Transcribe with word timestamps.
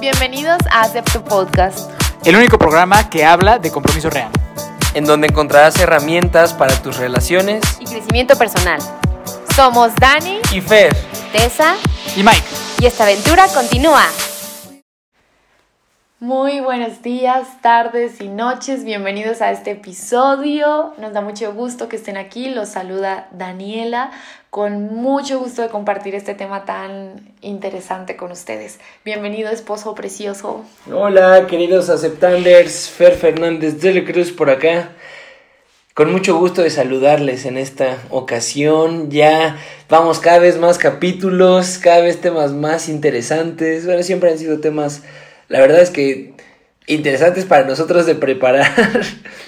Bienvenidos 0.00 0.58
a 0.70 0.82
Acepto 0.82 1.24
Podcast, 1.24 1.90
el 2.24 2.36
único 2.36 2.58
programa 2.58 3.08
que 3.08 3.24
habla 3.24 3.58
de 3.58 3.70
compromiso 3.70 4.10
real. 4.10 4.30
en 4.94 5.04
donde 5.04 5.26
encontrarás 5.26 5.78
herramientas 5.78 6.54
para 6.54 6.74
tus 6.82 6.96
relaciones 6.98 7.62
y 7.80 7.84
crecimiento 7.84 8.36
personal. 8.36 8.78
Somos 9.54 9.94
Dani, 9.96 10.40
y 10.52 10.60
Fer. 10.60 10.94
Tessa 11.32 11.76
Y 12.14 12.22
Mike, 12.22 12.44
y 12.80 12.86
esta 12.86 13.04
aventura 13.04 13.46
continúa. 13.48 14.04
Muy 16.18 16.60
buenos 16.60 17.02
días, 17.02 17.46
tardes 17.60 18.20
y 18.22 18.28
noches. 18.28 18.84
Bienvenidos 18.84 19.42
a 19.42 19.50
este 19.50 19.72
episodio. 19.72 20.94
Nos 20.98 21.12
da 21.12 21.20
mucho 21.20 21.52
gusto 21.52 21.88
que 21.88 21.96
estén 21.96 22.16
aquí. 22.16 22.48
Los 22.48 22.70
saluda 22.70 23.28
Daniela 23.32 24.10
con 24.56 24.86
mucho 24.94 25.38
gusto 25.38 25.60
de 25.60 25.68
compartir 25.68 26.14
este 26.14 26.32
tema 26.34 26.64
tan 26.64 27.20
interesante 27.42 28.16
con 28.16 28.32
ustedes. 28.32 28.78
Bienvenido, 29.04 29.50
esposo 29.50 29.94
precioso. 29.94 30.64
Hola, 30.90 31.46
queridos 31.46 31.90
aceptanders, 31.90 32.88
Fer 32.88 33.12
Fernández 33.16 33.82
de 33.82 33.92
la 33.92 34.10
Cruz 34.10 34.32
por 34.32 34.48
acá. 34.48 34.92
Con 35.92 36.10
mucho 36.10 36.38
gusto 36.38 36.62
de 36.62 36.70
saludarles 36.70 37.44
en 37.44 37.58
esta 37.58 37.98
ocasión. 38.08 39.10
Ya 39.10 39.58
vamos 39.90 40.20
cada 40.20 40.38
vez 40.38 40.58
más 40.58 40.78
capítulos, 40.78 41.76
cada 41.76 42.00
vez 42.00 42.22
temas 42.22 42.52
más 42.52 42.88
interesantes. 42.88 43.84
Bueno, 43.84 44.02
siempre 44.02 44.30
han 44.30 44.38
sido 44.38 44.60
temas, 44.60 45.02
la 45.48 45.60
verdad 45.60 45.82
es 45.82 45.90
que 45.90 46.32
interesantes 46.86 47.44
para 47.44 47.66
nosotros 47.66 48.06
de 48.06 48.14
preparar 48.14 48.72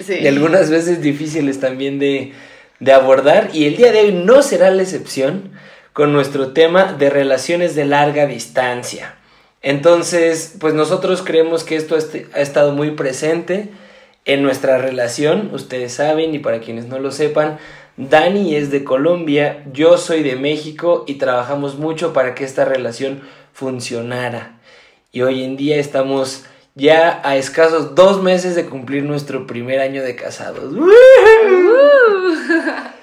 Sí. 0.05 0.19
y 0.21 0.27
algunas 0.27 0.69
veces 0.69 1.01
difíciles 1.01 1.59
también 1.59 1.97
de, 1.97 2.31
de 2.79 2.93
abordar. 2.93 3.49
Y 3.53 3.65
el 3.65 3.77
día 3.77 3.91
de 3.91 4.01
hoy 4.01 4.11
no 4.11 4.41
será 4.41 4.69
la 4.71 4.83
excepción 4.83 5.51
con 5.93 6.13
nuestro 6.13 6.53
tema 6.53 6.93
de 6.93 7.09
relaciones 7.09 7.75
de 7.75 7.85
larga 7.85 8.25
distancia. 8.25 9.15
Entonces, 9.61 10.55
pues 10.59 10.73
nosotros 10.73 11.21
creemos 11.21 11.63
que 11.63 11.75
esto 11.75 11.97
este- 11.97 12.27
ha 12.33 12.39
estado 12.39 12.71
muy 12.71 12.91
presente 12.91 13.69
en 14.25 14.43
nuestra 14.43 14.77
relación, 14.77 15.49
ustedes 15.53 15.93
saben 15.93 16.33
y 16.33 16.39
para 16.39 16.59
quienes 16.59 16.85
no 16.85 16.99
lo 16.99 17.11
sepan, 17.11 17.57
Dani 17.97 18.55
es 18.55 18.71
de 18.71 18.85
Colombia, 18.85 19.65
yo 19.73 19.97
soy 19.97 20.23
de 20.23 20.37
México 20.37 21.03
y 21.07 21.15
trabajamos 21.15 21.77
mucho 21.77 22.13
para 22.13 22.35
que 22.35 22.45
esta 22.45 22.63
relación 22.63 23.21
funcionara. 23.51 24.57
Y 25.11 25.21
hoy 25.23 25.43
en 25.43 25.57
día 25.57 25.77
estamos 25.77 26.45
ya 26.75 27.19
a 27.25 27.35
escasos 27.35 27.95
dos 27.95 28.21
meses 28.23 28.55
de 28.55 28.67
cumplir 28.67 29.03
nuestro 29.03 29.45
primer 29.47 29.79
año 29.81 30.01
de 30.03 30.15
casados. 30.15 30.73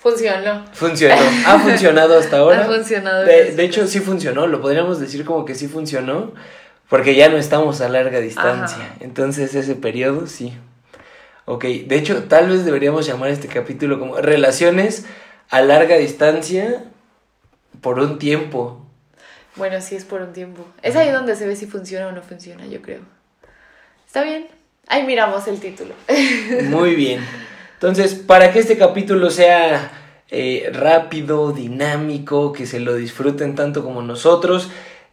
Funcionó. 0.00 0.64
Funcionó, 0.72 1.14
ha 1.46 1.58
funcionado 1.58 2.18
hasta 2.18 2.38
ahora. 2.38 2.62
Ha 2.62 2.64
funcionado. 2.64 3.24
De, 3.24 3.52
de 3.52 3.64
hecho, 3.64 3.86
sí 3.86 4.00
funcionó, 4.00 4.46
lo 4.46 4.62
podríamos 4.62 4.98
decir 4.98 5.26
como 5.26 5.44
que 5.44 5.54
sí 5.54 5.68
funcionó, 5.68 6.32
porque 6.88 7.14
ya 7.14 7.28
no 7.28 7.36
estamos 7.36 7.82
a 7.82 7.88
larga 7.90 8.18
distancia. 8.20 8.82
Ajá. 8.82 8.94
Entonces, 9.00 9.54
ese 9.54 9.74
periodo 9.74 10.26
sí. 10.26 10.54
Ok, 11.44 11.64
de 11.64 11.96
hecho, 11.96 12.24
tal 12.24 12.48
vez 12.48 12.64
deberíamos 12.64 13.06
llamar 13.06 13.28
este 13.28 13.48
capítulo 13.48 13.98
como 13.98 14.16
Relaciones 14.16 15.04
a 15.50 15.60
larga 15.60 15.96
distancia 15.96 16.84
por 17.82 17.98
un 17.98 18.18
tiempo. 18.18 18.86
Bueno, 19.56 19.80
sí 19.82 19.96
es 19.96 20.06
por 20.06 20.22
un 20.22 20.32
tiempo. 20.32 20.64
Es 20.80 20.96
ahí 20.96 21.10
donde 21.10 21.36
se 21.36 21.46
ve 21.46 21.56
si 21.56 21.66
funciona 21.66 22.06
o 22.06 22.12
no 22.12 22.22
funciona, 22.22 22.66
yo 22.66 22.80
creo. 22.80 23.00
¿Está 24.06 24.22
bien? 24.22 24.46
Ahí 24.86 25.04
miramos 25.04 25.46
el 25.46 25.60
título. 25.60 25.94
Muy 26.70 26.94
bien. 26.94 27.20
Entonces, 27.80 28.12
para 28.14 28.52
que 28.52 28.58
este 28.58 28.76
capítulo 28.76 29.30
sea 29.30 29.90
eh, 30.30 30.68
rápido, 30.70 31.52
dinámico, 31.52 32.52
que 32.52 32.66
se 32.66 32.78
lo 32.78 32.94
disfruten 32.94 33.54
tanto 33.54 33.82
como 33.82 34.02
nosotros, 34.02 34.68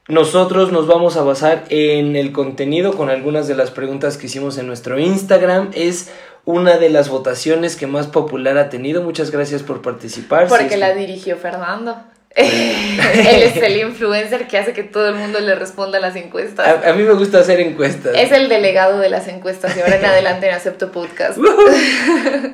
nosotros 0.09 0.73
nos 0.73 0.85
vamos 0.85 1.15
a 1.15 1.23
basar 1.23 1.63
en 1.69 2.17
el 2.17 2.33
contenido 2.33 2.91
con 2.91 3.09
algunas 3.09 3.47
de 3.47 3.55
las 3.55 3.71
preguntas 3.71 4.17
que 4.17 4.25
hicimos 4.25 4.57
en 4.57 4.67
nuestro 4.67 4.99
Instagram. 4.99 5.69
Es 5.75 6.11
una 6.43 6.77
de 6.77 6.89
las 6.89 7.07
votaciones 7.07 7.77
que 7.77 7.87
más 7.87 8.07
popular 8.07 8.57
ha 8.57 8.67
tenido. 8.67 9.01
Muchas 9.01 9.31
gracias 9.31 9.63
por 9.63 9.81
participar. 9.81 10.49
Porque 10.49 10.71
Sí, 10.71 10.75
la 10.77 10.93
dirigió 10.93 11.37
Fernando. 11.37 11.95
Él 12.35 13.43
es 13.43 13.57
el 13.57 13.77
influencer 13.77 14.47
que 14.47 14.57
hace 14.57 14.73
que 14.73 14.83
todo 14.83 15.09
el 15.09 15.15
mundo 15.15 15.39
le 15.39 15.55
responda 15.55 15.97
a 15.97 16.01
las 16.01 16.15
encuestas. 16.15 16.67
a, 16.67 16.89
a 16.89 16.93
mí 16.93 17.03
me 17.03 17.13
gusta 17.13 17.39
hacer 17.39 17.59
encuestas. 17.59 18.13
Es 18.15 18.31
el 18.31 18.47
delegado 18.47 18.99
de 18.99 19.09
las 19.09 19.27
encuestas 19.27 19.75
y 19.75 19.81
ahora 19.81 19.95
en 19.95 20.05
adelante 20.05 20.47
en 20.47 20.53
Acepto 20.53 20.91
Podcast. 20.91 21.37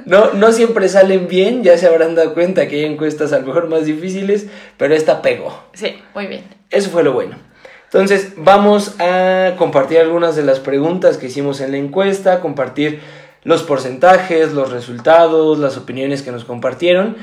No, 0.06 0.34
no 0.34 0.52
siempre 0.52 0.88
salen 0.88 1.28
bien, 1.28 1.64
ya 1.64 1.78
se 1.78 1.88
habrán 1.88 2.16
dado 2.16 2.34
cuenta 2.34 2.68
que 2.68 2.78
hay 2.78 2.86
encuestas 2.86 3.34
a 3.34 3.40
lo 3.40 3.48
mejor 3.48 3.68
más 3.68 3.86
difíciles, 3.86 4.48
pero 4.78 4.96
esta 4.96 5.22
pegó. 5.22 5.64
Sí, 5.74 6.02
muy 6.14 6.28
bien. 6.28 6.44
Eso 6.70 6.90
fue 6.90 7.04
lo 7.04 7.14
bueno. 7.14 7.38
Entonces, 7.86 8.34
vamos 8.38 8.96
a 9.00 9.54
compartir 9.58 10.00
algunas 10.00 10.36
de 10.36 10.44
las 10.44 10.60
preguntas 10.60 11.18
que 11.18 11.28
hicimos 11.28 11.62
en 11.62 11.72
la 11.72 11.78
encuesta, 11.78 12.40
compartir 12.40 13.02
los 13.44 13.62
porcentajes, 13.62 14.54
los 14.54 14.72
resultados, 14.72 15.60
las 15.60 15.78
opiniones 15.78 16.24
que 16.24 16.32
nos 16.32 16.44
compartieron, 16.44 17.18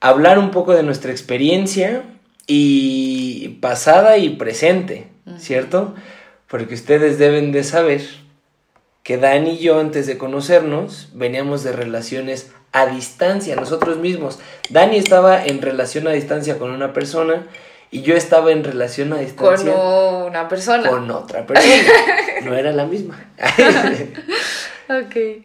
hablar 0.00 0.38
un 0.38 0.50
poco 0.50 0.74
de 0.74 0.82
nuestra 0.82 1.10
experiencia 1.10 2.02
y 2.46 3.48
pasada 3.60 4.18
y 4.18 4.30
presente, 4.30 5.08
¿cierto? 5.38 5.94
Porque 6.48 6.74
ustedes 6.74 7.18
deben 7.18 7.52
de 7.52 7.64
saber 7.64 8.02
que 9.02 9.16
Dani 9.18 9.50
y 9.52 9.58
yo 9.58 9.78
antes 9.80 10.06
de 10.06 10.16
conocernos 10.18 11.10
veníamos 11.14 11.62
de 11.64 11.72
relaciones 11.72 12.50
a 12.72 12.86
distancia, 12.86 13.54
nosotros 13.56 13.98
mismos. 13.98 14.38
Dani 14.70 14.96
estaba 14.96 15.44
en 15.44 15.62
relación 15.62 16.08
a 16.08 16.12
distancia 16.12 16.58
con 16.58 16.70
una 16.70 16.92
persona 16.92 17.46
y 17.90 18.02
yo 18.02 18.16
estaba 18.16 18.50
en 18.50 18.64
relación 18.64 19.12
a 19.12 19.16
Con 19.16 19.24
distancia 19.24 19.74
una 19.76 20.48
persona. 20.48 20.88
con 20.90 21.10
otra 21.10 21.46
persona. 21.46 21.72
No 22.44 22.54
era 22.56 22.72
la 22.72 22.84
misma. 22.86 23.24
Ok. 24.88 25.44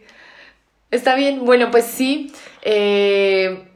Está 0.90 1.14
bien. 1.14 1.44
Bueno, 1.44 1.70
pues 1.70 1.84
sí. 1.86 2.32
eh, 2.62 3.69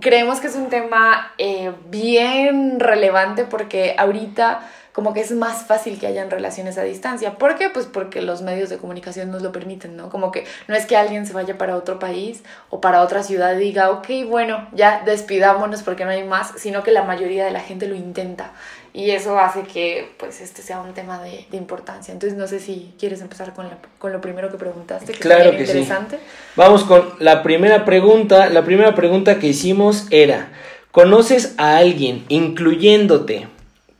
creemos 0.00 0.40
que 0.40 0.48
es 0.48 0.56
un 0.56 0.68
tema 0.68 1.32
eh, 1.38 1.72
bien 1.88 2.80
relevante 2.80 3.44
porque 3.44 3.94
ahorita 3.98 4.68
como 4.92 5.14
que 5.14 5.20
es 5.20 5.32
más 5.32 5.64
fácil 5.64 5.98
que 5.98 6.06
hayan 6.06 6.30
relaciones 6.30 6.76
a 6.76 6.82
distancia. 6.82 7.38
¿Por 7.38 7.56
qué? 7.56 7.70
Pues 7.70 7.86
porque 7.86 8.20
los 8.20 8.42
medios 8.42 8.68
de 8.68 8.76
comunicación 8.76 9.30
nos 9.30 9.42
lo 9.42 9.50
permiten, 9.50 9.96
¿no? 9.96 10.10
Como 10.10 10.30
que 10.30 10.44
no 10.68 10.74
es 10.74 10.84
que 10.84 10.96
alguien 10.96 11.26
se 11.26 11.32
vaya 11.32 11.56
para 11.56 11.76
otro 11.76 11.98
país 11.98 12.42
o 12.68 12.80
para 12.80 13.00
otra 13.00 13.22
ciudad 13.22 13.56
y 13.56 13.60
diga, 13.60 13.90
ok, 13.90 14.08
bueno, 14.28 14.68
ya 14.72 15.02
despidámonos 15.04 15.82
porque 15.82 16.04
no 16.04 16.10
hay 16.10 16.24
más, 16.24 16.52
sino 16.56 16.82
que 16.82 16.90
la 16.90 17.04
mayoría 17.04 17.46
de 17.46 17.52
la 17.52 17.60
gente 17.60 17.88
lo 17.88 17.94
intenta. 17.94 18.52
Y 18.94 19.10
eso 19.12 19.38
hace 19.38 19.62
que 19.62 20.10
pues 20.18 20.40
este 20.42 20.60
sea 20.60 20.80
un 20.82 20.92
tema 20.92 21.22
de, 21.22 21.46
de 21.50 21.56
importancia. 21.56 22.12
Entonces 22.12 22.38
no 22.38 22.46
sé 22.46 22.60
si 22.60 22.92
quieres 22.98 23.22
empezar 23.22 23.54
con, 23.54 23.66
la- 23.68 23.78
con 23.98 24.12
lo 24.12 24.20
primero 24.20 24.50
que 24.50 24.58
preguntaste, 24.58 25.12
que 25.12 25.18
Claro 25.18 25.52
que 25.52 25.64
sí. 25.66 25.72
interesante. 25.78 26.18
Vamos 26.56 26.84
con 26.84 27.02
la 27.18 27.42
primera 27.42 27.84
pregunta. 27.86 28.50
La 28.50 28.64
primera 28.64 28.94
pregunta 28.94 29.38
que 29.38 29.46
hicimos 29.46 30.06
era, 30.10 30.52
¿conoces 30.90 31.54
a 31.56 31.78
alguien, 31.78 32.24
incluyéndote, 32.28 33.48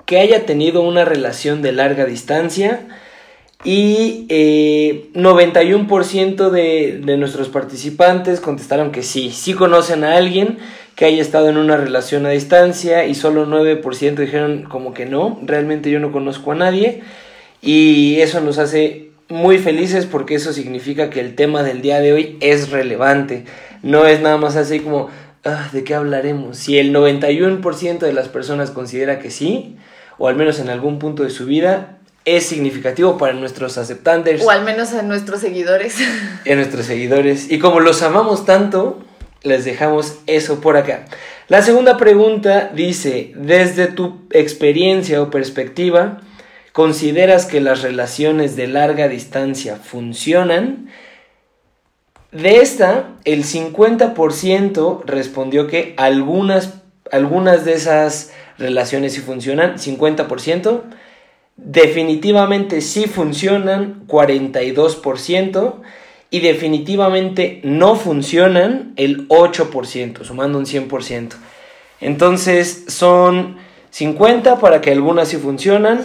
que 0.04 0.19
haya 0.20 0.44
tenido 0.44 0.82
una 0.82 1.06
relación 1.06 1.62
de 1.62 1.72
larga 1.72 2.04
distancia? 2.04 2.86
Y 3.64 4.26
eh, 4.28 5.09
91% 5.14 6.50
de, 6.50 6.98
de 7.03 7.16
nuestros 7.16 7.48
participantes 7.48 8.41
contestaron 8.41 8.91
que 8.91 9.03
sí, 9.04 9.30
sí 9.30 9.54
conocen 9.54 10.03
a 10.04 10.16
alguien 10.16 10.59
que 10.94 11.06
haya 11.06 11.22
estado 11.22 11.48
en 11.48 11.56
una 11.56 11.76
relación 11.76 12.26
a 12.26 12.30
distancia 12.30 13.06
y 13.06 13.14
solo 13.14 13.47
9% 13.47 14.14
dijeron 14.14 14.64
como 14.64 14.92
que 14.94 15.06
no, 15.06 15.41
realmente 15.42 15.91
yo 15.91 16.00
no 16.00 16.12
conozco 16.12 16.53
a 16.53 16.54
nadie 16.54 17.03
y 17.60 18.20
eso 18.20 18.41
nos 18.41 18.58
hace 18.58 19.10
muy 19.28 19.58
felices 19.58 20.06
porque 20.06 20.34
eso 20.34 20.53
significa 20.53 21.08
que 21.08 21.20
el 21.20 21.34
tema 21.34 21.62
del 21.62 21.80
día 21.80 22.00
de 22.00 22.12
hoy 22.12 22.36
es 22.41 22.70
relevante, 22.70 23.44
no 23.82 24.06
es 24.06 24.20
nada 24.20 24.36
más 24.36 24.56
así 24.56 24.80
como, 24.80 25.08
"Ah, 25.44 25.70
¿de 25.72 25.84
qué 25.84 25.94
hablaremos? 25.94 26.58
Si 26.58 26.78
el 26.78 26.92
91% 26.92 28.04
de 28.04 28.12
las 28.12 28.28
personas 28.28 28.70
considera 28.70 29.19
que 29.19 29.30
sí, 29.30 29.76
o 30.19 30.28
al 30.28 30.36
menos 30.36 30.59
en 30.60 30.69
algún 30.69 30.98
punto 30.98 31.22
de 31.22 31.30
su 31.30 31.47
vida, 31.47 31.98
es 32.24 32.47
significativo 32.47 33.19
para 33.19 33.32
nuestros 33.32 33.78
aceptantes 33.78 34.42
O 34.44 34.50
al 34.50 34.65
menos 34.65 34.92
a 34.92 35.03
nuestros 35.03 35.41
seguidores. 35.41 35.97
a 36.50 36.54
nuestros 36.54 36.86
seguidores. 36.86 37.50
Y 37.50 37.59
como 37.59 37.80
los 37.80 38.03
amamos 38.03 38.44
tanto, 38.44 39.03
les 39.42 39.65
dejamos 39.65 40.18
eso 40.27 40.60
por 40.60 40.77
acá. 40.77 41.04
La 41.48 41.62
segunda 41.62 41.97
pregunta 41.97 42.71
dice, 42.74 43.33
desde 43.36 43.86
tu 43.89 44.21
experiencia 44.30 45.21
o 45.21 45.30
perspectiva, 45.30 46.21
¿consideras 46.72 47.47
que 47.47 47.60
las 47.60 47.83
relaciones 47.83 48.56
de 48.56 48.68
larga 48.68 49.09
distancia 49.09 49.77
funcionan? 49.77 50.89
De 52.30 52.56
esta, 52.60 53.10
el 53.24 53.44
50% 53.44 55.04
respondió 55.04 55.66
que 55.66 55.94
algunas, 55.98 56.80
algunas 57.10 57.66
de 57.66 57.74
esas 57.74 58.33
relaciones 58.56 59.12
sí 59.12 59.21
funcionan, 59.21 59.77
50%. 59.77 60.80
Definitivamente 61.56 62.80
sí 62.80 63.04
funcionan, 63.04 64.06
42%. 64.06 65.83
Y 66.32 66.40
definitivamente 66.40 67.60
no 67.62 67.94
funcionan, 67.94 68.94
el 68.96 69.28
8%, 69.28 70.24
sumando 70.24 70.58
un 70.58 70.66
100%. 70.66 71.34
Entonces 72.00 72.86
son 72.88 73.58
50 73.90 74.58
para 74.58 74.80
que 74.80 74.90
algunas 74.90 75.28
sí 75.28 75.36
funcionan, 75.36 76.00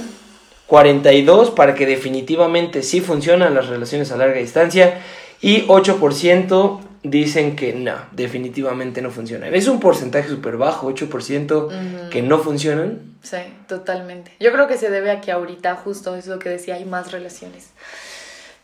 42 0.68 1.52
para 1.52 1.74
que 1.76 1.86
definitivamente 1.86 2.84
sí 2.84 3.00
funcionan 3.00 3.56
las 3.56 3.68
relaciones 3.68 4.12
a 4.12 4.18
larga 4.18 4.38
distancia 4.38 5.00
y 5.42 5.66
8% 5.68 6.82
dicen 7.04 7.56
que 7.56 7.74
no, 7.74 7.96
definitivamente 8.12 9.02
no 9.02 9.12
funcionan. 9.12 9.56
Es 9.56 9.70
un 9.70 9.80
porcentaje 9.80 10.28
súper 10.28 10.58
bajo, 10.58 10.94
8% 10.94 12.10
que 12.10 12.22
no 12.22 12.40
funcionan. 12.40 13.18
Sí, 13.22 13.38
totalmente. 13.68 14.34
Yo 14.42 14.52
creo 14.52 14.68
que 14.68 14.78
se 14.78 14.90
debe 14.90 15.12
a 15.12 15.22
que 15.22 15.32
ahorita 15.32 15.76
justo 15.76 16.16
es 16.16 16.28
lo 16.28 16.38
que 16.38 16.50
decía, 16.50 16.76
hay 16.76 16.86
más 16.86 17.14
relaciones. 17.14 17.70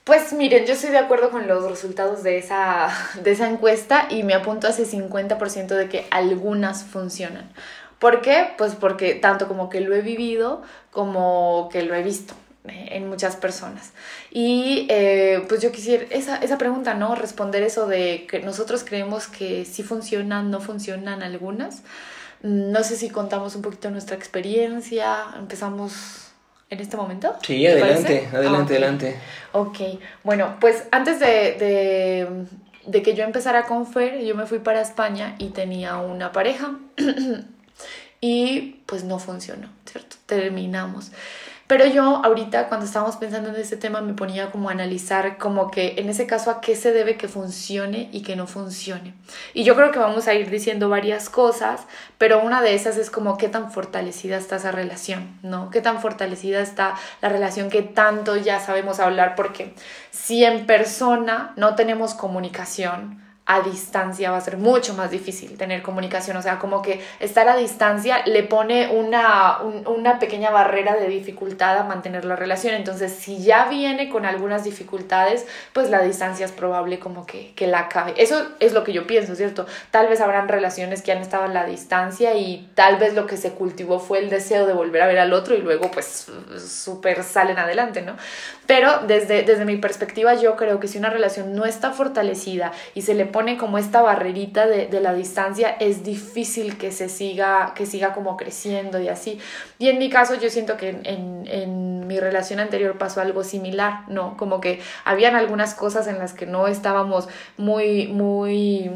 Pues 0.04 0.34
miren, 0.34 0.66
yo 0.66 0.74
estoy 0.74 0.90
de 0.90 0.98
acuerdo 0.98 1.32
con 1.32 1.48
los 1.48 1.64
resultados 1.70 2.24
de 2.24 2.38
esa, 2.38 2.90
de 3.24 3.32
esa 3.32 3.50
encuesta 3.50 4.08
y 4.10 4.24
me 4.24 4.34
apunto 4.34 4.68
a 4.68 4.72
ese 4.72 4.86
50% 4.86 5.68
de 5.68 5.88
que 5.88 6.06
algunas 6.12 6.84
funcionan. 6.84 7.50
¿Por 8.00 8.22
qué? 8.22 8.50
Pues 8.58 8.76
porque 8.76 9.16
tanto 9.16 9.48
como 9.48 9.70
que 9.70 9.80
lo 9.80 9.96
he 9.96 10.02
vivido 10.02 10.62
como 10.92 11.70
que 11.72 11.84
lo 11.84 11.96
he 11.96 12.04
visto 12.04 12.34
eh, 12.66 12.90
en 12.92 13.08
muchas 13.08 13.38
personas. 13.38 13.94
Y 14.30 14.88
eh, 14.90 15.46
pues 15.48 15.62
yo 15.62 15.72
quisiera 15.72 16.04
esa, 16.10 16.36
esa 16.36 16.58
pregunta, 16.58 16.96
¿no? 16.96 17.16
Responder 17.16 17.64
eso 17.64 17.88
de 17.88 18.28
que 18.30 18.40
nosotros 18.40 18.84
creemos 18.84 19.28
que 19.28 19.64
sí 19.64 19.84
funcionan, 19.84 20.52
no 20.52 20.60
funcionan 20.60 21.24
algunas. 21.24 21.84
No 22.42 22.84
sé 22.84 22.98
si 22.98 23.10
contamos 23.10 23.56
un 23.56 23.62
poquito 23.62 23.90
nuestra 23.90 24.18
experiencia, 24.18 25.28
empezamos 25.38 26.33
en 26.74 26.80
este 26.81 26.98
momento? 26.98 27.36
Sí, 27.42 27.66
adelante, 27.66 28.28
adelante, 28.31 28.74
adelante. 28.74 29.16
Ok, 29.52 29.80
bueno, 30.24 30.58
pues 30.60 30.84
antes 30.92 31.20
de, 31.20 32.46
de, 32.86 33.02
que 33.02 33.14
yo 33.14 33.24
empezara 33.24 33.66
con 33.66 33.88
Fer, 33.88 34.24
yo 34.24 34.36
me 34.36 34.46
fui 34.46 34.60
para 34.60 34.81
España 34.81 35.36
y 35.38 35.50
tenía 35.50 35.98
una 35.98 36.31
pareja 36.31 36.75
y 38.22 38.81
pues 38.86 39.04
no 39.04 39.20
funcionó, 39.20 39.70
¿cierto? 39.86 40.18
Terminamos. 40.25 41.12
Pero 41.65 41.86
yo 41.86 42.21
ahorita 42.24 42.68
cuando 42.68 42.86
estábamos 42.86 43.15
pensando 43.15 43.50
en 43.50 43.56
este 43.56 43.77
tema 43.77 44.01
me 44.01 44.13
ponía 44.13 44.51
como 44.51 44.68
a 44.68 44.74
analizar 44.74 45.38
como 45.38 45.71
que 45.71 45.95
en 45.98 46.10
ese 46.10 46.27
caso 46.27 46.51
a 46.51 46.60
qué 46.60 46.75
se 46.75 46.92
debe 46.92 47.15
que 47.15 47.30
funcione 47.30 48.10
y 48.12 48.21
que 48.21 48.36
no 48.36 48.48
funcione. 48.48 49.13
Y 49.54 49.63
yo 49.63 49.75
creo 49.75 49.92
que 49.92 50.00
vamos 50.00 50.27
a 50.27 50.33
ir 50.33 50.50
diciendo 50.50 50.89
varias 50.89 51.30
cosas, 51.30 51.81
pero 52.18 52.42
una 52.42 52.62
de 52.62 52.75
esas 52.75 52.98
es 52.98 53.10
como 53.10 53.38
qué 53.38 53.48
tan 53.48 53.71
fortalecida 53.71 54.38
está 54.38 54.57
esa 54.57 54.71
relación, 54.71 55.39
¿no? 55.42 55.69
Qué 55.69 55.80
tan 55.80 56.01
fortalecida 56.01 56.60
está 56.60 56.95
la 57.21 57.30
relación 57.30 57.69
que 57.69 57.81
tanto 57.81 58.36
ya 58.36 58.60
sabemos 58.60 59.00
hablar 59.00 59.36
porque 59.36 59.74
si 60.12 60.44
en 60.44 60.65
persona 60.65 61.54
no 61.56 61.75
tenemos 61.75 62.13
comunicación, 62.13 63.23
a 63.45 63.60
distancia 63.62 64.31
va 64.31 64.38
a 64.38 64.42
ser 64.42 64.57
mucho 64.57 64.94
más 64.94 65.12
difícil 65.12 65.57
tener 65.57 65.81
comunicación, 65.81 66.38
o 66.38 66.42
sea, 66.42 66.60
como 66.60 66.81
que 66.81 67.01
estar 67.19 67.50
a 67.50 67.57
distancia 67.57 68.25
le 68.25 68.44
pone 68.44 68.90
una, 68.90 69.60
una 69.86 70.18
pequeña 70.18 70.50
barrera 70.50 70.95
de 70.95 71.10
dificultad 71.10 71.78
a 71.78 71.84
mantener 71.84 72.24
la 72.24 72.38
relación, 72.38 72.74
entonces 72.74 73.12
si 73.12 73.44
ya 73.44 73.66
viene 73.66 74.10
con 74.10 74.25
algunas 74.25 74.63
dificultades, 74.63 75.45
pues 75.74 75.90
la 75.90 76.01
distancia 76.01 76.45
es 76.45 76.54
probable 76.54 77.00
como 77.00 77.25
que, 77.25 77.54
que 77.54 77.68
la 77.68 77.80
acabe. 77.80 78.13
Eso 78.16 78.48
es 78.62 78.72
lo 78.72 78.86
que 78.86 78.94
yo 78.94 79.07
pienso, 79.07 79.36
¿cierto? 79.36 79.66
Tal 79.92 80.07
vez 80.07 80.22
habrán 80.22 80.48
relaciones 80.48 81.01
que 81.01 81.12
han 81.12 81.18
estado 81.18 81.46
en 81.46 81.54
la 81.54 81.66
distancia 81.66 82.36
y 82.36 82.69
tal 82.75 82.98
vez 82.98 83.13
lo 83.13 83.28
que 83.28 83.36
se 83.36 83.51
cultivó 83.51 84.00
fue 84.00 84.19
el 84.19 84.30
deseo 84.30 84.66
de 84.66 84.74
volver 84.74 85.01
a 85.01 85.07
ver 85.07 85.19
al 85.19 85.34
otro 85.34 85.54
y 85.56 85.62
luego 85.62 85.92
pues 85.92 86.28
súper 86.66 87.24
salen 87.24 87.60
adelante, 87.60 88.01
¿no? 88.01 88.16
Pero 88.68 89.00
desde, 89.06 89.44
desde 89.44 89.66
mi 89.66 89.75
perspectiva 89.75 90.34
yo 90.36 90.56
creo 90.56 90.80
que 90.80 90.88
si 90.88 90.98
una 90.98 91.10
relación 91.10 91.54
no 91.54 91.66
está 91.66 91.92
fortalecida 91.92 92.72
y 92.96 93.01
se 93.01 93.13
le 93.13 93.33
pone 93.34 93.58
como 93.58 93.78
esta 93.78 94.02
barrerita 94.02 94.66
de, 94.66 94.88
de, 94.88 95.02
la 95.02 95.14
distancia, 95.14 95.76
es 95.82 96.06
difícil 96.06 96.78
que 96.78 96.94
se 96.94 97.10
siga, 97.10 97.74
que 97.76 97.86
siga 97.86 98.14
como 98.14 98.38
creciendo 98.38 99.02
y 99.02 99.10
así. 99.10 99.40
Y 99.78 99.90
en 99.90 100.00
mi 100.00 100.10
caso 100.10 100.36
yo 100.36 100.50
siento 100.50 100.78
que 100.78 100.90
en, 100.90 101.46
en 101.48 102.08
mi 102.08 102.22
relación 102.22 102.62
anterior 102.62 102.98
pasó 102.98 103.20
algo 103.20 103.44
similar, 103.44 104.08
¿no? 104.08 104.38
Como 104.38 104.62
que 104.62 104.80
habían 105.04 105.36
algunas 105.36 105.74
cosas 105.74 106.08
en 106.08 106.20
las 106.20 106.34
que 106.34 106.46
no 106.46 106.68
estábamos 106.68 107.28
muy, 107.58 108.08
muy 108.08 108.92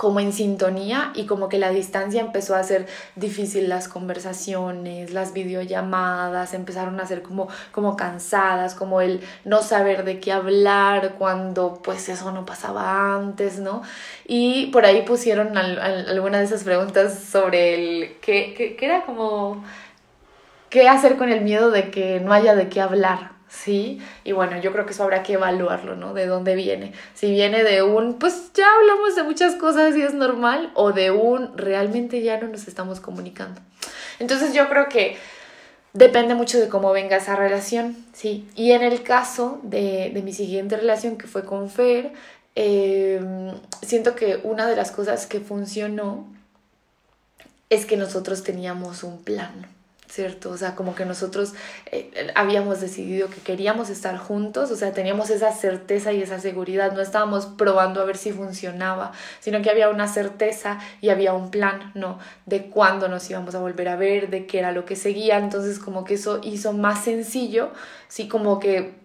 como 0.00 0.18
en 0.18 0.32
sintonía 0.32 1.12
y 1.14 1.26
como 1.26 1.50
que 1.50 1.58
la 1.58 1.68
distancia 1.68 2.22
empezó 2.22 2.54
a 2.54 2.60
hacer 2.60 2.86
difícil 3.16 3.68
las 3.68 3.86
conversaciones, 3.86 5.12
las 5.12 5.34
videollamadas, 5.34 6.54
empezaron 6.54 6.98
a 7.00 7.06
ser 7.06 7.20
como, 7.20 7.48
como 7.70 7.96
cansadas, 7.96 8.74
como 8.74 9.02
el 9.02 9.20
no 9.44 9.60
saber 9.60 10.04
de 10.04 10.18
qué 10.18 10.32
hablar 10.32 11.16
cuando 11.18 11.82
pues 11.84 12.08
eso 12.08 12.32
no 12.32 12.46
pasaba 12.46 13.14
antes, 13.14 13.58
¿no? 13.58 13.82
Y 14.26 14.68
por 14.68 14.86
ahí 14.86 15.02
pusieron 15.02 15.58
algunas 15.58 16.40
de 16.40 16.46
esas 16.46 16.64
preguntas 16.64 17.18
sobre 17.18 17.74
el 17.74 18.16
que, 18.22 18.54
que 18.54 18.86
era 18.86 19.04
como 19.04 19.62
qué 20.70 20.88
hacer 20.88 21.18
con 21.18 21.28
el 21.28 21.42
miedo 21.42 21.70
de 21.70 21.90
que 21.90 22.20
no 22.20 22.32
haya 22.32 22.54
de 22.54 22.70
qué 22.70 22.80
hablar, 22.80 23.32
¿sí? 23.50 24.00
Y 24.24 24.32
bueno, 24.32 24.58
yo 24.60 24.72
creo 24.72 24.86
que 24.86 24.92
eso 24.92 25.02
habrá 25.02 25.22
que 25.22 25.34
evaluarlo, 25.34 25.96
¿no? 25.96 26.14
De 26.14 26.26
dónde 26.26 26.54
viene. 26.54 26.92
Si 27.14 27.30
viene 27.30 27.64
de 27.64 27.82
un, 27.82 28.18
pues 28.18 28.52
ya 28.54 28.66
hablamos 28.80 29.16
de 29.16 29.24
muchas 29.24 29.56
cosas 29.56 29.96
y 29.96 30.02
es 30.02 30.14
normal, 30.14 30.70
o 30.74 30.92
de 30.92 31.10
un, 31.10 31.58
realmente 31.58 32.22
ya 32.22 32.40
no 32.40 32.48
nos 32.48 32.68
estamos 32.68 33.00
comunicando. 33.00 33.60
Entonces 34.18 34.54
yo 34.54 34.68
creo 34.68 34.88
que 34.88 35.16
depende 35.92 36.34
mucho 36.34 36.58
de 36.60 36.68
cómo 36.68 36.92
venga 36.92 37.16
esa 37.16 37.36
relación, 37.36 37.96
¿sí? 38.12 38.48
Y 38.54 38.72
en 38.72 38.82
el 38.82 39.02
caso 39.02 39.60
de, 39.64 40.10
de 40.14 40.22
mi 40.22 40.32
siguiente 40.32 40.76
relación, 40.76 41.18
que 41.18 41.26
fue 41.26 41.44
con 41.44 41.68
Fer, 41.68 42.12
em, 42.54 43.52
siento 43.82 44.14
que 44.14 44.40
una 44.44 44.66
de 44.68 44.76
las 44.76 44.92
cosas 44.92 45.26
que 45.26 45.40
funcionó 45.40 46.26
es 47.68 47.86
que 47.86 47.96
nosotros 47.96 48.42
teníamos 48.42 49.02
un 49.02 49.22
plan, 49.22 49.66
¿cierto? 50.10 50.50
O 50.50 50.56
sea, 50.56 50.74
como 50.74 50.94
que 50.94 51.04
nosotros 51.04 51.54
eh, 51.90 52.32
habíamos 52.34 52.80
decidido 52.80 53.30
que 53.30 53.40
queríamos 53.40 53.90
estar 53.90 54.18
juntos, 54.18 54.70
o 54.70 54.76
sea, 54.76 54.92
teníamos 54.92 55.30
esa 55.30 55.52
certeza 55.52 56.12
y 56.12 56.22
esa 56.22 56.40
seguridad, 56.40 56.92
no 56.92 57.00
estábamos 57.00 57.46
probando 57.46 58.00
a 58.00 58.04
ver 58.04 58.16
si 58.16 58.32
funcionaba, 58.32 59.12
sino 59.38 59.62
que 59.62 59.70
había 59.70 59.88
una 59.88 60.08
certeza 60.08 60.80
y 61.00 61.10
había 61.10 61.32
un 61.32 61.50
plan, 61.50 61.92
¿no? 61.94 62.18
De 62.46 62.66
cuándo 62.66 63.08
nos 63.08 63.30
íbamos 63.30 63.54
a 63.54 63.60
volver 63.60 63.88
a 63.88 63.96
ver, 63.96 64.30
de 64.30 64.46
qué 64.46 64.58
era 64.58 64.72
lo 64.72 64.84
que 64.84 64.96
seguía, 64.96 65.38
entonces 65.38 65.78
como 65.78 66.04
que 66.04 66.14
eso 66.14 66.40
hizo 66.42 66.72
más 66.72 67.04
sencillo, 67.04 67.70
sí, 68.08 68.28
como 68.28 68.58
que 68.58 68.98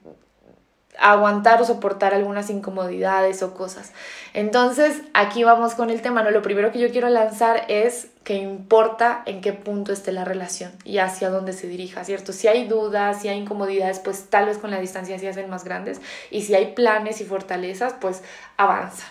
aguantar 0.99 1.61
o 1.61 1.65
soportar 1.65 2.13
algunas 2.13 2.49
incomodidades 2.49 3.43
o 3.43 3.53
cosas. 3.53 3.91
Entonces, 4.33 5.01
aquí 5.13 5.43
vamos 5.43 5.73
con 5.73 5.89
el 5.89 6.01
tema, 6.01 6.23
¿no? 6.23 6.31
Lo 6.31 6.41
primero 6.41 6.71
que 6.71 6.79
yo 6.79 6.89
quiero 6.91 7.09
lanzar 7.09 7.65
es 7.67 8.07
que 8.23 8.35
importa 8.35 9.21
en 9.25 9.41
qué 9.41 9.53
punto 9.53 9.93
esté 9.93 10.11
la 10.11 10.25
relación 10.25 10.71
y 10.83 10.97
hacia 10.97 11.29
dónde 11.29 11.53
se 11.53 11.67
dirija, 11.67 12.03
¿cierto? 12.03 12.33
Si 12.33 12.47
hay 12.47 12.67
dudas, 12.67 13.21
si 13.21 13.27
hay 13.27 13.37
incomodidades, 13.37 13.99
pues 13.99 14.25
tal 14.29 14.47
vez 14.47 14.57
con 14.57 14.71
la 14.71 14.79
distancia 14.79 15.17
se 15.19 15.29
hacen 15.29 15.49
más 15.49 15.63
grandes 15.63 16.01
y 16.31 16.41
si 16.41 16.55
hay 16.55 16.73
planes 16.73 17.21
y 17.21 17.25
fortalezas, 17.25 17.93
pues 18.01 18.23
avanza. 18.57 19.05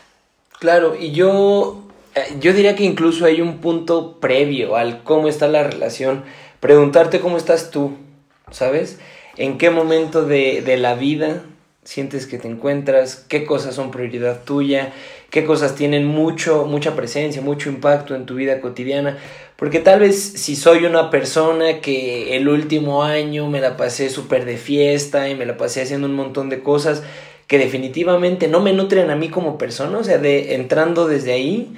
Claro, 0.58 0.96
y 0.96 1.12
yo, 1.12 1.84
eh, 2.14 2.36
yo 2.40 2.52
diría 2.52 2.74
que 2.74 2.84
incluso 2.84 3.24
hay 3.24 3.40
un 3.40 3.58
punto 3.58 4.18
previo 4.20 4.76
al 4.76 5.02
cómo 5.02 5.28
está 5.28 5.46
la 5.46 5.62
relación, 5.62 6.24
preguntarte 6.60 7.20
cómo 7.20 7.36
estás 7.36 7.70
tú, 7.70 7.96
¿sabes? 8.50 8.98
¿En 9.36 9.58
qué 9.58 9.70
momento 9.70 10.24
de, 10.24 10.62
de 10.62 10.76
la 10.76 10.94
vida 10.94 11.42
sientes 11.84 12.26
que 12.26 12.38
te 12.38 12.48
encuentras, 12.48 13.24
qué 13.28 13.44
cosas 13.44 13.74
son 13.74 13.90
prioridad 13.90 14.42
tuya, 14.44 14.92
qué 15.30 15.44
cosas 15.44 15.74
tienen 15.74 16.06
mucho, 16.06 16.64
mucha 16.64 16.96
presencia, 16.96 17.42
mucho 17.42 17.68
impacto 17.68 18.14
en 18.14 18.26
tu 18.26 18.34
vida 18.34 18.60
cotidiana. 18.60 19.18
Porque 19.56 19.78
tal 19.78 20.00
vez 20.00 20.20
si 20.20 20.56
soy 20.56 20.84
una 20.84 21.10
persona 21.10 21.80
que 21.80 22.36
el 22.36 22.48
último 22.48 23.04
año 23.04 23.48
me 23.48 23.60
la 23.60 23.76
pasé 23.76 24.10
súper 24.10 24.44
de 24.44 24.56
fiesta 24.56 25.28
y 25.28 25.34
me 25.36 25.46
la 25.46 25.56
pasé 25.56 25.82
haciendo 25.82 26.06
un 26.06 26.14
montón 26.14 26.48
de 26.48 26.60
cosas 26.62 27.02
que 27.46 27.58
definitivamente 27.58 28.48
no 28.48 28.60
me 28.60 28.72
nutren 28.72 29.10
a 29.10 29.16
mí 29.16 29.28
como 29.28 29.58
persona, 29.58 29.98
o 29.98 30.04
sea, 30.04 30.18
de 30.18 30.54
entrando 30.54 31.06
desde 31.06 31.32
ahí, 31.32 31.74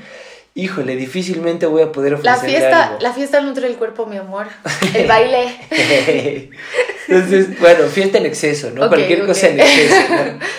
híjole, 0.57 0.97
difícilmente 0.97 1.67
voy 1.67 1.83
a 1.83 1.93
poder 1.93 2.15
ofrecer 2.15 2.35
la 2.35 2.49
fiesta, 2.49 2.99
La 3.01 3.13
fiesta 3.13 3.41
nutre 3.43 3.69
el 3.69 3.77
cuerpo, 3.77 4.07
mi 4.07 4.17
amor. 4.17 4.47
El 4.95 5.07
baile. 5.07 5.49
Entonces, 7.07 7.61
bueno, 7.61 7.85
fiesta 7.85 8.19
en 8.19 8.27
exceso, 8.27 8.71
¿no? 8.71 8.89
Cualquier 8.89 9.27
cosa 9.27 9.49
en 9.49 9.61
exceso. 9.61 10.15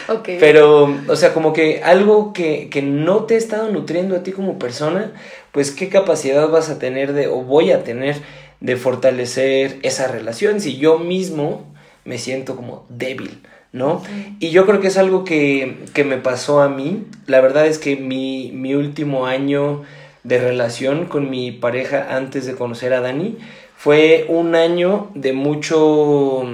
¿no? 0.07 0.23
Pero, 0.39 0.95
o 1.07 1.15
sea, 1.15 1.33
como 1.33 1.51
que 1.51 1.81
algo 1.83 2.31
que, 2.31 2.69
que 2.69 2.83
no 2.83 3.25
te 3.25 3.33
ha 3.33 3.37
estado 3.37 3.69
nutriendo 3.69 4.15
a 4.15 4.23
ti 4.23 4.31
como 4.31 4.59
persona, 4.59 5.11
pues 5.51 5.71
qué 5.71 5.89
capacidad 5.89 6.47
vas 6.47 6.69
a 6.69 6.77
tener 6.77 7.13
de, 7.13 7.27
o 7.27 7.41
voy 7.41 7.71
a 7.71 7.83
tener 7.83 8.17
de 8.59 8.75
fortalecer 8.75 9.79
esa 9.81 10.07
relación 10.07 10.61
si 10.61 10.77
yo 10.77 10.99
mismo 10.99 11.65
me 12.05 12.19
siento 12.19 12.55
como 12.55 12.85
débil. 12.89 13.41
¿No? 13.77 14.01
Y 14.39 14.49
yo 14.49 14.65
creo 14.65 14.81
que 14.81 14.87
es 14.87 14.97
algo 14.97 15.23
que, 15.23 15.85
que, 15.93 16.03
me 16.03 16.17
pasó 16.17 16.61
a 16.61 16.69
mí. 16.69 17.03
La 17.25 17.41
verdad 17.41 17.67
es 17.67 17.77
que 17.77 17.95
mi, 17.95 18.51
mi 18.53 18.73
último 18.73 19.25
año 19.25 19.83
de 20.23 20.39
relación 20.39 21.05
con 21.05 21.29
mi 21.29 21.51
pareja 21.51 22.15
antes 22.15 22.45
de 22.45 22.55
conocer 22.55 22.93
a 22.93 23.01
Dani 23.01 23.37
fue 23.77 24.25
un 24.27 24.55
año 24.55 25.09
de 25.13 25.33
mucho 25.33 26.45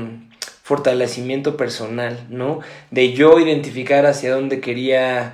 fortalecimiento 0.61 1.57
personal, 1.57 2.25
¿no? 2.29 2.59
De 2.91 3.13
yo 3.13 3.39
identificar 3.39 4.05
hacia 4.05 4.33
dónde 4.33 4.59
quería 4.59 5.33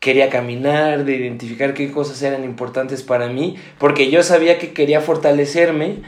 quería 0.00 0.30
caminar, 0.30 1.04
de 1.04 1.14
identificar 1.14 1.74
qué 1.74 1.92
cosas 1.92 2.22
eran 2.22 2.42
importantes 2.42 3.02
para 3.02 3.28
mí, 3.28 3.56
porque 3.78 4.10
yo 4.10 4.22
sabía 4.22 4.58
que 4.58 4.72
quería 4.72 5.02
fortalecerme 5.02 5.98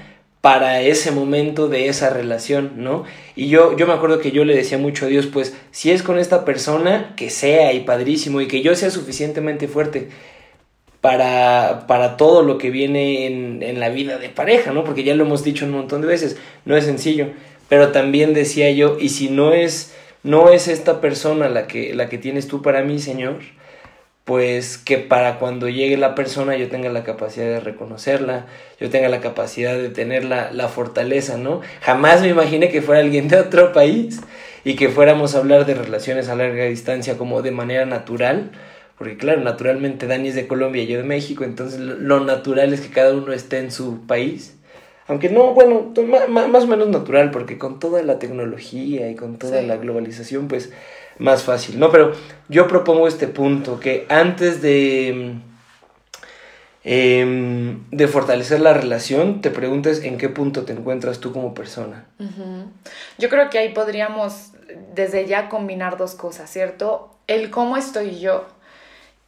para 0.43 0.83
ese 0.83 1.13
momento 1.13 1.69
de 1.69 1.89
esa 1.89 2.11
relación, 2.11 2.73
¿no? 2.77 3.05
Y 3.37 3.47
yo, 3.49 3.77
yo 3.77 3.87
me 3.87 3.93
acuerdo 3.93 4.19
que 4.19 4.33
yo 4.33 4.45
le 4.45 4.57
decía 4.57 4.77
mucho 4.77 5.07
a 5.07 5.09
Dios, 5.09 5.27
pues, 5.27 5.57
si 5.71 5.93
es 5.93 6.03
con 6.03 6.19
esta 6.19 6.45
persona, 6.45 7.15
que 7.17 7.31
sea 7.31 7.73
y 7.73 7.81
padrísimo, 7.81 8.41
y 8.41 8.49
que 8.49 8.61
yo 8.61 8.75
sea 8.75 8.91
suficientemente 8.91 9.69
fuerte 9.69 10.09
para, 11.01 11.85
para 11.87 12.17
todo 12.17 12.43
lo 12.43 12.59
que 12.59 12.71
viene 12.71 13.27
en, 13.27 13.63
en 13.63 13.79
la 13.79 13.89
vida 13.89 14.19
de 14.19 14.31
pareja, 14.31 14.73
¿no? 14.73 14.83
Porque 14.83 15.05
ya 15.05 15.15
lo 15.15 15.25
hemos 15.25 15.45
dicho 15.45 15.65
un 15.65 15.73
montón 15.73 16.01
de 16.01 16.09
veces, 16.09 16.37
no 16.65 16.77
es 16.77 16.87
sencillo, 16.87 17.29
pero 17.69 17.93
también 17.93 18.35
decía 18.35 18.69
yo, 18.73 18.99
y 19.01 19.11
si 19.11 19.29
no 19.29 19.53
es, 19.53 19.95
no 20.25 20.51
es 20.51 20.67
esta 20.67 21.01
persona 21.01 21.49
la 21.49 21.69
que, 21.69 21.95
la 21.95 22.09
que 22.09 22.19
tienes 22.19 22.49
tú 22.49 22.63
para 22.63 22.83
mí, 22.83 22.99
Señor, 22.99 23.39
pues 24.33 24.79
que 24.79 24.97
para 24.97 25.39
cuando 25.39 25.69
llegue 25.69 25.99
la 25.99 26.15
persona 26.15 26.57
yo 26.57 26.71
tenga 26.71 26.89
la 26.89 27.05
capacidad 27.05 27.45
de 27.45 27.61
reconocerla, 27.61 28.47
yo 28.81 28.89
tenga 28.89 29.11
la 29.11 29.21
capacidad 29.21 29.77
de 29.77 29.91
tener 29.91 30.25
la, 30.25 30.51
la, 30.53 30.69
fortaleza, 30.69 31.37
¿no? 31.37 31.61
Jamás 31.83 32.23
me 32.23 32.29
imaginé 32.29 32.71
que 32.71 32.81
fuera 32.81 33.03
alguien 33.03 33.29
de 33.29 33.37
otro 33.37 33.75
país 33.75 34.23
y 34.65 34.75
que 34.75 34.89
fuéramos 34.89 35.35
a 35.35 35.39
hablar 35.41 35.67
de 35.67 35.75
relaciones 35.75 36.31
a 36.31 36.35
larga 36.35 36.65
distancia 36.65 37.19
como 37.19 37.43
de 37.43 37.51
manera 37.51 37.85
natural, 37.85 38.53
porque 38.97 39.19
claro, 39.19 39.43
naturalmente 39.43 40.07
Dani 40.07 40.29
es 40.29 40.35
de 40.35 40.47
Colombia 40.47 40.83
y 40.83 40.87
yo 40.87 40.97
de 40.97 41.05
México, 41.05 41.45
entonces 41.45 41.79
lo 41.79 42.21
natural 42.21 42.73
es 42.73 42.81
que 42.81 42.89
cada 42.89 43.13
uno 43.13 43.35
esté 43.35 43.59
en 43.59 43.71
su 43.71 44.07
país. 44.07 44.57
Aunque 45.09 45.29
no, 45.29 45.53
bueno, 45.53 45.93
más 46.31 46.65
o 46.65 46.67
menos 46.67 46.89
natural, 46.89 47.33
porque 47.33 47.59
con 47.59 47.79
toda 47.79 48.03
la 48.03 48.19
tecnología 48.19 49.11
y 49.11 49.15
con 49.15 49.37
toda 49.37 49.61
sí. 49.61 49.67
la 49.67 49.77
globalización, 49.77 50.49
pues 50.49 50.73
más 51.19 51.43
fácil, 51.43 51.79
¿no? 51.79 51.91
Pero 51.91 52.13
yo 52.49 52.69
propongo 52.69 53.09
este 53.09 53.29
punto, 53.29 53.81
que 53.81 54.07
antes 54.09 54.63
de, 54.63 55.35
eh, 56.85 57.77
de 57.91 58.09
fortalecer 58.09 58.61
la 58.61 58.75
relación, 58.75 59.41
te 59.41 59.51
preguntes 59.51 60.03
en 60.03 60.19
qué 60.19 60.29
punto 60.29 60.65
te 60.65 60.73
encuentras 60.73 61.21
tú 61.21 61.33
como 61.33 61.55
persona. 61.55 62.07
Yo 63.19 63.29
creo 63.29 63.51
que 63.51 63.59
ahí 63.59 63.73
podríamos 63.73 64.53
desde 64.95 65.27
ya 65.27 65.49
combinar 65.49 65.97
dos 65.97 66.15
cosas, 66.15 66.51
¿cierto? 66.51 67.17
El 67.27 67.51
cómo 67.51 67.77
estoy 67.77 68.21
yo 68.21 68.47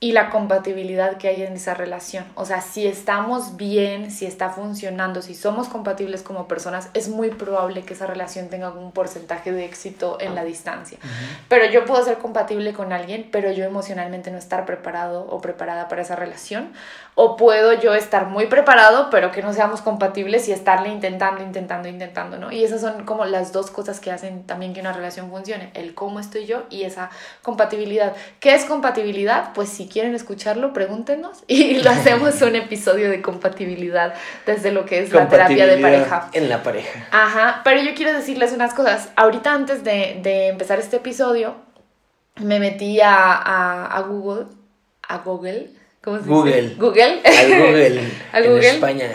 y 0.00 0.12
la 0.12 0.28
compatibilidad 0.28 1.16
que 1.16 1.28
hay 1.28 1.42
en 1.42 1.54
esa 1.54 1.72
relación. 1.72 2.26
O 2.34 2.44
sea, 2.44 2.60
si 2.60 2.86
estamos 2.86 3.56
bien, 3.56 4.10
si 4.10 4.26
está 4.26 4.50
funcionando, 4.50 5.22
si 5.22 5.34
somos 5.34 5.68
compatibles 5.68 6.22
como 6.22 6.46
personas, 6.46 6.90
es 6.92 7.08
muy 7.08 7.30
probable 7.30 7.82
que 7.84 7.94
esa 7.94 8.06
relación 8.06 8.48
tenga 8.50 8.70
un 8.70 8.92
porcentaje 8.92 9.50
de 9.52 9.64
éxito 9.64 10.18
en 10.20 10.34
la 10.34 10.44
distancia. 10.44 10.98
Uh 11.02 11.06
-huh. 11.06 11.38
Pero 11.48 11.64
yo 11.70 11.86
puedo 11.86 12.04
ser 12.04 12.18
compatible 12.18 12.74
con 12.74 12.92
alguien, 12.92 13.28
pero 13.32 13.50
yo 13.50 13.64
emocionalmente 13.64 14.30
no 14.30 14.36
estar 14.36 14.66
preparado 14.66 15.26
o 15.30 15.40
preparada 15.40 15.88
para 15.88 16.02
esa 16.02 16.16
relación. 16.16 16.72
O 17.14 17.36
puedo 17.36 17.72
yo 17.74 17.94
estar 17.94 18.26
muy 18.26 18.46
preparado, 18.46 19.08
pero 19.08 19.30
que 19.30 19.40
no 19.40 19.52
seamos 19.52 19.80
compatibles 19.80 20.48
y 20.48 20.52
estarle 20.52 20.88
intentando, 20.88 21.42
intentando, 21.42 21.88
intentando, 21.88 22.38
¿no? 22.38 22.50
Y 22.50 22.64
esas 22.64 22.80
son 22.80 23.04
como 23.04 23.24
las 23.24 23.52
dos 23.52 23.70
cosas 23.70 24.00
que 24.00 24.10
hacen 24.10 24.42
también 24.44 24.74
que 24.74 24.80
una 24.80 24.92
relación 24.92 25.30
funcione. 25.30 25.70
El 25.74 25.94
cómo 25.94 26.18
estoy 26.18 26.44
yo 26.44 26.64
y 26.70 26.82
esa 26.82 27.10
compatibilidad. 27.42 28.14
¿Qué 28.40 28.54
es 28.54 28.64
compatibilidad? 28.64 29.52
Pues 29.54 29.68
si 29.84 29.90
quieren 29.90 30.14
escucharlo, 30.14 30.72
pregúntenos 30.72 31.44
y 31.46 31.80
lo 31.80 31.90
hacemos 31.90 32.40
un 32.40 32.56
episodio 32.56 33.10
de 33.10 33.20
compatibilidad 33.20 34.14
desde 34.46 34.72
lo 34.72 34.86
que 34.86 35.00
es 35.00 35.12
la 35.12 35.28
terapia 35.28 35.66
de 35.66 35.78
pareja. 35.78 36.30
En 36.32 36.48
la 36.48 36.62
pareja. 36.62 37.06
Ajá, 37.10 37.60
pero 37.64 37.82
yo 37.82 37.94
quiero 37.94 38.12
decirles 38.14 38.52
unas 38.52 38.72
cosas. 38.72 39.10
Ahorita 39.16 39.52
antes 39.52 39.84
de, 39.84 40.20
de 40.22 40.48
empezar 40.48 40.78
este 40.78 40.96
episodio, 40.96 41.56
me 42.36 42.58
metí 42.58 43.00
a, 43.00 43.14
a, 43.14 43.96
a 43.96 44.00
Google, 44.00 44.46
a 45.06 45.18
Google, 45.18 45.70
¿cómo 46.02 46.18
se 46.18 46.24
Google. 46.24 46.62
dice? 46.62 46.74
Google. 46.76 47.20
Al 47.24 47.48
Google. 47.48 48.00
Al 48.32 48.44
Google. 48.44 48.68
En 48.68 48.74
España. 48.74 49.06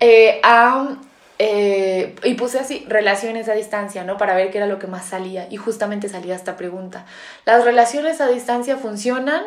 Eh, 0.00 0.40
eh, 1.38 2.16
y 2.24 2.34
puse 2.34 2.58
así, 2.58 2.84
relaciones 2.88 3.48
a 3.48 3.52
distancia, 3.54 4.02
¿no? 4.02 4.16
Para 4.16 4.34
ver 4.34 4.50
qué 4.50 4.58
era 4.58 4.66
lo 4.66 4.80
que 4.80 4.88
más 4.88 5.06
salía. 5.06 5.46
Y 5.48 5.56
justamente 5.56 6.08
salía 6.08 6.34
esta 6.34 6.56
pregunta. 6.56 7.06
¿Las 7.46 7.64
relaciones 7.64 8.20
a 8.20 8.26
distancia 8.26 8.76
funcionan? 8.76 9.44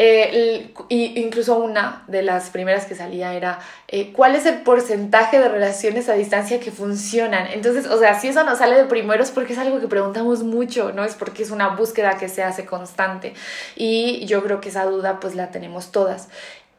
Eh, 0.00 0.72
y 0.88 1.20
incluso 1.20 1.58
una 1.58 2.04
de 2.06 2.22
las 2.22 2.50
primeras 2.50 2.86
que 2.86 2.94
salía 2.94 3.34
era 3.34 3.58
eh, 3.88 4.12
¿cuál 4.12 4.36
es 4.36 4.46
el 4.46 4.60
porcentaje 4.60 5.40
de 5.40 5.48
relaciones 5.48 6.08
a 6.08 6.12
distancia 6.12 6.60
que 6.60 6.70
funcionan? 6.70 7.48
Entonces, 7.48 7.86
o 7.86 7.98
sea, 7.98 8.20
si 8.20 8.28
eso 8.28 8.44
nos 8.44 8.58
sale 8.58 8.76
de 8.76 8.84
primero 8.84 9.22
es 9.22 9.32
porque 9.32 9.54
es 9.54 9.58
algo 9.58 9.80
que 9.80 9.88
preguntamos 9.88 10.44
mucho, 10.44 10.92
¿no? 10.92 11.04
Es 11.04 11.14
porque 11.14 11.42
es 11.42 11.50
una 11.50 11.70
búsqueda 11.70 12.16
que 12.16 12.28
se 12.28 12.44
hace 12.44 12.64
constante 12.64 13.34
y 13.74 14.24
yo 14.26 14.44
creo 14.44 14.60
que 14.60 14.68
esa 14.68 14.84
duda 14.84 15.18
pues 15.18 15.34
la 15.34 15.50
tenemos 15.50 15.90
todas. 15.90 16.28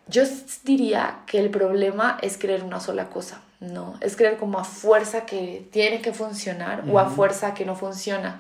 Yo 0.07 0.23
diría 0.63 1.19
que 1.25 1.39
el 1.39 1.49
problema 1.49 2.19
es 2.21 2.37
creer 2.37 2.63
una 2.63 2.79
sola 2.79 3.09
cosa, 3.09 3.41
¿no? 3.59 3.95
Es 3.99 4.15
creer 4.15 4.37
como 4.37 4.59
a 4.59 4.63
fuerza 4.63 5.25
que 5.25 5.67
tiene 5.71 5.99
que 6.01 6.13
funcionar 6.13 6.83
uh 6.85 6.87
-huh. 6.87 6.93
o 6.93 6.99
a 6.99 7.09
fuerza 7.09 7.53
que 7.53 7.65
no 7.65 7.75
funciona. 7.75 8.39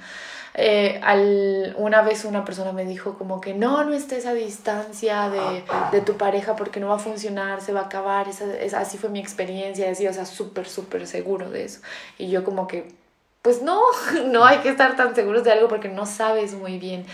Eh, 0.55 0.99
al, 1.03 1.75
una 1.77 2.01
vez 2.01 2.25
una 2.25 2.43
persona 2.43 2.71
me 2.71 2.85
dijo 2.85 3.17
como 3.17 3.39
que 3.39 3.53
no, 3.53 3.83
no 3.83 3.93
estés 3.93 4.25
a 4.25 4.33
distancia 4.33 5.29
de, 5.29 5.63
de 5.91 6.01
tu 6.01 6.17
pareja 6.17 6.55
porque 6.55 6.79
no 6.79 6.89
va 6.89 6.95
a 6.95 6.99
funcionar, 6.99 7.61
se 7.61 7.71
va 7.71 7.81
a 7.81 7.85
acabar, 7.85 8.27
esa, 8.27 8.45
esa, 8.57 8.79
así 8.79 8.97
fue 8.97 9.09
mi 9.09 9.19
experiencia, 9.19 9.89
así, 9.89 10.07
o 10.07 10.13
sea, 10.13 10.25
súper, 10.25 10.67
súper 10.67 11.07
seguro 11.07 11.49
de 11.49 11.65
eso. 11.65 11.81
Y 12.17 12.29
yo 12.29 12.43
como 12.43 12.67
que, 12.67 12.87
pues 13.41 13.61
no, 13.61 13.79
no 14.25 14.45
hay 14.45 14.57
que 14.59 14.69
estar 14.69 14.95
tan 14.95 15.15
seguros 15.15 15.43
de 15.43 15.51
algo 15.51 15.67
porque 15.67 15.89
no 15.89 16.05
sabes 16.05 16.53
muy 16.53 16.79
bien. 16.79 17.05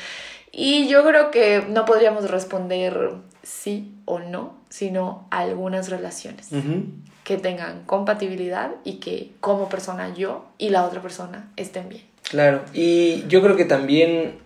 Y 0.51 0.87
yo 0.87 1.03
creo 1.03 1.31
que 1.31 1.65
no 1.67 1.83
podríamos 1.83 2.29
responder 2.31 3.11
sí 3.43 3.93
o 4.05 4.19
no, 4.19 4.55
sino 4.69 5.27
algunas 5.29 5.89
relaciones 5.89 6.51
uh 6.51 6.55
-huh. 6.55 6.83
que 7.25 7.37
tengan 7.37 7.83
compatibilidad 7.85 8.71
y 8.85 8.95
que 8.95 9.33
como 9.41 9.67
persona 9.67 10.13
yo 10.13 10.45
y 10.57 10.69
la 10.69 10.85
otra 10.85 11.01
persona 11.01 11.51
estén 11.57 11.89
bien. 11.89 12.14
Claro, 12.29 12.61
y 12.73 13.23
yo 13.27 13.41
creo 13.41 13.55
que 13.55 13.65
también, 13.65 14.39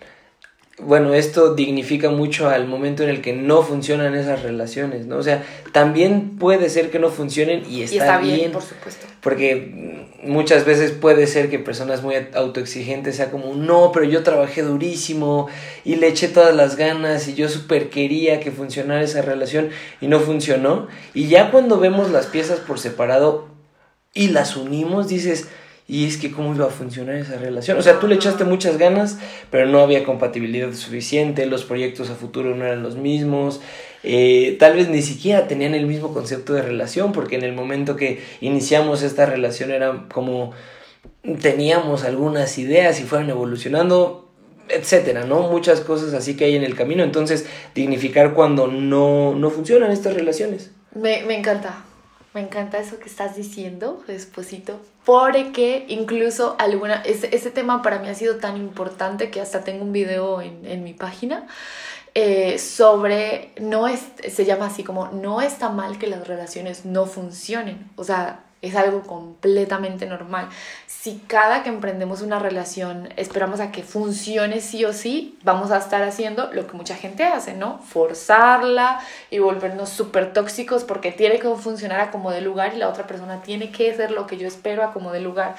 bueno, 0.79 1.13
esto 1.13 1.55
dignifica 1.55 2.09
mucho 2.09 2.50
al 2.50 2.67
momento 2.67 3.03
en 3.03 3.09
el 3.09 3.21
que 3.21 3.33
no 3.33 3.63
funcionan 3.63 4.15
esas 4.15 4.43
relaciones, 4.43 5.07
¿no? 5.07 5.17
O 5.17 5.24
sea, 5.24 5.43
también 5.71 6.38
puede 6.38 6.69
ser 6.69 6.91
que 6.91 7.00
no 7.00 7.09
funcionen 7.09 7.63
y 7.69 7.83
está, 7.83 7.95
y 7.95 7.98
está 8.00 8.17
bien, 8.19 8.36
bien, 8.36 8.51
por 8.51 8.63
supuesto. 8.63 9.07
Porque 9.21 10.07
muchas 10.24 10.65
veces 10.65 10.91
puede 10.91 11.25
ser 11.27 11.50
que 11.50 11.59
personas 11.59 12.03
muy 12.03 12.15
autoexigentes 12.33 13.15
sea 13.15 13.31
como, 13.31 13.53
no, 13.55 13.91
pero 13.93 14.05
yo 14.05 14.24
trabajé 14.24 14.62
durísimo 14.62 15.48
y 15.86 15.95
le 15.95 16.07
eché 16.07 16.27
todas 16.27 16.55
las 16.55 16.75
ganas 16.75 17.27
y 17.27 17.33
yo 17.33 17.48
súper 17.48 17.89
quería 17.89 18.39
que 18.39 18.51
funcionara 18.51 19.01
esa 19.01 19.21
relación 19.21 19.69
y 20.01 20.07
no 20.07 20.19
funcionó. 20.19 20.88
Y 21.13 21.27
ya 21.27 21.51
cuando 21.51 21.79
vemos 21.79 22.12
las 22.12 22.27
piezas 22.27 22.59
por 22.59 22.79
separado 22.79 23.48
y 24.13 24.29
las 24.29 24.57
unimos, 24.57 25.07
dices 25.07 25.48
y 25.89 26.05
es 26.05 26.17
que 26.17 26.31
cómo 26.31 26.53
iba 26.53 26.67
a 26.67 26.69
funcionar 26.69 27.15
esa 27.15 27.38
relación. 27.38 27.79
O 27.79 27.81
sea, 27.81 28.00
tú 28.00 28.08
le 28.08 28.13
echaste 28.13 28.43
muchas 28.43 28.77
ganas, 28.77 29.17
pero 29.50 29.65
no 29.65 29.79
había 29.79 30.03
compatibilidad 30.03 30.72
suficiente, 30.74 31.48
los 31.48 31.63
proyectos 31.65 32.12
a 32.12 32.15
futuro 32.15 32.55
no 32.55 32.63
eran 32.63 32.84
los 32.84 32.96
mismos, 32.96 33.60
eh, 34.03 34.55
tal 34.60 34.75
vez 34.75 34.88
ni 34.88 35.01
siquiera 35.01 35.48
tenían 35.48 35.74
el 35.74 35.88
mismo 35.88 36.13
concepto 36.13 36.53
de 36.53 36.62
relación, 36.62 37.12
porque 37.12 37.38
en 37.38 37.43
el 37.43 37.53
momento 37.53 37.96
que 37.96 38.22
iniciamos 38.39 39.01
esta 39.01 39.25
relación 39.25 39.72
era 39.72 40.05
como 40.13 40.51
teníamos 41.41 42.03
algunas 42.03 42.60
ideas 42.60 43.00
y 43.00 43.03
fueron 43.03 43.31
evolucionando, 43.31 44.29
etcétera, 44.69 45.25
¿no? 45.25 45.50
Muchas 45.50 45.81
cosas 45.81 46.13
así 46.13 46.38
que 46.38 46.46
hay 46.46 46.55
en 46.55 46.63
el 46.63 46.75
camino, 46.75 47.03
entonces 47.03 47.48
dignificar 47.74 48.36
cuando 48.36 48.67
no, 48.67 49.34
no 49.34 49.50
funcionan 49.50 49.91
estas 49.91 50.13
relaciones. 50.13 50.69
Me, 50.93 51.24
me 51.24 51.36
encanta, 51.36 51.84
me 52.36 52.41
encanta 52.41 52.77
eso 52.77 53.00
que 53.00 53.10
estás 53.10 53.36
diciendo, 53.36 54.03
esposito, 54.08 54.79
porque 55.10 55.88
incluso 55.88 56.56
alguna, 56.60 57.01
ese, 57.01 57.36
ese 57.36 57.50
tema 57.50 57.82
para 57.82 57.98
mí 57.98 58.10
ha 58.10 58.13
sido 58.13 58.36
tan 58.36 58.58
importante 58.58 59.32
que 59.32 59.42
hasta 59.42 59.63
tengo 59.63 59.84
un 59.84 59.92
video 59.92 60.39
en, 60.39 60.68
en 60.68 60.84
mi 60.84 60.94
página 60.94 61.48
eh, 62.13 62.60
sobre, 62.60 63.51
no 63.60 63.88
es, 63.88 64.01
se 64.30 64.46
llama 64.46 64.68
así 64.68 64.84
como, 64.84 65.08
no 65.08 65.42
está 65.42 65.70
mal 65.70 65.98
que 65.98 66.06
las 66.06 66.28
relaciones 66.28 66.86
no 66.86 67.08
funcionen, 67.08 67.89
o 67.96 68.04
sea, 68.04 68.44
es 68.62 68.75
algo 68.75 69.01
completamente 69.04 70.06
normal. 70.06 70.50
Si 70.86 71.22
cada 71.28 71.63
que 71.63 71.70
emprendemos 71.70 72.22
una 72.22 72.39
relación 72.39 73.10
esperamos 73.16 73.62
a 73.62 73.72
que 73.72 73.84
funcione 73.84 74.60
sí 74.60 74.84
o 74.84 74.92
sí, 74.92 75.38
vamos 75.44 75.72
a 75.72 75.78
estar 75.78 76.04
haciendo 76.04 76.51
lo 76.51 76.68
que 76.68 76.75
mucha 76.75 76.96
gente 76.96 77.24
hace, 77.24 77.54
¿no? 77.54 77.80
Forzarla 77.80 79.00
y 79.30 79.39
volvernos 79.39 79.89
súper 79.89 80.34
tóxicos 80.34 80.84
porque 80.84 81.12
tiene 81.12 81.39
que 81.39 81.48
funcionar 81.56 82.01
a 82.01 82.12
como 82.12 82.32
de 82.32 82.42
lugar 82.42 82.74
y 82.74 82.78
la 82.78 82.89
otra 82.89 83.08
persona 83.08 83.42
tiene 83.42 83.72
que 83.72 83.92
hacer 83.92 84.12
lo 84.12 84.28
que 84.28 84.38
yo 84.38 84.48
espero 84.48 84.84
a 84.84 84.92
como 84.92 85.13
de 85.13 85.22
lugar. 85.22 85.56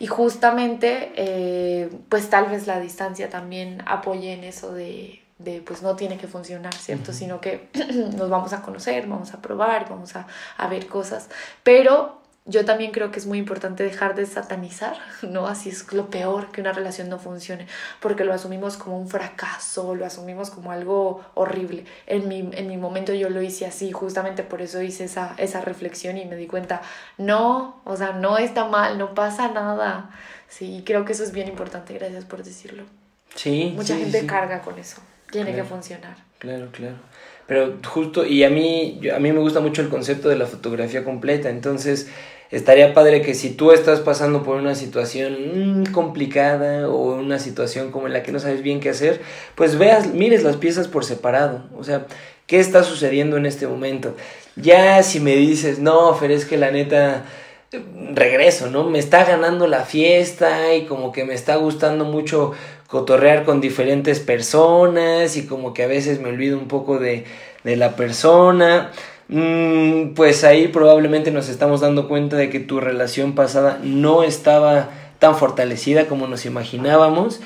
Y 0.00 0.08
justamente, 0.08 1.12
eh, 1.14 1.90
pues 2.08 2.28
tal 2.28 2.46
vez 2.46 2.66
la 2.66 2.80
distancia 2.80 3.30
también 3.30 3.84
apoye 3.86 4.32
en 4.32 4.42
eso 4.42 4.74
de, 4.74 5.22
de 5.38 5.60
pues 5.60 5.82
no 5.82 5.94
tiene 5.94 6.18
que 6.18 6.26
funcionar, 6.26 6.74
¿cierto? 6.74 7.12
Uh 7.12 7.14
-huh. 7.14 7.18
Sino 7.18 7.40
que 7.40 7.68
nos 8.16 8.28
vamos 8.28 8.52
a 8.52 8.62
conocer, 8.62 9.06
vamos 9.06 9.32
a 9.32 9.40
probar, 9.40 9.88
vamos 9.88 10.16
a, 10.16 10.26
a 10.56 10.66
ver 10.66 10.88
cosas. 10.88 11.28
Pero 11.62 12.21
yo 12.44 12.64
también 12.64 12.90
creo 12.90 13.12
que 13.12 13.20
es 13.20 13.26
muy 13.26 13.38
importante 13.38 13.84
dejar 13.84 14.14
de 14.16 14.26
satanizar, 14.26 14.96
¿no? 15.22 15.46
Así 15.46 15.68
es 15.68 15.92
lo 15.92 16.10
peor 16.10 16.50
que 16.50 16.60
una 16.60 16.72
relación 16.72 17.08
no 17.08 17.18
funcione, 17.18 17.66
porque 18.00 18.24
lo 18.24 18.34
asumimos 18.34 18.76
como 18.76 18.98
un 18.98 19.08
fracaso, 19.08 19.94
lo 19.94 20.04
asumimos 20.04 20.50
como 20.50 20.72
algo 20.72 21.24
horrible. 21.34 21.84
En 22.06 22.26
mi, 22.28 22.48
en 22.52 22.66
mi 22.68 22.76
momento 22.76 23.14
yo 23.14 23.30
lo 23.30 23.42
hice 23.42 23.66
así, 23.66 23.92
justamente 23.92 24.42
por 24.42 24.60
eso 24.60 24.82
hice 24.82 25.04
esa, 25.04 25.34
esa 25.38 25.60
reflexión 25.60 26.18
y 26.18 26.24
me 26.24 26.34
di 26.36 26.46
cuenta, 26.48 26.82
no, 27.16 27.80
o 27.84 27.96
sea, 27.96 28.12
no 28.12 28.38
está 28.38 28.66
mal, 28.66 28.98
no 28.98 29.14
pasa 29.14 29.48
nada. 29.48 30.10
Sí, 30.48 30.82
creo 30.84 31.04
que 31.04 31.12
eso 31.12 31.22
es 31.22 31.32
bien 31.32 31.48
importante, 31.48 31.94
gracias 31.94 32.24
por 32.24 32.42
decirlo. 32.42 32.84
Sí. 33.36 33.72
Mucha 33.76 33.94
sí, 33.94 34.00
gente 34.02 34.20
sí. 34.20 34.26
carga 34.26 34.60
con 34.62 34.78
eso, 34.78 35.00
tiene 35.30 35.52
Claro. 35.52 35.62
que 35.62 35.68
funcionar. 35.70 36.16
Claro, 36.38 36.70
claro. 36.72 36.96
Pero 37.52 37.74
justo, 37.86 38.24
y 38.24 38.44
a 38.44 38.48
mí, 38.48 38.98
a 39.14 39.18
mí 39.18 39.30
me 39.30 39.38
gusta 39.38 39.60
mucho 39.60 39.82
el 39.82 39.90
concepto 39.90 40.30
de 40.30 40.36
la 40.36 40.46
fotografía 40.46 41.04
completa, 41.04 41.50
entonces 41.50 42.08
estaría 42.50 42.94
padre 42.94 43.20
que 43.20 43.34
si 43.34 43.50
tú 43.50 43.72
estás 43.72 44.00
pasando 44.00 44.42
por 44.42 44.56
una 44.56 44.74
situación 44.74 45.82
mm, 45.82 45.92
complicada 45.92 46.88
o 46.88 47.14
una 47.14 47.38
situación 47.38 47.90
como 47.90 48.06
en 48.06 48.14
la 48.14 48.22
que 48.22 48.32
no 48.32 48.38
sabes 48.38 48.62
bien 48.62 48.80
qué 48.80 48.88
hacer, 48.88 49.20
pues 49.54 49.76
veas, 49.76 50.14
mires 50.14 50.44
las 50.44 50.56
piezas 50.56 50.88
por 50.88 51.04
separado, 51.04 51.64
o 51.76 51.84
sea, 51.84 52.06
¿qué 52.46 52.58
está 52.58 52.84
sucediendo 52.84 53.36
en 53.36 53.44
este 53.44 53.66
momento? 53.66 54.16
Ya 54.56 55.02
si 55.02 55.20
me 55.20 55.36
dices, 55.36 55.78
no, 55.78 56.14
Fer, 56.14 56.30
es 56.30 56.46
que 56.46 56.56
la 56.56 56.70
neta, 56.70 57.26
regreso, 58.14 58.70
¿no? 58.70 58.84
Me 58.84 58.98
está 58.98 59.24
ganando 59.24 59.66
la 59.66 59.84
fiesta 59.84 60.74
y 60.74 60.84
como 60.84 61.12
que 61.12 61.24
me 61.24 61.34
está 61.34 61.56
gustando 61.56 62.04
mucho 62.04 62.52
cotorrear 62.92 63.44
con 63.44 63.62
diferentes 63.62 64.20
personas 64.20 65.38
y 65.38 65.46
como 65.46 65.72
que 65.72 65.82
a 65.82 65.86
veces 65.86 66.20
me 66.20 66.28
olvido 66.28 66.58
un 66.58 66.68
poco 66.68 66.98
de, 66.98 67.24
de 67.64 67.76
la 67.76 67.96
persona. 67.96 68.90
Mm, 69.28 70.12
pues 70.12 70.44
ahí 70.44 70.68
probablemente 70.68 71.30
nos 71.30 71.48
estamos 71.48 71.80
dando 71.80 72.06
cuenta 72.06 72.36
de 72.36 72.50
que 72.50 72.60
tu 72.60 72.80
relación 72.80 73.34
pasada 73.34 73.80
no 73.82 74.22
estaba 74.22 74.90
tan 75.18 75.38
fortalecida 75.38 76.06
como 76.06 76.26
nos 76.26 76.44
imaginábamos 76.44 77.40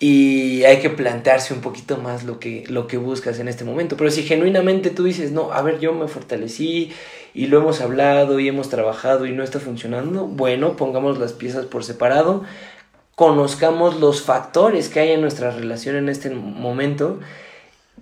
y 0.00 0.64
hay 0.64 0.80
que 0.80 0.88
plantearse 0.90 1.54
un 1.54 1.60
poquito 1.60 1.98
más 1.98 2.24
lo 2.24 2.40
que, 2.40 2.64
lo 2.68 2.88
que 2.88 2.96
buscas 2.96 3.38
en 3.38 3.46
este 3.46 3.64
momento. 3.64 3.96
Pero 3.96 4.10
si 4.10 4.24
genuinamente 4.24 4.90
tú 4.90 5.04
dices, 5.04 5.30
no, 5.30 5.52
a 5.52 5.62
ver, 5.62 5.78
yo 5.78 5.92
me 5.92 6.08
fortalecí 6.08 6.90
y 7.34 7.46
lo 7.46 7.58
hemos 7.58 7.80
hablado 7.80 8.40
y 8.40 8.48
hemos 8.48 8.70
trabajado 8.70 9.26
y 9.26 9.32
no 9.32 9.44
está 9.44 9.60
funcionando, 9.60 10.26
bueno, 10.26 10.74
pongamos 10.74 11.18
las 11.18 11.34
piezas 11.34 11.66
por 11.66 11.84
separado, 11.84 12.42
conozcamos 13.20 14.00
los 14.00 14.22
factores 14.22 14.88
que 14.88 15.00
hay 15.00 15.10
en 15.10 15.20
nuestra 15.20 15.50
relación 15.50 15.94
en 15.96 16.08
este 16.08 16.30
momento, 16.30 17.20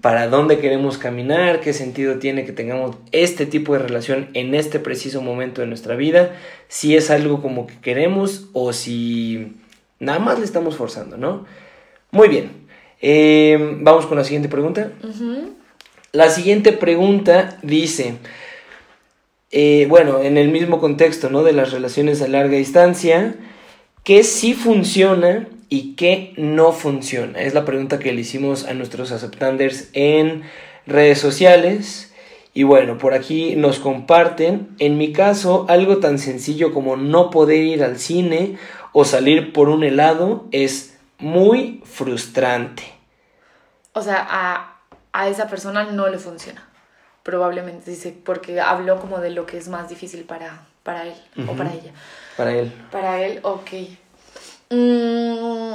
para 0.00 0.28
dónde 0.28 0.60
queremos 0.60 0.96
caminar, 0.96 1.58
qué 1.58 1.72
sentido 1.72 2.20
tiene 2.20 2.44
que 2.44 2.52
tengamos 2.52 2.94
este 3.10 3.44
tipo 3.44 3.72
de 3.72 3.80
relación 3.80 4.28
en 4.34 4.54
este 4.54 4.78
preciso 4.78 5.20
momento 5.20 5.60
de 5.60 5.66
nuestra 5.66 5.96
vida, 5.96 6.36
si 6.68 6.96
es 6.96 7.10
algo 7.10 7.42
como 7.42 7.66
que 7.66 7.80
queremos 7.80 8.46
o 8.52 8.72
si 8.72 9.56
nada 9.98 10.20
más 10.20 10.38
le 10.38 10.44
estamos 10.44 10.76
forzando, 10.76 11.16
¿no? 11.16 11.46
Muy 12.12 12.28
bien, 12.28 12.52
Eh, 13.00 13.58
vamos 13.80 14.06
con 14.06 14.18
la 14.18 14.24
siguiente 14.24 14.48
pregunta. 14.48 14.92
La 16.12 16.28
siguiente 16.30 16.72
pregunta 16.72 17.58
dice, 17.62 18.14
eh, 19.50 19.86
bueno, 19.88 20.20
en 20.22 20.36
el 20.36 20.48
mismo 20.50 20.78
contexto, 20.78 21.28
¿no? 21.28 21.42
De 21.42 21.52
las 21.52 21.72
relaciones 21.72 22.22
a 22.22 22.28
larga 22.28 22.56
distancia, 22.56 23.34
¿qué 24.08 24.24
sí 24.24 24.54
funciona 24.54 25.46
y 25.68 25.94
qué 25.94 26.32
no 26.38 26.72
funciona? 26.72 27.40
Es 27.40 27.52
la 27.52 27.66
pregunta 27.66 27.98
que 27.98 28.10
le 28.14 28.22
hicimos 28.22 28.64
a 28.64 28.72
nuestros 28.72 29.12
aceptanders 29.12 29.90
en 29.92 30.44
redes 30.86 31.18
sociales. 31.20 32.14
Y 32.54 32.62
bueno, 32.62 32.96
por 32.96 33.12
aquí 33.12 33.54
nos 33.54 33.78
comparten, 33.78 34.74
en 34.78 34.96
mi 34.96 35.12
caso, 35.12 35.66
algo 35.68 35.98
tan 35.98 36.18
sencillo 36.18 36.72
como 36.72 36.96
no 36.96 37.28
poder 37.28 37.62
ir 37.62 37.84
al 37.84 37.98
cine 37.98 38.56
o 38.94 39.04
salir 39.04 39.52
por 39.52 39.68
un 39.68 39.84
helado 39.84 40.46
es 40.52 40.96
muy 41.18 41.82
frustrante. 41.84 42.84
O 43.92 44.00
sea, 44.00 44.26
a, 44.26 44.78
a 45.12 45.28
esa 45.28 45.48
persona 45.48 45.84
no 45.84 46.08
le 46.08 46.16
funciona. 46.16 46.66
Probablemente, 47.24 47.90
dice, 47.90 48.16
porque 48.24 48.58
habló 48.58 49.00
como 49.00 49.18
de 49.18 49.32
lo 49.32 49.44
que 49.44 49.58
es 49.58 49.68
más 49.68 49.90
difícil 49.90 50.24
para, 50.24 50.66
para 50.82 51.04
él 51.04 51.14
o 51.46 51.52
para 51.52 51.74
ella. 51.74 51.92
Para 52.38 52.52
él. 52.52 52.72
Para 52.92 53.20
él, 53.20 53.40
ok. 53.42 53.70
Mm, 54.70 55.74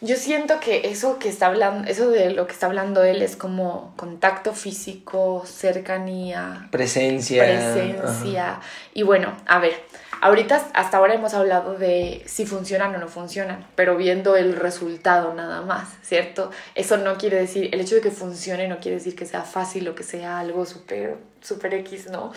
yo 0.00 0.16
siento 0.16 0.58
que 0.58 0.88
eso 0.90 1.20
que 1.20 1.28
está 1.28 1.46
hablando, 1.46 1.88
eso 1.88 2.10
de 2.10 2.30
lo 2.30 2.48
que 2.48 2.52
está 2.52 2.66
hablando 2.66 3.04
él 3.04 3.22
es 3.22 3.36
como 3.36 3.94
contacto 3.96 4.54
físico, 4.54 5.44
cercanía, 5.46 6.66
Presencia. 6.72 7.44
presencia. 7.44 8.60
Y 8.92 9.04
bueno, 9.04 9.36
a 9.46 9.60
ver, 9.60 9.74
ahorita 10.20 10.70
hasta 10.74 10.96
ahora 10.96 11.14
hemos 11.14 11.32
hablado 11.32 11.78
de 11.78 12.24
si 12.26 12.44
funcionan 12.44 12.92
o 12.96 12.98
no 12.98 13.06
funcionan, 13.06 13.64
pero 13.76 13.96
viendo 13.96 14.34
el 14.34 14.56
resultado 14.56 15.32
nada 15.32 15.62
más, 15.62 15.90
¿cierto? 16.02 16.50
Eso 16.74 16.96
no 16.96 17.16
quiere 17.18 17.36
decir, 17.36 17.68
el 17.72 17.80
hecho 17.80 17.94
de 17.94 18.00
que 18.00 18.10
funcione 18.10 18.66
no 18.66 18.80
quiere 18.80 18.96
decir 18.96 19.14
que 19.14 19.26
sea 19.26 19.42
fácil 19.42 19.86
o 19.86 19.94
que 19.94 20.02
sea 20.02 20.40
algo 20.40 20.66
súper 20.66 21.18
super 21.42 21.74
X, 21.74 22.08
¿no? 22.10 22.32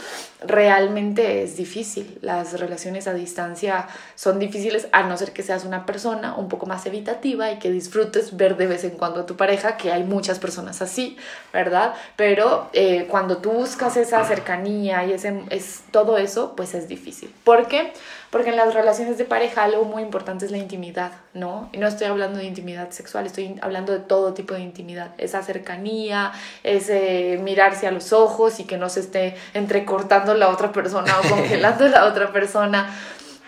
Realmente 0.45 1.43
es 1.43 1.57
difícil. 1.57 2.17
Las 2.21 2.59
relaciones 2.59 3.07
a 3.07 3.13
distancia 3.13 3.87
son 4.15 4.39
difíciles 4.39 4.87
a 4.91 5.03
no 5.03 5.15
ser 5.17 5.31
que 5.31 5.43
seas 5.43 5.65
una 5.65 5.85
persona 5.85 6.35
un 6.35 6.49
poco 6.49 6.65
más 6.65 6.85
evitativa 6.85 7.51
y 7.51 7.59
que 7.59 7.69
disfrutes 7.71 8.35
ver 8.35 8.57
de 8.57 8.67
vez 8.67 8.83
en 8.83 8.91
cuando 8.91 9.21
a 9.21 9.25
tu 9.25 9.35
pareja, 9.35 9.77
que 9.77 9.91
hay 9.91 10.03
muchas 10.03 10.39
personas 10.39 10.81
así, 10.81 11.17
¿verdad? 11.53 11.93
Pero 12.15 12.69
eh, 12.73 13.07
cuando 13.09 13.37
tú 13.37 13.51
buscas 13.51 13.97
esa 13.97 14.23
cercanía 14.25 15.05
y 15.05 15.13
ese, 15.13 15.43
es, 15.49 15.83
todo 15.91 16.17
eso, 16.17 16.55
pues 16.55 16.73
es 16.73 16.87
difícil. 16.87 17.33
¿Por 17.43 17.67
qué? 17.67 17.93
Porque 18.29 18.49
en 18.49 18.57
las 18.57 18.73
relaciones 18.73 19.17
de 19.17 19.23
pareja 19.23 19.63
algo 19.63 19.85
muy 19.85 20.03
importante 20.03 20.45
es 20.45 20.51
la 20.51 20.57
intimidad, 20.57 21.11
¿no? 21.33 21.69
Y 21.71 21.77
no 21.77 21.87
estoy 21.87 22.07
hablando 22.07 22.39
de 22.39 22.45
intimidad 22.45 22.91
sexual, 22.91 23.25
estoy 23.25 23.55
hablando 23.61 23.93
de 23.93 23.99
todo 23.99 24.33
tipo 24.33 24.53
de 24.53 24.61
intimidad. 24.61 25.11
Esa 25.17 25.41
cercanía, 25.41 26.33
ese 26.63 27.39
mirarse 27.41 27.87
a 27.87 27.91
los 27.91 28.11
ojos 28.11 28.59
y 28.59 28.65
que 28.65 28.77
no 28.77 28.89
se 28.95 29.01
esté 29.01 29.37
entrecortando 29.53 30.33
la 30.33 30.49
otra 30.49 30.71
persona 30.71 31.15
o 31.19 31.29
congelando 31.29 31.87
la 31.87 32.05
otra 32.05 32.33
persona. 32.33 32.93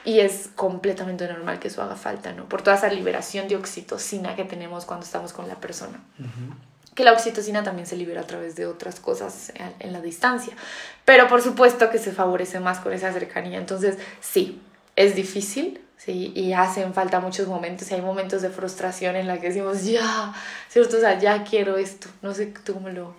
Y 0.05 0.21
es 0.21 0.49
completamente 0.55 1.27
normal 1.27 1.59
que 1.59 1.67
eso 1.67 1.81
haga 1.81 1.95
falta, 1.95 2.31
¿no? 2.31 2.45
Por 2.45 2.61
toda 2.61 2.77
esa 2.77 2.87
liberación 2.87 3.49
de 3.49 3.57
oxitocina 3.57 4.35
que 4.35 4.45
tenemos 4.45 4.85
cuando 4.85 5.05
estamos 5.05 5.33
con 5.33 5.47
la 5.49 5.55
persona 5.55 5.99
que 6.97 7.03
la 7.03 7.13
oxitocina 7.13 7.63
también 7.63 7.85
se 7.85 7.95
libera 7.95 8.21
a 8.21 8.23
través 8.25 8.55
de 8.55 8.65
otras 8.65 8.99
cosas 8.99 9.51
en, 9.53 9.71
en 9.77 9.93
la 9.93 10.01
distancia. 10.01 10.55
Pero 11.05 11.27
por 11.27 11.43
supuesto 11.43 11.91
que 11.91 11.99
se 11.99 12.11
favorece 12.11 12.59
más 12.59 12.79
con 12.79 12.91
esa 12.91 13.13
cercanía. 13.13 13.59
Entonces, 13.59 13.99
sí, 14.19 14.59
es 14.95 15.15
difícil, 15.15 15.79
sí, 15.95 16.33
y 16.35 16.53
hacen 16.53 16.95
falta 16.95 17.19
muchos 17.19 17.47
momentos. 17.47 17.91
Y 17.91 17.93
hay 17.93 18.01
momentos 18.01 18.41
de 18.41 18.49
frustración 18.49 19.15
en 19.15 19.27
la 19.27 19.39
que 19.39 19.49
decimos, 19.49 19.85
ya, 19.85 20.33
¿cierto? 20.69 20.97
O 20.97 20.99
sea, 20.99 21.19
ya 21.19 21.43
quiero 21.43 21.77
esto. 21.77 22.09
No 22.23 22.33
sé 22.33 22.47
tú 22.65 22.73
cómo 22.73 22.89
lo... 22.89 23.15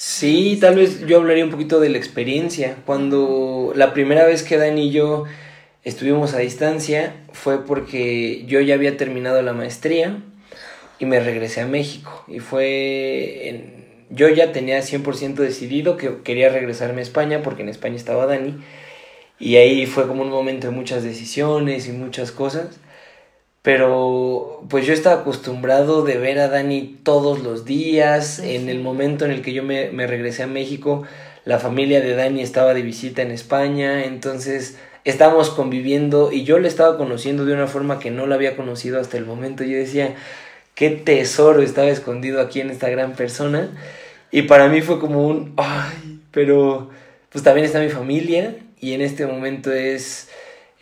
Sí, 0.00 0.58
tal 0.60 0.76
vez 0.76 1.04
yo 1.06 1.16
hablaría 1.16 1.44
un 1.44 1.50
poquito 1.50 1.80
de 1.80 1.88
la 1.88 1.98
experiencia. 1.98 2.76
Cuando 2.86 3.72
la 3.74 3.92
primera 3.92 4.24
vez 4.24 4.44
que 4.44 4.56
Dani 4.56 4.86
y 4.86 4.90
yo 4.92 5.24
estuvimos 5.82 6.34
a 6.34 6.38
distancia 6.38 7.16
fue 7.32 7.66
porque 7.66 8.44
yo 8.46 8.60
ya 8.60 8.74
había 8.74 8.96
terminado 8.96 9.42
la 9.42 9.54
maestría 9.54 10.22
y 11.00 11.04
me 11.06 11.18
regresé 11.18 11.62
a 11.62 11.66
México. 11.66 12.24
Y 12.28 12.38
fue... 12.38 13.48
En... 13.48 13.88
Yo 14.10 14.28
ya 14.28 14.52
tenía 14.52 14.78
100% 14.78 15.34
decidido 15.34 15.96
que 15.96 16.22
quería 16.22 16.48
regresarme 16.48 17.00
a 17.00 17.02
España 17.02 17.42
porque 17.42 17.62
en 17.62 17.68
España 17.68 17.96
estaba 17.96 18.26
Dani. 18.26 18.54
Y 19.40 19.56
ahí 19.56 19.84
fue 19.86 20.06
como 20.06 20.22
un 20.22 20.30
momento 20.30 20.68
de 20.68 20.74
muchas 20.74 21.02
decisiones 21.02 21.88
y 21.88 21.92
muchas 21.92 22.30
cosas. 22.30 22.78
Pero 23.68 24.64
pues 24.70 24.86
yo 24.86 24.94
estaba 24.94 25.20
acostumbrado 25.20 26.02
de 26.02 26.16
ver 26.16 26.38
a 26.38 26.48
Dani 26.48 27.00
todos 27.02 27.40
los 27.42 27.66
días. 27.66 28.38
En 28.38 28.70
el 28.70 28.80
momento 28.80 29.26
en 29.26 29.30
el 29.30 29.42
que 29.42 29.52
yo 29.52 29.62
me, 29.62 29.90
me 29.90 30.06
regresé 30.06 30.44
a 30.44 30.46
México, 30.46 31.02
la 31.44 31.58
familia 31.58 32.00
de 32.00 32.14
Dani 32.14 32.40
estaba 32.40 32.72
de 32.72 32.80
visita 32.80 33.20
en 33.20 33.30
España. 33.30 34.06
Entonces 34.06 34.78
estábamos 35.04 35.50
conviviendo 35.50 36.32
y 36.32 36.44
yo 36.44 36.58
le 36.58 36.66
estaba 36.66 36.96
conociendo 36.96 37.44
de 37.44 37.52
una 37.52 37.66
forma 37.66 37.98
que 37.98 38.10
no 38.10 38.26
la 38.26 38.36
había 38.36 38.56
conocido 38.56 38.98
hasta 38.98 39.18
el 39.18 39.26
momento. 39.26 39.64
Yo 39.64 39.76
decía, 39.76 40.14
qué 40.74 40.88
tesoro 40.88 41.60
estaba 41.60 41.88
escondido 41.88 42.40
aquí 42.40 42.62
en 42.62 42.70
esta 42.70 42.88
gran 42.88 43.12
persona. 43.12 43.68
Y 44.30 44.42
para 44.44 44.68
mí 44.68 44.80
fue 44.80 44.98
como 44.98 45.26
un, 45.26 45.52
ay, 45.58 46.20
pero 46.30 46.88
pues 47.28 47.44
también 47.44 47.66
está 47.66 47.80
mi 47.80 47.90
familia 47.90 48.56
y 48.80 48.94
en 48.94 49.02
este 49.02 49.26
momento 49.26 49.70
es 49.70 50.27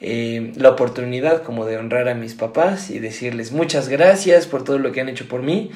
eh, 0.00 0.52
la 0.56 0.70
oportunidad 0.70 1.42
como 1.42 1.64
de 1.66 1.76
honrar 1.76 2.08
a 2.08 2.14
mis 2.14 2.34
papás 2.34 2.90
y 2.90 2.98
decirles 2.98 3.52
muchas 3.52 3.88
gracias 3.88 4.46
por 4.46 4.64
todo 4.64 4.78
lo 4.78 4.92
que 4.92 5.00
han 5.00 5.08
hecho 5.08 5.28
por 5.28 5.42
mí. 5.42 5.70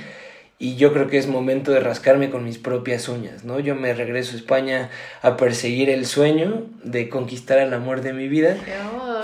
Y 0.59 0.76
yo 0.76 0.92
creo 0.92 1.09
que 1.09 1.16
es 1.16 1.26
momento 1.26 1.72
de 1.72 1.80
rascarme 1.80 2.28
con 2.28 2.44
mis 2.44 2.59
propias 2.59 3.09
uñas, 3.09 3.44
¿no? 3.44 3.61
Yo 3.61 3.74
me 3.74 3.94
regreso 3.94 4.35
a 4.35 4.37
España 4.37 4.90
a 5.22 5.38
perseguir 5.38 5.88
el 5.88 6.04
sueño 6.04 6.66
de 6.85 7.09
conquistar 7.09 7.59
el 7.61 7.72
amor 7.72 8.02
de 8.02 8.12
mi 8.12 8.28
vida. 8.28 8.59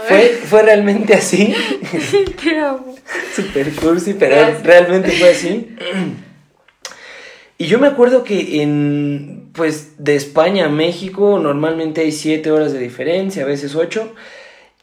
Fue, 0.08 0.28
fue 0.28 0.62
realmente 0.62 1.12
así. 1.12 1.54
Te 2.42 2.58
amo. 2.58 2.94
Super 3.34 3.70
cursi, 3.74 4.14
pero 4.14 4.34
Gracias. 4.36 4.62
realmente 4.62 5.10
fue 5.10 5.28
así. 5.28 5.76
Y 7.58 7.66
yo 7.66 7.78
me 7.78 7.86
acuerdo 7.86 8.24
que 8.24 8.62
en 8.62 9.50
pues 9.52 9.92
de 9.98 10.16
España 10.16 10.66
a 10.66 10.68
México 10.70 11.38
normalmente 11.38 12.02
hay 12.02 12.12
siete 12.12 12.50
horas 12.50 12.72
de 12.72 12.78
diferencia, 12.78 13.42
a 13.42 13.46
veces 13.46 13.74
ocho, 13.74 14.14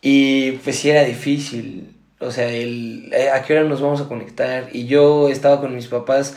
y 0.06 0.52
pues 0.64 0.78
sí 0.78 0.90
era 0.90 1.04
difícil. 1.06 1.96
O 2.20 2.30
sea, 2.30 2.50
el, 2.50 3.10
eh, 3.14 3.30
a 3.30 3.42
qué 3.44 3.54
hora 3.54 3.64
nos 3.64 3.82
vamos 3.82 4.02
a 4.02 4.08
conectar. 4.10 4.68
Y 4.74 4.86
yo 4.86 5.30
estaba 5.30 5.62
con 5.62 5.74
mis 5.74 5.88
papás 5.88 6.36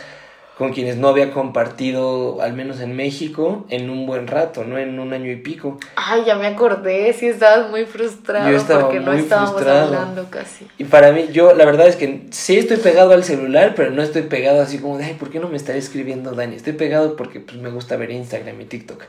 con 0.57 0.73
quienes 0.73 0.97
no 0.97 1.09
había 1.09 1.33
compartido, 1.33 2.41
al 2.41 2.55
menos 2.55 2.81
en 2.81 2.97
México, 2.97 3.67
en 3.69 3.91
un 3.91 4.07
buen 4.07 4.27
rato, 4.27 4.65
¿no? 4.65 4.79
En 4.79 4.99
un 4.99 5.13
año 5.13 5.31
y 5.31 5.37
pico. 5.37 5.79
Ay, 5.97 6.23
ya 6.25 6.37
me 6.37 6.47
acordé, 6.47 7.13
sí 7.13 7.27
estabas 7.27 7.69
muy 7.69 7.85
frustrado 7.85 8.51
Yo 8.51 8.57
estaba 8.57 8.83
porque 8.83 9.01
no 9.01 9.13
estábamos 9.13 9.51
frustrado. 9.51 9.89
hablando 9.89 10.31
casi. 10.31 10.67
Y 10.79 10.85
para 10.85 11.13
mí, 11.13 11.27
yo 11.33 11.53
la 11.53 11.67
verdad 11.67 11.89
es 11.89 11.97
que 11.97 12.23
sí 12.31 12.57
estoy 12.57 12.79
pegado 12.79 13.13
al 13.13 13.25
celular, 13.25 13.75
pero 13.77 13.91
no 13.91 14.01
estoy 14.01 14.23
pegado 14.23 14.63
así 14.63 14.79
como 14.79 14.97
de, 14.97 15.05
ay, 15.05 15.15
¿por 15.15 15.31
qué 15.31 15.41
no 15.41 15.49
me 15.49 15.57
está 15.57 15.77
escribiendo 15.77 16.33
Dani? 16.33 16.57
Estoy 16.57 16.73
pegado 16.73 17.17
porque 17.17 17.41
pues, 17.41 17.59
me 17.59 17.69
gusta 17.69 17.97
ver 17.97 18.13
Instagram 18.13 18.59
y 18.61 18.65
TikTok. 18.65 19.03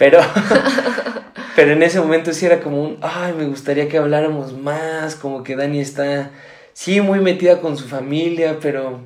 Pero, 0.00 0.18
pero 1.56 1.72
en 1.72 1.82
ese 1.82 2.00
momento 2.00 2.32
sí 2.32 2.46
era 2.46 2.60
como 2.60 2.82
un, 2.82 2.98
ay, 3.02 3.34
me 3.34 3.44
gustaría 3.44 3.86
que 3.86 3.98
habláramos 3.98 4.54
más, 4.54 5.14
como 5.14 5.42
que 5.44 5.56
Dani 5.56 5.78
está, 5.78 6.30
sí, 6.72 7.02
muy 7.02 7.20
metida 7.20 7.60
con 7.60 7.76
su 7.76 7.86
familia, 7.86 8.58
pero, 8.62 9.00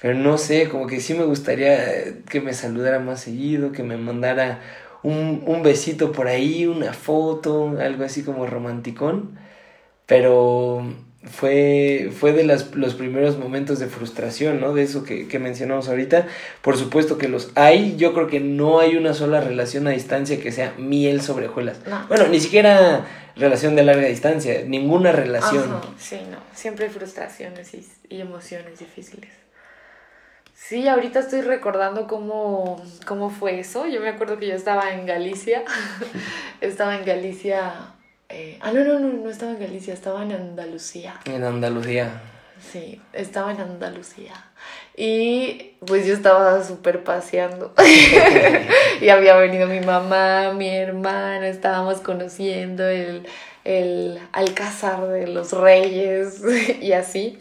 pero 0.00 0.14
no 0.14 0.38
sé, 0.38 0.68
como 0.68 0.86
que 0.86 1.00
sí 1.00 1.14
me 1.14 1.24
gustaría 1.24 2.22
que 2.30 2.40
me 2.40 2.54
saludara 2.54 3.00
más 3.00 3.22
seguido, 3.22 3.72
que 3.72 3.82
me 3.82 3.96
mandara 3.96 4.60
un, 5.02 5.42
un 5.46 5.64
besito 5.64 6.12
por 6.12 6.28
ahí, 6.28 6.66
una 6.66 6.92
foto, 6.92 7.76
algo 7.80 8.04
así 8.04 8.22
como 8.22 8.46
romanticón. 8.46 9.36
Pero 10.06 10.84
fue, 11.24 12.10
fue 12.18 12.32
de 12.32 12.44
las, 12.44 12.74
los 12.74 12.94
primeros 12.94 13.38
momentos 13.38 13.78
de 13.78 13.86
frustración, 13.86 14.60
¿no? 14.60 14.74
De 14.74 14.82
eso 14.82 15.04
que, 15.04 15.28
que 15.28 15.38
mencionamos 15.38 15.88
ahorita. 15.88 16.26
Por 16.62 16.76
supuesto 16.76 17.16
que 17.16 17.28
los 17.28 17.52
hay. 17.54 17.96
Yo 17.96 18.12
creo 18.12 18.26
que 18.26 18.40
no 18.40 18.80
hay 18.80 18.96
una 18.96 19.14
sola 19.14 19.40
relación 19.40 19.86
a 19.86 19.90
distancia 19.90 20.40
que 20.40 20.50
sea 20.50 20.74
miel 20.78 21.22
sobre 21.22 21.46
hojuelas. 21.46 21.78
No. 21.88 22.06
Bueno, 22.08 22.26
ni 22.26 22.40
siquiera 22.40 23.06
relación 23.36 23.76
de 23.76 23.84
larga 23.84 24.08
distancia. 24.08 24.62
Ninguna 24.66 25.12
relación. 25.12 25.64
Ajá, 25.64 25.82
sí, 25.96 26.20
no. 26.30 26.38
Siempre 26.54 26.86
hay 26.86 26.90
frustraciones 26.90 27.72
y, 27.74 27.86
y 28.08 28.20
emociones 28.20 28.80
difíciles. 28.80 29.30
Sí, 30.54 30.88
ahorita 30.88 31.20
estoy 31.20 31.42
recordando 31.42 32.06
cómo, 32.06 32.82
cómo 33.06 33.30
fue 33.30 33.60
eso. 33.60 33.86
Yo 33.86 34.00
me 34.00 34.08
acuerdo 34.08 34.38
que 34.38 34.46
yo 34.46 34.54
estaba 34.54 34.92
en 34.92 35.06
Galicia. 35.06 35.64
estaba 36.60 36.96
en 36.96 37.04
Galicia. 37.04 37.91
Eh, 38.32 38.58
ah, 38.60 38.72
no, 38.72 38.82
no, 38.84 38.98
no, 38.98 39.08
no 39.08 39.30
estaba 39.30 39.52
en 39.52 39.60
Galicia, 39.60 39.94
estaba 39.94 40.22
en 40.22 40.32
Andalucía. 40.32 41.20
En 41.26 41.44
Andalucía. 41.44 42.20
Sí, 42.72 43.00
estaba 43.12 43.52
en 43.52 43.60
Andalucía. 43.60 44.34
Y 44.96 45.74
pues 45.86 46.06
yo 46.06 46.14
estaba 46.14 46.62
súper 46.64 47.02
paseando. 47.04 47.74
y 49.00 49.08
había 49.08 49.36
venido 49.36 49.66
mi 49.66 49.80
mamá, 49.80 50.52
mi 50.52 50.68
hermana, 50.68 51.48
estábamos 51.48 52.00
conociendo 52.00 52.86
el, 52.86 53.26
el 53.64 54.18
Alcázar 54.32 55.08
de 55.08 55.26
los 55.26 55.52
Reyes 55.52 56.40
y 56.80 56.92
así. 56.92 57.38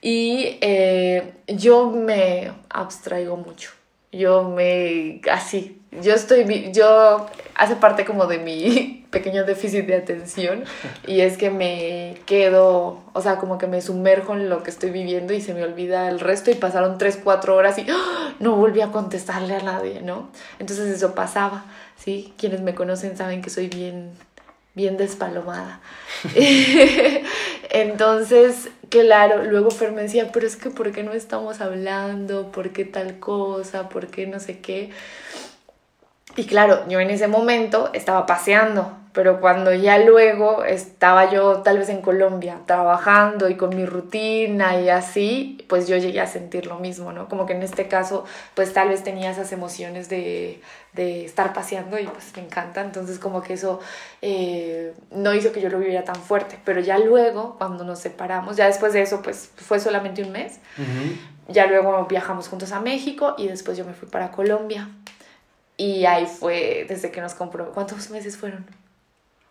Y 0.00 0.58
eh, 0.60 1.32
yo 1.46 1.90
me 1.90 2.52
abstraigo 2.68 3.36
mucho. 3.36 3.70
Yo 4.16 4.44
me. 4.44 5.20
Así. 5.30 5.80
Yo 5.90 6.14
estoy. 6.14 6.72
Yo. 6.72 7.26
Hace 7.54 7.76
parte 7.76 8.04
como 8.04 8.26
de 8.26 8.38
mi 8.38 9.06
pequeño 9.10 9.44
déficit 9.44 9.86
de 9.86 9.96
atención. 9.96 10.64
Y 11.06 11.20
es 11.20 11.36
que 11.36 11.50
me 11.50 12.16
quedo. 12.26 13.00
O 13.12 13.20
sea, 13.20 13.36
como 13.36 13.58
que 13.58 13.66
me 13.66 13.80
sumerjo 13.82 14.34
en 14.34 14.48
lo 14.48 14.62
que 14.62 14.70
estoy 14.70 14.90
viviendo 14.90 15.32
y 15.34 15.40
se 15.40 15.54
me 15.54 15.62
olvida 15.62 16.08
el 16.08 16.20
resto. 16.20 16.50
Y 16.50 16.54
pasaron 16.54 16.98
3, 16.98 17.20
4 17.22 17.56
horas 17.56 17.78
y 17.78 17.86
¡ah! 17.90 18.34
no 18.40 18.56
volví 18.56 18.80
a 18.80 18.90
contestarle 18.90 19.56
a 19.56 19.62
nadie, 19.62 20.00
¿no? 20.02 20.30
Entonces 20.58 20.88
eso 20.88 21.14
pasaba. 21.14 21.64
¿Sí? 21.96 22.34
Quienes 22.36 22.60
me 22.60 22.74
conocen 22.74 23.16
saben 23.16 23.42
que 23.42 23.50
soy 23.50 23.68
bien. 23.68 24.10
Bien 24.74 24.96
despalomada. 24.96 25.80
Entonces, 27.70 28.70
claro, 28.88 29.44
luego 29.44 29.70
Fer 29.70 29.92
me 29.92 30.02
decía, 30.02 30.32
pero 30.32 30.46
es 30.48 30.56
que 30.56 30.70
¿por 30.70 30.90
qué 30.92 31.04
no 31.04 31.12
estamos 31.12 31.60
hablando? 31.60 32.50
¿Por 32.50 32.72
qué 32.72 32.84
tal 32.84 33.20
cosa? 33.20 33.88
¿Por 33.88 34.08
qué 34.08 34.26
no 34.26 34.40
sé 34.40 34.58
qué? 34.60 34.90
Y 36.36 36.46
claro, 36.46 36.88
yo 36.88 36.98
en 36.98 37.10
ese 37.10 37.28
momento 37.28 37.90
estaba 37.92 38.26
paseando, 38.26 38.92
pero 39.12 39.40
cuando 39.40 39.72
ya 39.72 39.98
luego 39.98 40.64
estaba 40.64 41.30
yo 41.30 41.58
tal 41.58 41.78
vez 41.78 41.88
en 41.88 42.02
Colombia 42.02 42.58
trabajando 42.66 43.48
y 43.48 43.56
con 43.56 43.76
mi 43.76 43.86
rutina 43.86 44.80
y 44.80 44.88
así, 44.88 45.64
pues 45.68 45.86
yo 45.86 45.96
llegué 45.96 46.20
a 46.20 46.26
sentir 46.26 46.66
lo 46.66 46.80
mismo, 46.80 47.12
¿no? 47.12 47.28
Como 47.28 47.46
que 47.46 47.52
en 47.52 47.62
este 47.62 47.86
caso, 47.86 48.24
pues 48.54 48.72
tal 48.72 48.88
vez 48.88 49.04
tenía 49.04 49.30
esas 49.30 49.52
emociones 49.52 50.08
de, 50.08 50.60
de 50.92 51.24
estar 51.24 51.52
paseando 51.52 52.00
y 52.00 52.06
pues 52.08 52.32
me 52.34 52.42
encanta, 52.42 52.80
entonces 52.80 53.20
como 53.20 53.40
que 53.40 53.52
eso 53.52 53.78
eh, 54.20 54.92
no 55.12 55.32
hizo 55.34 55.52
que 55.52 55.60
yo 55.60 55.68
lo 55.68 55.78
viviera 55.78 56.02
tan 56.02 56.16
fuerte, 56.16 56.58
pero 56.64 56.80
ya 56.80 56.98
luego, 56.98 57.54
cuando 57.58 57.84
nos 57.84 58.00
separamos, 58.00 58.56
ya 58.56 58.66
después 58.66 58.92
de 58.92 59.02
eso, 59.02 59.22
pues 59.22 59.52
fue 59.54 59.78
solamente 59.78 60.24
un 60.24 60.32
mes, 60.32 60.58
ya 61.46 61.66
luego 61.66 62.06
viajamos 62.06 62.48
juntos 62.48 62.72
a 62.72 62.80
México 62.80 63.36
y 63.38 63.46
después 63.46 63.78
yo 63.78 63.84
me 63.84 63.94
fui 63.94 64.08
para 64.08 64.32
Colombia. 64.32 64.88
Y 65.76 66.04
ahí 66.06 66.26
fue 66.26 66.86
desde 66.88 67.10
que 67.10 67.20
nos 67.20 67.34
compró. 67.34 67.72
¿Cuántos 67.72 68.10
meses 68.10 68.36
fueron? 68.36 68.64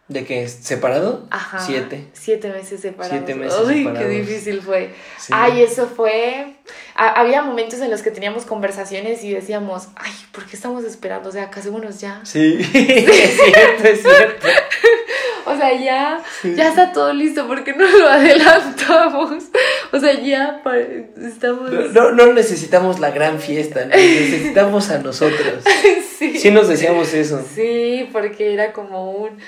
¿De 0.10 0.26
qué? 0.26 0.48
¿Separado? 0.50 1.26
Ajá. 1.32 1.60
Siete. 1.60 2.08
Siete 2.14 2.50
meses 2.50 2.82
separados. 2.82 3.16
Siete 3.18 3.36
meses 3.36 3.58
Ay, 3.66 3.68
qué 3.76 3.84
separados. 3.84 4.10
difícil 4.12 4.62
fue. 4.62 4.94
Sí. 5.18 5.32
Ay, 5.36 5.62
eso 5.64 5.88
fue. 5.88 6.56
ha- 6.96 7.20
había 7.22 7.42
momentos 7.42 7.80
en 7.80 7.90
los 7.90 8.02
que 8.02 8.12
teníamos 8.12 8.46
conversaciones 8.46 9.24
y 9.24 9.32
decíamos, 9.34 9.88
ay, 9.96 10.12
¿por 10.34 10.46
qué 10.46 10.58
estamos 10.58 10.84
esperando? 10.84 11.30
O 11.30 11.32
sea, 11.32 11.50
casémonos 11.50 12.02
ya. 12.02 12.20
Sí, 12.26 12.58
es 12.74 13.38
cierto, 13.42 13.84
es 13.88 14.02
cierto. 14.02 14.48
O 15.46 15.58
sea, 15.58 15.74
ya, 15.78 16.22
ya 16.56 16.70
está 16.70 16.92
todo 16.94 17.12
listo, 17.14 17.46
¿por 17.48 17.64
qué 17.66 17.74
no 17.74 17.86
lo 17.86 18.08
adelantamos? 18.10 19.44
O 19.92 20.00
sea, 20.00 20.14
ya 20.20 20.62
estamos. 21.18 21.70
No, 21.72 21.88
no, 21.90 22.12
no 22.12 22.34
necesitamos 22.34 23.00
la 23.00 23.12
gran 23.12 23.40
fiesta, 23.40 23.86
¿no? 23.86 23.96
necesitamos 23.96 24.90
a 24.90 25.00
nosotros. 25.00 25.64
sí. 26.32 26.40
Sí 26.40 26.52
nos 26.52 26.68
decíamos 26.68 27.14
eso. 27.14 27.42
Sí, 27.56 28.10
porque 28.12 28.54
era 28.54 28.74
como 28.74 29.12
un... 29.12 29.40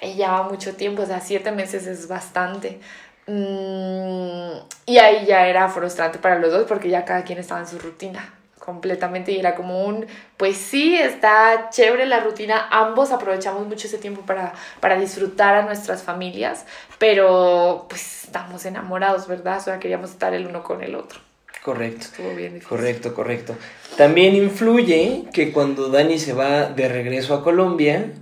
eh, 0.00 0.14
Ya 0.16 0.30
va 0.32 0.42
mucho 0.44 0.74
tiempo, 0.76 1.02
o 1.02 1.06
sea, 1.06 1.20
siete 1.20 1.52
meses 1.52 1.86
es 1.86 2.08
bastante. 2.08 2.80
Mm, 3.26 4.52
y 4.86 4.98
ahí 4.98 5.26
ya 5.26 5.46
era 5.46 5.68
frustrante 5.68 6.18
para 6.18 6.38
los 6.38 6.50
dos 6.52 6.64
porque 6.66 6.88
ya 6.88 7.04
cada 7.04 7.22
quien 7.24 7.38
estaba 7.38 7.60
en 7.60 7.66
su 7.66 7.78
rutina 7.78 8.34
completamente 8.58 9.32
y 9.32 9.38
era 9.38 9.54
como 9.54 9.84
un, 9.86 10.06
pues 10.36 10.56
sí, 10.56 10.96
está 10.96 11.70
chévere 11.70 12.06
la 12.06 12.20
rutina, 12.20 12.68
ambos 12.70 13.10
aprovechamos 13.10 13.66
mucho 13.66 13.86
ese 13.86 13.98
tiempo 13.98 14.22
para, 14.22 14.52
para 14.80 14.96
disfrutar 14.98 15.54
a 15.54 15.62
nuestras 15.62 16.02
familias, 16.02 16.66
pero 16.98 17.86
pues 17.88 18.24
estamos 18.24 18.64
enamorados, 18.66 19.26
¿verdad? 19.26 19.58
O 19.58 19.60
sea, 19.60 19.78
queríamos 19.78 20.10
estar 20.10 20.34
el 20.34 20.46
uno 20.46 20.62
con 20.62 20.82
el 20.82 20.94
otro. 20.94 21.20
Correcto. 21.64 22.06
Estuvo 22.06 22.28
bien 22.34 22.54
difícil. 22.54 22.68
Correcto, 22.68 23.14
correcto. 23.14 23.54
También 23.96 24.34
influye 24.34 25.24
que 25.32 25.52
cuando 25.52 25.88
Dani 25.88 26.18
se 26.18 26.32
va 26.32 26.66
de 26.66 26.88
regreso 26.88 27.34
a 27.34 27.42
Colombia, 27.44 28.12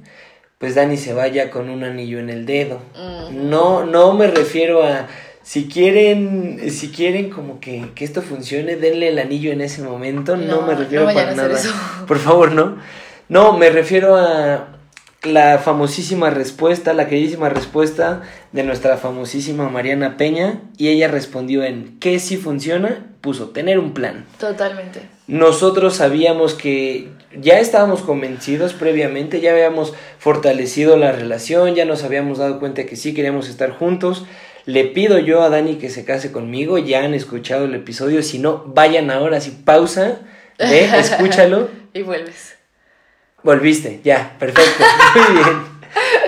pues 0.59 0.74
Dani 0.74 0.96
se 0.96 1.12
vaya 1.12 1.51
con 1.51 1.70
un 1.70 1.85
anillo 1.85 2.18
en 2.18 2.31
el 2.31 2.46
dedo. 2.46 2.81
Mm. 2.96 3.48
No, 3.48 3.87
no 3.87 4.12
me 4.14 4.27
refiero 4.27 4.83
a 4.83 5.07
si 5.42 5.68
quieren, 5.68 6.61
si 6.70 6.88
quieren 6.90 7.31
como 7.31 7.61
que, 7.61 7.87
que 7.94 8.05
esto 8.05 8.22
funcione, 8.22 8.77
denle 8.77 9.09
el 9.09 9.18
anillo 9.18 9.53
en 9.53 9.61
ese 9.61 9.83
momento. 9.83 10.37
No, 10.37 10.61
No, 10.61 10.66
me 10.66 10.74
refiero 10.74 11.05
para 11.07 11.35
nada. 11.35 11.59
eso. 11.59 11.72
Por 12.07 12.18
favor, 12.18 12.53
no. 12.53 12.77
No, 13.29 13.57
me 13.57 13.70
refiero 13.70 14.16
a 14.16 14.78
la 15.22 15.59
famosísima 15.59 16.31
respuesta, 16.31 16.92
la 16.92 17.09
queridísima 17.09 17.48
respuesta 17.48 18.22
de 18.52 18.62
nuestra 18.62 18.96
famosísima 18.96 19.68
Mariana 19.68 20.16
Peña. 20.16 20.62
Y 20.76 20.88
ella 20.88 21.09
respondió 21.09 21.64
en 21.64 21.98
¿qué 21.98 22.18
sí 22.18 22.37
funciona? 22.37 23.07
Puso 23.20 23.50
tener 23.50 23.78
un 23.78 23.94
plan. 23.94 24.26
Totalmente. 24.38 25.02
Nosotros 25.26 25.96
sabíamos 25.96 26.54
que 26.54 27.09
ya 27.37 27.59
estábamos 27.59 28.02
convencidos 28.02 28.72
previamente, 28.72 29.40
ya 29.40 29.50
habíamos 29.50 29.92
fortalecido 30.18 30.96
la 30.96 31.12
relación, 31.12 31.74
ya 31.74 31.85
nos 31.85 32.04
habíamos 32.04 32.38
dado 32.38 32.61
cuenta 32.61 32.87
que 32.87 32.96
sí 32.96 33.12
queríamos 33.12 33.48
estar 33.48 33.72
juntos. 33.72 34.24
Le 34.66 34.85
pido 34.85 35.18
yo 35.18 35.42
a 35.42 35.48
Dani 35.48 35.76
que 35.76 35.90
se 35.90 36.04
case 36.04 36.31
conmigo, 36.31 36.78
ya 36.78 37.02
han 37.02 37.14
escuchado 37.14 37.64
el 37.64 37.74
episodio, 37.74 38.22
si 38.22 38.38
no, 38.38 38.64
vayan 38.66 39.11
ahora, 39.11 39.40
si 39.40 39.50
pausa, 39.50 40.20
ve, 40.59 40.85
escúchalo. 40.98 41.68
Y 41.92 42.02
vuelves. 42.02 42.58
Volviste, 43.42 44.01
ya, 44.05 44.37
perfecto, 44.38 44.85
muy 45.14 45.42
bien. 45.42 45.62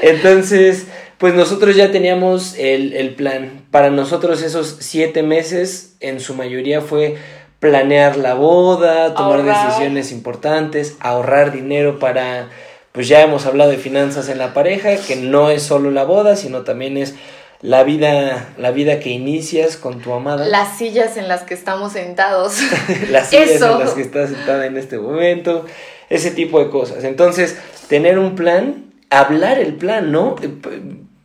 Entonces, 0.03 0.87
pues 1.18 1.35
nosotros 1.35 1.77
ya 1.77 1.90
teníamos 1.90 2.55
el, 2.57 2.94
el 2.94 3.14
plan. 3.14 3.62
Para 3.70 3.90
nosotros 3.90 4.42
esos 4.42 4.77
siete 4.81 5.23
meses, 5.23 5.96
en 6.01 6.20
su 6.20 6.35
mayoría 6.35 6.81
fue 6.81 7.16
planear 7.59 8.16
la 8.16 8.35
boda, 8.35 9.14
tomar 9.14 9.40
Ahorrar. 9.40 9.66
decisiones 9.66 10.12
importantes, 10.12 10.96
ahorrar 11.01 11.53
dinero 11.53 11.99
para, 11.99 12.49
pues 12.92 13.07
ya 13.07 13.20
hemos 13.20 13.44
hablado 13.44 13.70
de 13.70 13.77
finanzas 13.77 14.29
en 14.31 14.38
la 14.38 14.55
pareja, 14.55 14.96
que 14.96 15.16
no 15.16 15.51
es 15.51 15.62
solo 15.62 15.90
la 15.90 16.05
boda, 16.05 16.37
sino 16.37 16.62
también 16.62 16.96
es 16.96 17.14
la 17.61 17.85
vida, 17.85 18.49
la 18.57 18.70
vida 18.70 18.99
que 19.01 19.11
inicias 19.11 19.77
con 19.77 20.01
tu 20.01 20.14
amada. 20.14 20.46
Las 20.46 20.79
sillas 20.79 21.18
en 21.18 21.29
las 21.29 21.42
que 21.42 21.53
estamos 21.53 21.92
sentados. 21.92 22.55
las 23.11 23.29
sillas 23.29 23.51
Eso. 23.51 23.73
en 23.73 23.79
las 23.81 23.90
que 23.90 24.01
estás 24.01 24.31
sentada 24.31 24.64
en 24.64 24.79
este 24.79 24.96
momento. 24.96 25.66
Ese 26.11 26.33
tipo 26.33 26.62
de 26.62 26.68
cosas. 26.68 27.05
Entonces, 27.05 27.57
tener 27.88 28.18
un 28.18 28.35
plan, 28.35 28.92
hablar 29.09 29.59
el 29.59 29.75
plan, 29.75 30.12
¿no? 30.12 30.37
Eh, 30.42 30.51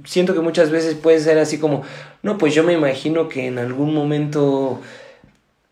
siento 0.06 0.34
que 0.34 0.40
muchas 0.40 0.70
veces 0.70 0.94
puede 0.96 1.20
ser 1.20 1.40
así 1.40 1.58
como, 1.58 1.84
no, 2.24 2.38
pues 2.38 2.54
yo 2.54 2.64
me 2.64 2.74
imagino 2.74 3.28
que 3.28 3.48
en 3.48 3.58
algún 3.58 3.94
momento, 3.94 4.80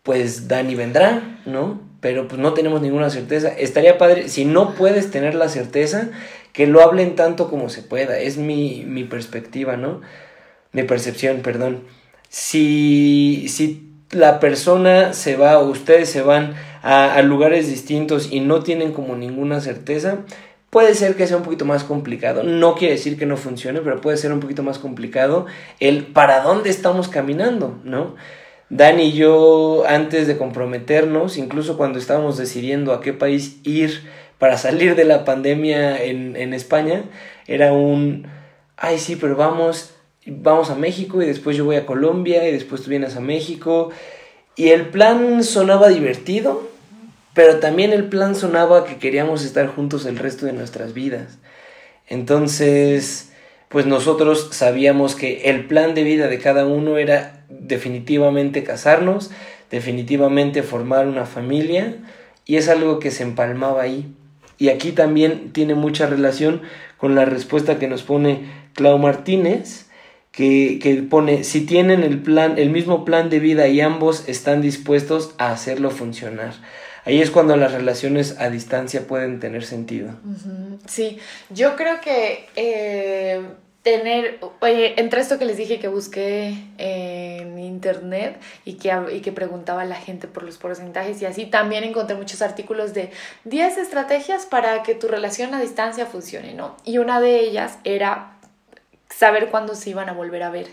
pues 0.02 0.48
Dani 0.48 0.76
vendrá, 0.76 1.40
¿no? 1.46 1.80
Pero 2.02 2.28
pues 2.28 2.42
no 2.42 2.54
tenemos 2.54 2.82
ninguna 2.82 3.10
certeza. 3.10 3.50
Estaría 3.50 3.98
padre, 3.98 4.28
si 4.28 4.44
no 4.44 4.74
puedes 4.74 5.10
tener 5.10 5.36
la 5.36 5.48
certeza, 5.48 6.10
que 6.52 6.68
lo 6.68 6.82
hablen 6.82 7.16
tanto 7.16 7.50
como 7.50 7.70
se 7.70 7.82
pueda. 7.82 8.20
Es 8.20 8.38
mi, 8.38 8.84
mi 8.86 9.06
perspectiva, 9.06 9.78
¿no? 9.78 10.02
Mi 10.74 10.84
percepción, 10.84 11.42
perdón. 11.42 11.84
Si, 12.30 13.46
si 13.48 13.90
la 14.12 14.40
persona 14.40 15.14
se 15.14 15.36
va 15.36 15.60
o 15.60 15.70
ustedes 15.70 16.10
se 16.10 16.22
van 16.22 16.56
a, 16.84 17.22
lugares 17.22 17.70
distintos 17.70 18.32
y 18.32 18.42
no 18.42 18.62
tienen 18.62 18.92
como 18.92 19.16
ninguna 19.16 19.62
certeza, 19.62 20.20
puede 20.70 20.94
ser 20.96 21.16
que 21.16 21.26
sea 21.26 21.38
un 21.38 21.44
poquito 21.44 21.66
más 21.66 21.84
complicado. 21.86 22.44
No 22.44 22.76
quiere 22.76 22.96
decir 22.96 23.18
que 23.18 23.26
no 23.26 23.38
funcione, 23.38 23.80
pero 23.80 24.02
puede 24.02 24.18
ser 24.18 24.34
un 24.34 24.42
poquito 24.42 24.64
más 24.64 24.80
complicado 24.80 25.46
el 25.80 26.06
para 26.06 26.42
dónde 26.42 26.70
estamos 26.70 27.08
caminando, 27.08 27.80
¿no? 27.86 28.16
Dani 28.70 29.04
y 29.04 29.14
yo, 29.14 29.86
antes 29.88 30.28
de 30.28 30.38
comprometernos, 30.38 31.38
incluso 31.38 31.78
cuando 31.78 32.00
estábamos 32.00 32.38
decidiendo 32.38 32.92
a 32.92 33.02
qué 33.02 33.14
país 33.14 33.60
ir 33.64 34.02
para 34.38 34.58
salir 34.58 34.96
de 34.96 35.06
la 35.06 35.26
pandemia 35.26 36.04
en, 36.04 36.36
en 36.36 36.54
España, 36.54 37.04
era 37.48 37.72
un, 37.72 38.28
ay 38.76 38.98
sí, 39.00 39.16
pero 39.16 39.36
vamos, 39.38 39.94
vamos 40.26 40.70
a 40.70 40.76
México 40.76 41.22
y 41.22 41.28
después 41.28 41.56
yo 41.56 41.66
voy 41.66 41.78
a 41.78 41.86
Colombia 41.86 42.48
y 42.48 42.52
después 42.52 42.82
tú 42.82 42.90
vienes 42.90 43.16
a 43.16 43.22
México. 43.22 43.92
Y 44.56 44.70
el 44.70 44.88
plan 44.88 45.44
sonaba 45.44 45.88
divertido, 45.90 46.73
pero 47.34 47.60
también 47.60 47.94
el 47.94 48.06
plan 48.06 48.36
sonaba 48.36 48.86
que 48.86 48.98
queríamos 48.98 49.44
estar 49.44 49.68
juntos 49.68 50.06
el 50.06 50.18
resto 50.18 50.46
de 50.46 50.54
nuestras 50.54 50.94
vidas. 50.94 51.40
Entonces, 52.08 53.32
pues 53.70 53.86
nosotros 53.86 54.50
sabíamos 54.52 55.16
que 55.16 55.50
el 55.50 55.66
plan 55.66 55.96
de 55.96 56.04
vida 56.04 56.28
de 56.28 56.38
cada 56.38 56.68
uno 56.68 56.98
era 56.98 57.46
definitivamente 57.50 58.64
casarnos, 58.64 59.32
definitivamente 59.72 60.62
formar 60.62 61.08
una 61.08 61.26
familia, 61.26 61.96
y 62.46 62.58
es 62.58 62.70
algo 62.70 63.00
que 63.00 63.10
se 63.10 63.24
empalmaba 63.24 63.82
ahí. 63.82 64.14
Y 64.60 64.70
aquí 64.70 64.92
también 64.92 65.52
tiene 65.54 65.74
mucha 65.74 66.06
relación 66.06 66.62
con 66.98 67.16
la 67.16 67.26
respuesta 67.26 67.80
que 67.80 67.88
nos 67.88 68.04
pone 68.04 68.46
Clau 68.74 69.00
Martínez, 69.00 69.88
que, 70.32 70.80
que, 70.82 70.96
pone, 71.02 71.44
si 71.44 71.62
tienen 71.62 72.04
el 72.04 72.20
plan, 72.20 72.56
el 72.58 72.70
mismo 72.70 73.06
plan 73.06 73.30
de 73.30 73.40
vida 73.40 73.68
y 73.68 73.82
ambos 73.82 74.28
están 74.28 74.62
dispuestos 74.62 75.34
a 75.38 75.52
hacerlo 75.52 75.90
funcionar 75.90 76.54
ahí 77.06 77.22
es 77.22 77.32
cuando 77.32 77.56
las 77.56 77.72
relaciones 77.72 78.40
a 78.40 78.50
distancia 78.50 79.08
pueden 79.08 79.40
tener 79.40 79.66
sentido. 79.66 80.12
Sí, 80.88 81.20
yo 81.50 81.76
creo 81.76 82.02
que 82.02 82.48
eh, 82.56 83.42
tener, 83.84 84.40
oye, 84.62 85.00
entre 85.00 85.22
esto 85.22 85.38
que 85.38 85.46
les 85.46 85.58
dije 85.58 85.78
que 85.78 85.90
busqué 85.90 86.58
en 86.78 87.60
internet 87.60 88.40
y 88.64 88.76
que, 88.76 88.94
y 89.12 89.20
que 89.20 89.34
preguntaba 89.34 89.82
a 89.82 89.86
la 89.86 89.96
gente 89.96 90.28
por 90.28 90.44
los 90.44 90.58
porcentajes 90.58 91.22
y 91.22 91.26
así, 91.26 91.46
también 91.46 91.84
encontré 91.84 92.16
muchos 92.16 92.42
artículos 92.42 92.94
de 92.94 93.12
10 93.44 93.78
estrategias 93.78 94.46
para 94.46 94.84
que 94.84 94.96
tu 94.96 95.10
relación 95.10 95.54
a 95.54 95.60
distancia 95.60 96.06
funcione, 96.06 96.54
¿no? 96.54 96.78
Y 96.86 96.98
una 96.98 97.20
de 97.20 97.42
ellas 97.42 97.78
era 97.84 98.38
saber 99.10 99.50
cuándo 99.50 99.76
se 99.76 99.90
iban 99.90 100.08
a 100.10 100.14
volver 100.14 100.44
a 100.44 100.50
ver. 100.50 100.68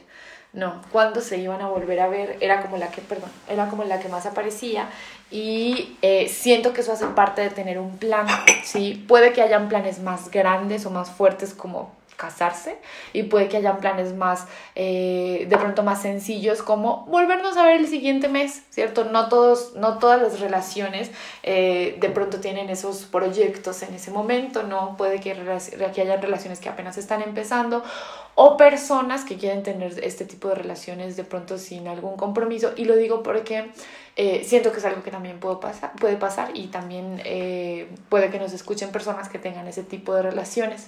No, 0.52 0.82
cuándo 0.90 1.20
se 1.20 1.38
iban 1.38 1.60
a 1.60 1.68
volver 1.68 2.00
a 2.00 2.08
ver 2.08 2.36
era 2.40 2.60
como 2.60 2.76
la 2.76 2.90
que, 2.90 3.00
perdón, 3.02 3.30
era 3.48 3.68
como 3.68 3.84
la 3.84 4.00
que 4.00 4.08
más 4.08 4.26
aparecía 4.26 4.88
y 5.30 5.96
eh, 6.02 6.28
siento 6.28 6.72
que 6.72 6.80
eso 6.80 6.92
hace 6.92 7.06
parte 7.06 7.40
de 7.40 7.50
tener 7.50 7.78
un 7.78 7.98
plan, 7.98 8.26
¿sí? 8.64 9.04
Puede 9.06 9.32
que 9.32 9.42
hayan 9.42 9.68
planes 9.68 10.00
más 10.00 10.28
grandes 10.30 10.86
o 10.86 10.90
más 10.90 11.10
fuertes 11.10 11.54
como 11.54 11.92
casarse 12.20 12.76
y 13.14 13.22
puede 13.22 13.48
que 13.48 13.56
hayan 13.56 13.78
planes 13.78 14.14
más 14.14 14.46
eh, 14.74 15.46
de 15.48 15.56
pronto 15.56 15.82
más 15.82 16.02
sencillos 16.02 16.62
como 16.62 17.06
volvernos 17.06 17.56
a 17.56 17.64
ver 17.64 17.80
el 17.80 17.88
siguiente 17.88 18.28
mes 18.28 18.62
cierto 18.68 19.04
no 19.04 19.30
todos 19.30 19.72
no 19.74 19.98
todas 19.98 20.20
las 20.20 20.38
relaciones 20.38 21.10
eh, 21.42 21.96
de 21.98 22.10
pronto 22.10 22.38
tienen 22.38 22.68
esos 22.68 23.04
proyectos 23.04 23.82
en 23.82 23.94
ese 23.94 24.10
momento 24.10 24.62
no 24.62 24.98
puede 24.98 25.18
que, 25.18 25.34
que 25.94 26.00
hayan 26.02 26.20
relaciones 26.20 26.60
que 26.60 26.68
apenas 26.68 26.98
están 26.98 27.22
empezando 27.22 27.82
o 28.34 28.58
personas 28.58 29.24
que 29.24 29.36
quieren 29.36 29.62
tener 29.62 29.98
este 30.04 30.26
tipo 30.26 30.48
de 30.48 30.56
relaciones 30.56 31.16
de 31.16 31.24
pronto 31.24 31.58
sin 31.58 31.88
algún 31.88 32.16
compromiso. 32.16 32.72
Y 32.76 32.84
lo 32.86 32.96
digo 32.96 33.22
porque 33.22 33.70
eh, 34.16 34.44
siento 34.46 34.72
que 34.72 34.78
es 34.78 34.84
algo 34.84 35.02
que 35.02 35.10
también 35.10 35.40
puedo 35.40 35.60
pasar, 35.60 35.92
puede 35.96 36.16
pasar 36.16 36.50
y 36.54 36.68
también 36.68 37.20
puede 38.08 38.30
que 38.30 38.38
nos 38.38 38.52
escuchen 38.54 38.92
personas 38.92 39.28
que 39.28 39.38
tengan 39.38 39.66
ese 39.66 39.82
tipo 39.82 40.14
de 40.14 40.22
relaciones. 40.22 40.86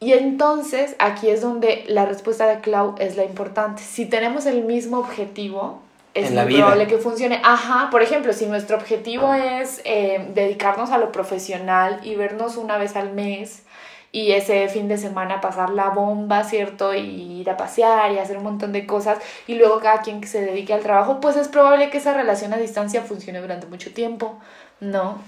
Y 0.00 0.12
entonces 0.12 0.96
aquí 0.98 1.30
es 1.30 1.40
donde 1.40 1.84
la 1.86 2.04
respuesta 2.04 2.46
de 2.46 2.60
Clau 2.60 2.94
es 2.98 3.16
la 3.16 3.24
importante. 3.24 3.82
Si 3.82 4.06
tenemos 4.06 4.46
el 4.46 4.64
mismo 4.64 4.98
objetivo, 4.98 5.80
es 6.14 6.30
muy 6.30 6.56
probable 6.56 6.86
que 6.86 6.98
funcione. 6.98 7.40
Ajá, 7.42 7.88
por 7.90 8.02
ejemplo, 8.02 8.32
si 8.32 8.46
nuestro 8.46 8.76
objetivo 8.76 9.34
es 9.34 9.80
eh, 9.84 10.30
dedicarnos 10.34 10.90
a 10.90 10.98
lo 10.98 11.10
profesional 11.10 12.00
y 12.04 12.14
vernos 12.14 12.56
una 12.56 12.78
vez 12.78 12.96
al 12.96 13.12
mes 13.12 13.64
y 14.12 14.30
ese 14.30 14.68
fin 14.68 14.86
de 14.86 14.96
semana 14.96 15.40
pasar 15.40 15.70
la 15.70 15.88
bomba, 15.88 16.44
¿cierto? 16.44 16.94
Y 16.94 17.40
ir 17.40 17.50
a 17.50 17.56
pasear 17.56 18.12
y 18.12 18.18
hacer 18.18 18.36
un 18.36 18.44
montón 18.44 18.70
de 18.72 18.86
cosas 18.86 19.18
y 19.48 19.56
luego 19.56 19.80
cada 19.80 20.02
quien 20.02 20.20
que 20.20 20.28
se 20.28 20.40
dedique 20.40 20.72
al 20.72 20.82
trabajo, 20.82 21.18
pues 21.18 21.36
es 21.36 21.48
probable 21.48 21.90
que 21.90 21.98
esa 21.98 22.14
relación 22.14 22.52
a 22.52 22.58
distancia 22.58 23.02
funcione 23.02 23.40
durante 23.40 23.66
mucho 23.66 23.92
tiempo, 23.92 24.38
¿no? 24.78 25.18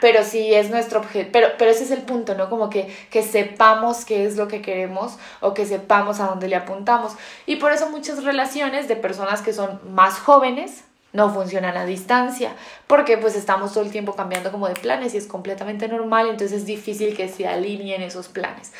Pero 0.00 0.24
sí 0.24 0.54
es 0.54 0.70
nuestro 0.70 1.00
objeto, 1.00 1.30
pero, 1.32 1.48
pero 1.58 1.70
ese 1.70 1.84
es 1.84 1.90
el 1.90 2.02
punto, 2.02 2.34
¿no? 2.34 2.50
Como 2.50 2.70
que, 2.70 2.94
que 3.10 3.22
sepamos 3.22 4.04
qué 4.04 4.24
es 4.24 4.36
lo 4.36 4.48
que 4.48 4.62
queremos 4.62 5.16
o 5.40 5.54
que 5.54 5.66
sepamos 5.66 6.20
a 6.20 6.26
dónde 6.26 6.48
le 6.48 6.56
apuntamos. 6.56 7.12
Y 7.46 7.56
por 7.56 7.72
eso 7.72 7.90
muchas 7.90 8.24
relaciones 8.24 8.88
de 8.88 8.96
personas 8.96 9.42
que 9.42 9.52
son 9.52 9.80
más 9.94 10.18
jóvenes 10.18 10.84
no 11.12 11.32
funcionan 11.32 11.76
a 11.76 11.86
distancia, 11.86 12.54
porque 12.86 13.16
pues 13.16 13.34
estamos 13.34 13.72
todo 13.72 13.82
el 13.82 13.90
tiempo 13.90 14.14
cambiando 14.14 14.52
como 14.52 14.68
de 14.68 14.74
planes 14.74 15.14
y 15.14 15.16
es 15.16 15.26
completamente 15.26 15.88
normal, 15.88 16.28
entonces 16.28 16.58
es 16.58 16.66
difícil 16.66 17.16
que 17.16 17.28
se 17.28 17.48
alineen 17.48 18.02
esos 18.02 18.28
planes. 18.28 18.72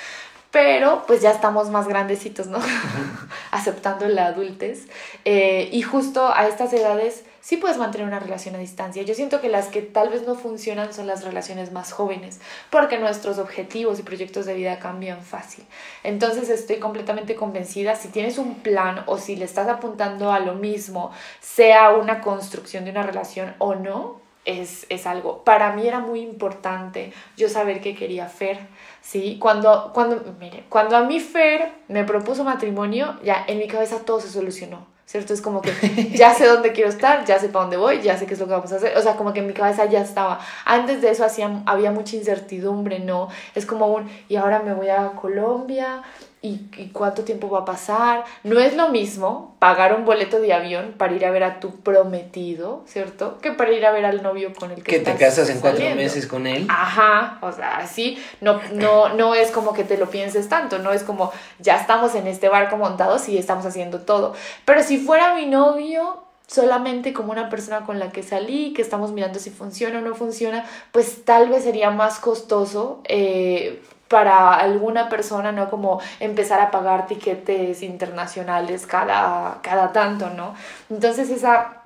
Pero 0.51 1.05
pues 1.07 1.23
ya 1.23 1.33
estamos 1.33 1.71
más 1.71 1.89
grandecitos, 1.89 2.47
¿no? 2.47 2.59
Aceptando 3.51 4.09
la 4.09 4.27
adultez. 4.27 4.87
Eh, 5.25 5.69
y 5.73 5.83
justo 5.83 6.33
a 6.33 6.47
estas 6.47 6.73
edades 6.73 7.25
sí 7.47 7.59
puedes 7.59 7.79
mantener 7.79 8.09
una 8.09 8.19
relación 8.19 8.57
a 8.57 8.59
distancia. 8.59 9.05
Yo 9.05 9.15
siento 9.15 9.41
que 9.41 9.49
las 9.49 9.69
que 9.69 9.81
tal 9.81 10.09
vez 10.09 10.27
no 10.27 10.35
funcionan 10.35 10.93
son 10.93 11.07
las 11.07 11.23
relaciones 11.23 11.71
más 11.71 11.93
jóvenes, 11.93 12.41
porque 12.71 12.99
nuestros 12.99 13.39
objetivos 13.39 14.01
y 14.01 14.03
proyectos 14.03 14.47
de 14.47 14.55
vida 14.55 14.81
cambian 14.81 15.23
fácil. 15.23 15.65
Entonces 16.03 16.49
estoy 16.49 16.79
completamente 16.79 17.37
convencida, 17.37 17.95
si 17.95 18.09
tienes 18.09 18.39
un 18.39 18.57
plan 18.57 19.05
o 19.07 19.17
si 19.17 19.37
le 19.37 19.45
estás 19.45 19.69
apuntando 19.69 20.33
a 20.33 20.41
lo 20.41 20.57
mismo, 20.57 21.13
sea 21.39 21.91
una 21.91 22.21
construcción 22.21 22.85
de 22.85 22.91
una 22.91 23.05
relación 23.05 23.55
o 23.59 23.77
no, 23.77 24.21
es, 24.45 24.85
es 24.89 25.07
algo. 25.07 25.45
Para 25.45 25.73
mí 25.73 25.87
era 25.87 26.01
muy 26.01 26.23
importante 26.23 27.13
yo 27.37 27.49
saber 27.49 27.81
qué 27.81 27.95
quería 27.95 28.27
Fer. 28.27 28.59
¿sí? 29.03 29.39
Cuando, 29.41 29.93
cuando, 29.95 30.35
mire, 30.41 30.65
cuando 30.69 30.97
a 30.97 31.05
mí 31.05 31.21
Fer 31.21 31.71
me 31.87 32.03
propuso 32.03 32.43
matrimonio, 32.43 33.21
ya 33.23 33.45
en 33.47 33.59
mi 33.59 33.69
cabeza 33.69 34.01
todo 34.01 34.21
se 34.21 34.31
solucionó. 34.31 34.96
¿Cierto? 35.07 35.33
Es 35.33 35.41
como 35.41 35.63
que 35.63 35.73
ya 36.15 36.35
sé 36.35 36.47
dónde 36.47 36.73
quiero 36.73 36.91
estar, 36.91 37.25
ya 37.25 37.39
sé 37.39 37.49
para 37.49 37.63
dónde 37.63 37.77
voy, 37.77 38.03
ya 38.03 38.19
sé 38.19 38.27
qué 38.27 38.35
es 38.35 38.41
lo 38.41 38.47
que 38.47 38.53
vamos 38.53 38.73
a 38.73 38.77
hacer. 38.77 38.97
O 38.99 39.03
sea, 39.03 39.17
como 39.17 39.33
que 39.33 39.41
en 39.41 39.47
mi 39.47 39.53
cabeza 39.55 39.87
ya 39.87 40.01
estaba. 40.01 40.41
Antes 40.65 41.01
de 41.01 41.11
eso 41.11 41.25
hacía, 41.25 41.63
había 41.65 41.93
mucha 41.93 42.17
incertidumbre, 42.17 42.99
¿no? 42.99 43.29
Es 43.55 43.65
como 43.65 43.87
un, 43.87 44.11
y 44.29 44.37
ahora 44.37 44.61
me 44.61 44.75
voy 44.75 44.89
a 44.89 45.13
Colombia, 45.13 46.03
y, 46.47 46.91
cuánto 46.93 47.25
tiempo 47.25 47.49
va 47.51 47.61
a 47.61 47.65
pasar. 47.65 48.25
No 48.45 48.61
es 48.61 48.77
lo 48.77 48.89
mismo 48.89 49.57
pagar 49.59 49.95
un 49.95 50.05
boleto 50.05 50.41
de 50.41 50.53
avión 50.53 50.95
para 50.97 51.15
ir 51.15 51.25
a 51.27 51.31
ver 51.31 51.45
a 51.45 51.61
tu 51.61 51.77
prometido, 51.81 52.85
¿cierto? 52.87 53.39
Que 53.39 53.53
para 53.53 53.73
ir 53.73 53.85
a 53.85 53.93
ver 53.93 54.05
al 54.05 54.23
novio 54.23 54.53
con 54.55 54.71
el 54.71 54.83
que, 54.83 54.99
que 54.99 55.01
te 55.01 55.15
casas 55.17 55.49
en 55.49 55.61
cuatro 55.61 55.85
meses 55.95 56.27
con 56.27 56.47
él. 56.47 56.67
Ajá, 56.69 57.39
o 57.43 57.53
sea, 57.53 57.79
así 57.79 58.19
no, 58.41 58.61
no, 58.73 59.11
no 59.11 59.35
es 59.35 59.51
como 59.51 59.73
que 59.73 59.85
te 59.85 59.99
lo 59.99 60.09
pienses 60.11 60.49
tanto, 60.49 60.79
no 60.79 60.93
es 60.93 61.03
como 61.03 61.33
ya 61.59 61.77
estamos 61.77 62.15
en 62.15 62.27
este 62.27 62.49
barco 62.49 62.77
montados 62.77 63.29
y 63.29 63.39
estamos 63.39 63.67
haciendo 63.67 64.01
todo. 64.01 64.35
Pero 64.65 64.83
si 64.83 64.99
fuera 64.99 65.35
mi 65.35 65.47
novio, 65.47 66.23
solamente 66.47 67.13
como 67.13 67.33
una 67.33 67.49
persona 67.49 67.85
con 67.85 67.99
la 67.99 68.13
que 68.13 68.23
salí, 68.23 68.73
que 68.73 68.83
estamos 68.83 69.13
mirando 69.13 69.39
si 69.39 69.51
funciona 69.51 69.99
o 69.99 70.03
no 70.03 70.15
funciona, 70.15 70.65
pues 70.93 71.25
tal 71.25 71.49
vez 71.49 71.65
sería 71.65 71.91
más 71.91 72.19
costoso 72.19 73.01
eh, 73.05 73.83
para 74.09 74.55
alguna 74.55 75.09
persona, 75.09 75.53
¿no? 75.53 75.69
Como 75.69 76.01
empezar 76.21 76.61
a 76.61 76.71
pagar 76.71 77.07
tiquetes 77.07 77.83
internacionales 77.83 78.87
cada, 78.87 79.59
cada 79.63 79.93
tanto, 79.93 80.31
¿no? 80.31 80.55
Entonces 80.91 81.31
esa... 81.31 81.83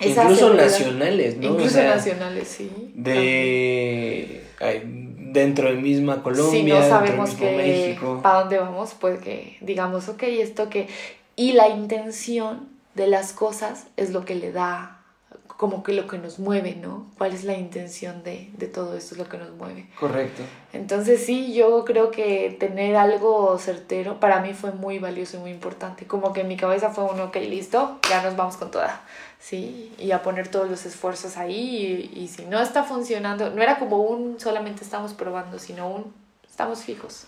Incluso 0.00 0.54
nacionales, 0.54 1.36
¿no? 1.38 1.48
Incluso 1.48 1.82
nacionales, 1.82 2.48
sí. 2.48 2.70
De... 2.94 4.44
dentro 5.32 5.68
de 5.68 5.74
misma 5.74 6.22
Colombia, 6.22 6.50
si 6.50 6.62
no 6.62 6.88
sabemos 6.88 7.30
dentro 7.30 7.48
que, 7.48 7.56
México. 7.56 8.20
para 8.22 8.40
dónde 8.40 8.58
vamos, 8.58 8.94
pues 8.98 9.20
que 9.20 9.58
digamos, 9.60 10.08
ok, 10.08 10.22
esto 10.22 10.70
que... 10.70 10.88
Y 11.34 11.52
la 11.52 11.68
intención 11.68 12.68
de 12.94 13.06
las 13.08 13.32
cosas 13.32 13.86
es 13.96 14.10
lo 14.10 14.24
que 14.24 14.34
le 14.34 14.52
da 14.52 14.97
como 15.58 15.82
que 15.82 15.92
lo 15.92 16.06
que 16.06 16.18
nos 16.18 16.38
mueve, 16.38 16.76
¿no? 16.76 17.06
¿Cuál 17.18 17.34
es 17.34 17.42
la 17.42 17.54
intención 17.54 18.22
de, 18.22 18.48
de 18.56 18.68
todo 18.68 18.96
esto? 18.96 19.16
Es 19.16 19.18
lo 19.18 19.28
que 19.28 19.38
nos 19.38 19.50
mueve. 19.50 19.88
Correcto. 19.98 20.44
Entonces 20.72 21.26
sí, 21.26 21.52
yo 21.52 21.84
creo 21.84 22.12
que 22.12 22.56
tener 22.60 22.94
algo 22.94 23.58
certero 23.58 24.20
para 24.20 24.40
mí 24.40 24.54
fue 24.54 24.70
muy 24.70 25.00
valioso 25.00 25.36
y 25.36 25.40
muy 25.40 25.50
importante. 25.50 26.06
Como 26.06 26.32
que 26.32 26.42
en 26.42 26.48
mi 26.48 26.56
cabeza 26.56 26.90
fue 26.90 27.02
uno, 27.06 27.24
ok, 27.24 27.36
listo, 27.38 27.98
ya 28.08 28.22
nos 28.22 28.36
vamos 28.36 28.56
con 28.56 28.70
toda. 28.70 29.00
Sí, 29.40 29.92
y 29.98 30.12
a 30.12 30.22
poner 30.22 30.46
todos 30.46 30.70
los 30.70 30.86
esfuerzos 30.86 31.36
ahí 31.36 32.08
y, 32.14 32.20
y 32.20 32.28
si 32.28 32.44
no 32.44 32.60
está 32.60 32.84
funcionando, 32.84 33.50
no 33.50 33.60
era 33.60 33.80
como 33.80 33.96
un 33.96 34.38
solamente 34.38 34.84
estamos 34.84 35.12
probando, 35.12 35.58
sino 35.58 35.90
un 35.90 36.14
estamos 36.48 36.84
fijos. 36.84 37.26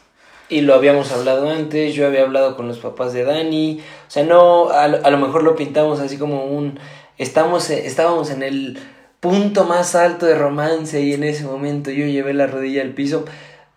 Y 0.49 0.61
lo 0.61 0.75
habíamos 0.75 1.11
hablado 1.11 1.51
antes, 1.51 1.95
yo 1.97 2.07
había 2.07 2.23
hablado 2.23 2.57
con 2.57 2.69
los 2.69 2.79
papás 2.79 3.13
de 3.13 3.25
Dani, 3.25 3.81
o 4.07 4.11
sea, 4.11 4.23
no, 4.23 4.71
a, 4.71 4.85
a 4.85 5.11
lo 5.11 5.19
mejor 5.19 5.43
lo 5.43 5.57
pintamos 5.57 5.99
así 5.99 6.17
como 6.17 6.45
un, 6.45 6.79
estamos, 7.21 7.69
estábamos 7.69 8.31
en 8.31 8.43
el 8.43 8.79
punto 9.21 9.65
más 9.65 9.95
alto 9.95 10.25
de 10.25 10.35
romance 10.35 11.01
y 11.03 11.13
en 11.13 11.23
ese 11.23 11.45
momento 11.45 11.91
yo 11.91 12.07
llevé 12.07 12.33
la 12.33 12.47
rodilla 12.47 12.81
al 12.81 12.95
piso, 12.95 13.27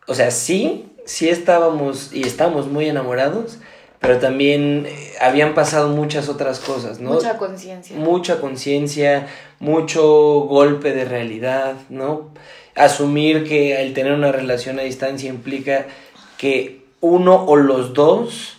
o 0.07 0.15
sea, 0.15 0.31
sí, 0.31 0.85
sí 1.05 1.27
estábamos 1.27 2.13
y 2.13 2.25
estamos 2.25 2.67
muy 2.67 2.87
enamorados, 2.87 3.59
pero 3.99 4.19
también 4.19 4.85
eh, 4.87 5.13
habían 5.19 5.53
pasado 5.53 5.89
muchas 5.89 6.29
otras 6.29 6.59
cosas, 6.59 7.01
¿no? 7.01 7.11
Mucha 7.11 7.37
conciencia. 7.37 7.95
mucha 7.97 8.39
conciencia, 8.39 9.27
mucho 9.59 10.03
golpe 10.47 10.93
de 10.93 11.03
realidad, 11.03 11.75
¿no? 11.89 12.29
Asumir 12.75 13.43
que 13.43 13.81
el 13.81 13.93
tener 13.93 14.13
una 14.13 14.31
relación 14.31 14.79
a 14.79 14.83
distancia 14.83 15.29
implica 15.29 15.85
que 16.37 16.85
uno 17.01 17.43
o 17.45 17.57
los 17.57 17.93
dos 17.93 18.57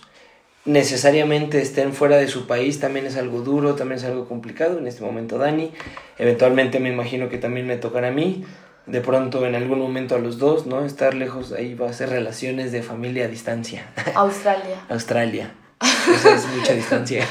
necesariamente 0.65 1.61
estén 1.61 1.93
fuera 1.93 2.17
de 2.17 2.27
su 2.27 2.47
país 2.47 2.79
también 2.79 3.05
es 3.05 3.15
algo 3.15 3.41
duro, 3.41 3.75
también 3.75 3.99
es 3.99 4.05
algo 4.05 4.27
complicado. 4.27 4.79
En 4.79 4.87
este 4.87 5.03
momento 5.03 5.37
Dani, 5.37 5.71
eventualmente 6.17 6.79
me 6.79 6.89
imagino 6.89 7.29
que 7.29 7.37
también 7.37 7.67
me 7.67 7.77
tocará 7.77 8.09
a 8.09 8.11
mí. 8.11 8.43
De 8.85 9.01
pronto 9.01 9.45
en 9.47 9.55
algún 9.55 9.79
momento 9.79 10.15
a 10.15 10.19
los 10.19 10.37
dos, 10.37 10.67
¿no? 10.67 10.85
Estar 10.85 11.15
lejos 11.15 11.51
ahí 11.53 11.73
va 11.73 11.89
a 11.89 11.93
ser 11.93 12.09
relaciones 12.09 12.71
de 12.71 12.83
familia 12.83 13.25
a 13.25 13.27
distancia. 13.27 13.87
Australia. 14.15 14.81
Australia. 14.89 15.51
Esa 16.15 16.35
es 16.35 16.47
mucha 16.55 16.73
distancia. 16.73 17.27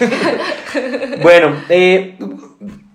bueno, 1.22 1.56
eh, 1.68 2.18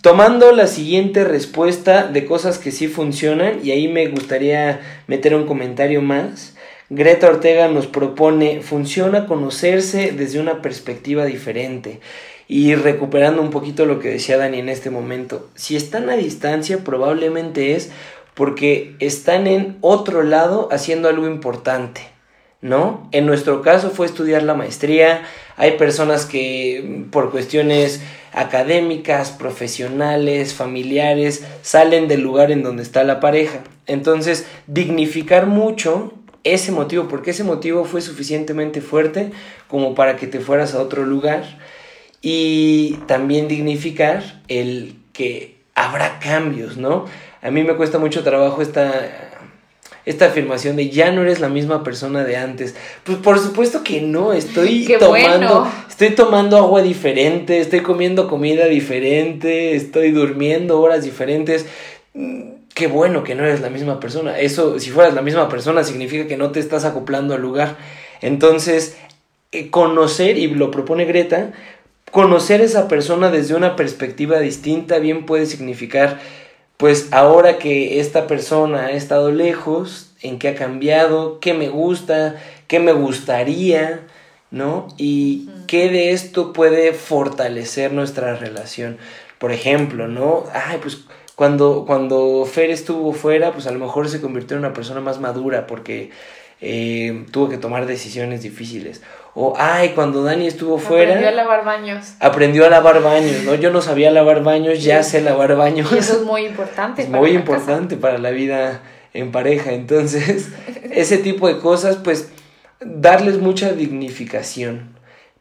tomando 0.01 0.51
la 0.51 0.67
siguiente 0.67 1.23
respuesta 1.23 2.07
de 2.07 2.25
cosas 2.25 2.57
que 2.57 2.71
sí 2.71 2.87
funcionan, 2.87 3.59
y 3.63 3.71
ahí 3.71 3.87
me 3.87 4.07
gustaría 4.07 4.81
meter 5.07 5.35
un 5.35 5.45
comentario 5.45 6.01
más. 6.01 6.55
Greta 6.89 7.27
Ortega 7.27 7.67
nos 7.67 7.85
propone, 7.85 8.61
funciona 8.61 9.27
conocerse 9.27 10.11
desde 10.11 10.39
una 10.39 10.61
perspectiva 10.61 11.25
diferente. 11.25 11.99
Y 12.47 12.73
recuperando 12.73 13.43
un 13.43 13.51
poquito 13.51 13.85
lo 13.85 13.99
que 13.99 14.09
decía 14.09 14.37
Dani 14.37 14.57
en 14.57 14.69
este 14.69 14.89
momento, 14.89 15.49
si 15.53 15.75
están 15.75 16.09
a 16.09 16.15
distancia 16.15 16.83
probablemente 16.83 17.75
es 17.75 17.91
porque 18.33 18.95
están 18.99 19.45
en 19.45 19.77
otro 19.81 20.23
lado 20.23 20.67
haciendo 20.71 21.09
algo 21.09 21.27
importante. 21.27 22.01
¿no? 22.61 23.07
En 23.11 23.25
nuestro 23.25 23.61
caso 23.61 23.89
fue 23.89 24.05
estudiar 24.05 24.43
la 24.43 24.53
maestría. 24.53 25.23
Hay 25.55 25.77
personas 25.77 26.25
que 26.25 26.83
mm, 26.83 27.09
por 27.11 27.31
cuestiones 27.31 28.01
académicas, 28.33 29.31
profesionales, 29.31 30.53
familiares, 30.53 31.45
salen 31.61 32.07
del 32.07 32.21
lugar 32.21 32.51
en 32.51 32.63
donde 32.63 32.83
está 32.83 33.03
la 33.03 33.19
pareja. 33.19 33.59
Entonces, 33.87 34.45
dignificar 34.67 35.47
mucho 35.47 36.13
ese 36.43 36.71
motivo, 36.71 37.07
porque 37.07 37.31
ese 37.31 37.43
motivo 37.43 37.85
fue 37.85 38.01
suficientemente 38.01 38.81
fuerte 38.81 39.31
como 39.67 39.95
para 39.95 40.15
que 40.15 40.27
te 40.27 40.39
fueras 40.39 40.73
a 40.73 40.81
otro 40.81 41.05
lugar. 41.05 41.43
Y 42.21 42.95
también 43.07 43.47
dignificar 43.47 44.41
el 44.49 44.95
que 45.13 45.55
habrá 45.75 46.19
cambios, 46.19 46.77
¿no? 46.77 47.05
A 47.41 47.51
mí 47.51 47.63
me 47.63 47.75
cuesta 47.75 47.97
mucho 47.97 48.23
trabajo 48.23 48.61
esta 48.61 49.29
esta 50.09 50.25
afirmación 50.25 50.75
de 50.75 50.89
ya 50.89 51.11
no 51.11 51.21
eres 51.21 51.39
la 51.39 51.49
misma 51.49 51.83
persona 51.83 52.23
de 52.23 52.35
antes. 52.35 52.73
Pues 53.03 53.19
por 53.19 53.37
supuesto 53.37 53.83
que 53.83 54.01
no, 54.01 54.33
estoy 54.33 54.85
Qué 54.85 54.97
tomando, 54.97 55.61
bueno. 55.61 55.71
estoy 55.87 56.09
tomando 56.11 56.57
agua 56.57 56.81
diferente, 56.81 57.59
estoy 57.59 57.81
comiendo 57.81 58.27
comida 58.27 58.65
diferente, 58.65 59.75
estoy 59.75 60.09
durmiendo 60.09 60.81
horas 60.81 61.03
diferentes. 61.03 61.67
Qué 62.79 62.87
bueno 62.87 63.25
que 63.25 63.35
no 63.35 63.43
eres 63.43 63.59
la 63.59 63.69
misma 63.69 63.99
persona. 63.99 64.39
Eso, 64.39 64.79
si 64.79 64.89
fueras 64.89 65.13
la 65.13 65.21
misma 65.21 65.49
persona, 65.49 65.83
significa 65.83 66.27
que 66.27 66.37
no 66.37 66.51
te 66.51 66.61
estás 66.61 66.85
acoplando 66.85 67.33
al 67.33 67.41
lugar. 67.41 67.75
Entonces, 68.21 68.95
eh, 69.51 69.69
conocer, 69.69 70.37
y 70.37 70.47
lo 70.47 70.71
propone 70.71 71.03
Greta, 71.03 71.51
conocer 72.09 72.61
a 72.61 72.63
esa 72.63 72.87
persona 72.87 73.31
desde 73.31 73.55
una 73.55 73.75
perspectiva 73.75 74.39
distinta 74.39 74.99
bien 74.99 75.25
puede 75.25 75.45
significar 75.45 76.19
pues 76.77 77.09
ahora 77.11 77.57
que 77.57 77.99
esta 77.99 78.27
persona 78.27 78.85
ha 78.85 78.91
estado 78.91 79.29
lejos, 79.29 80.13
en 80.21 80.39
qué 80.39 80.47
ha 80.47 80.55
cambiado, 80.55 81.41
qué 81.41 81.53
me 81.53 81.67
gusta, 81.67 82.37
qué 82.67 82.79
me 82.79 82.93
gustaría, 82.93 84.07
¿no? 84.51 84.87
Y 84.97 85.49
qué 85.67 85.89
de 85.89 86.11
esto 86.11 86.53
puede 86.53 86.93
fortalecer 86.93 87.91
nuestra 87.91 88.37
relación. 88.37 88.99
Por 89.37 89.51
ejemplo, 89.51 90.07
¿no? 90.07 90.45
Ay, 90.53 90.77
pues 90.81 90.99
cuando, 91.39 91.85
cuando 91.87 92.43
Fer 92.43 92.69
estuvo 92.69 93.13
fuera, 93.13 93.53
pues 93.53 93.65
a 93.65 93.71
lo 93.71 93.79
mejor 93.79 94.09
se 94.09 94.19
convirtió 94.19 94.57
en 94.57 94.65
una 94.65 94.73
persona 94.73 94.99
más 94.99 95.21
madura 95.21 95.67
porque 95.67 96.09
eh, 96.59 97.23
tuvo 97.31 97.47
que 97.47 97.57
tomar 97.57 97.85
decisiones 97.85 98.41
difíciles. 98.43 99.01
O, 99.35 99.53
ay, 99.57 99.93
cuando 99.95 100.21
Dani 100.21 100.47
estuvo 100.47 100.79
fuera 100.79 101.11
Aprendió 101.13 101.29
a 101.29 101.31
lavar 101.31 101.63
baños. 101.63 102.13
aprendió 102.19 102.65
a 102.65 102.69
lavar 102.69 103.01
baños, 103.01 103.43
¿no? 103.45 103.55
Yo 103.55 103.71
no 103.71 103.81
sabía 103.81 104.11
lavar 104.11 104.43
baños, 104.43 104.83
ya 104.83 105.01
sé 105.01 105.21
lavar 105.21 105.55
baños. 105.55 105.89
Y 105.93 105.99
eso 105.99 106.17
es 106.17 106.23
muy 106.23 106.45
importante. 106.45 107.03
Es 107.03 107.07
para 107.07 107.21
muy 107.21 107.29
casa. 107.29 107.39
importante 107.39 107.95
para 107.95 108.17
la 108.17 108.31
vida 108.31 108.81
en 109.13 109.31
pareja. 109.31 109.71
Entonces, 109.71 110.49
ese 110.91 111.19
tipo 111.19 111.47
de 111.47 111.59
cosas, 111.59 111.95
pues, 112.03 112.33
darles 112.81 113.37
mucha 113.37 113.71
dignificación. 113.71 114.89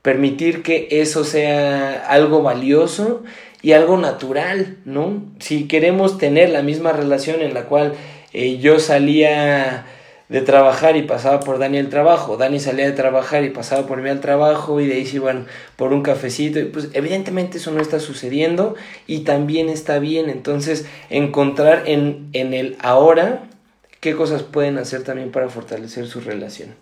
Permitir 0.03 0.63
que 0.63 0.87
eso 0.93 1.25
sea 1.25 2.07
algo 2.09 2.41
valioso 2.41 3.25
y 3.63 3.73
algo 3.73 3.97
natural, 3.97 4.77
¿no? 4.85 5.23
Si 5.41 5.67
queremos 5.67 6.19
tener 6.19 6.51
la 6.51 6.63
misma 6.63 6.93
relación 6.93 7.43
en 7.43 7.55
la 7.55 7.65
cual 7.65 7.95
eh, 8.33 8.59
yo 8.59 8.79
salía 8.79 9.87
de 10.29 10.43
trabajar 10.43 10.97
y 10.97 11.03
pasaba 11.03 11.41
por 11.41 11.59
Dani 11.59 11.79
al 11.79 11.89
trabajo, 11.89 12.37
Dani 12.37 12.61
salía 12.61 12.85
de 12.85 12.93
trabajar 12.93 13.45
y 13.45 13.51
pasaba 13.51 13.87
por 13.87 14.03
mí 14.03 14.11
al 14.11 14.21
trabajo 14.21 14.79
y 14.81 14.87
de 14.87 14.95
ahí 14.95 15.07
se 15.07 15.17
iban 15.17 15.47
por 15.77 15.93
un 15.93 16.03
cafecito, 16.03 16.61
y 16.61 16.67
pues 16.67 16.91
evidentemente 16.93 17.57
eso 17.57 17.71
no 17.71 17.81
está 17.81 17.99
sucediendo 17.99 18.75
y 19.07 19.21
también 19.21 19.71
está 19.71 19.99
bien, 19.99 20.29
entonces 20.29 20.87
encontrar 21.09 21.85
en, 21.87 22.29
en 22.35 22.53
el 22.53 22.77
ahora 22.81 23.45
qué 24.01 24.15
cosas 24.15 24.43
pueden 24.43 24.77
hacer 24.77 25.03
también 25.03 25.33
para 25.33 25.49
fortalecer 25.49 26.07
su 26.07 26.21
relación. 26.21 26.75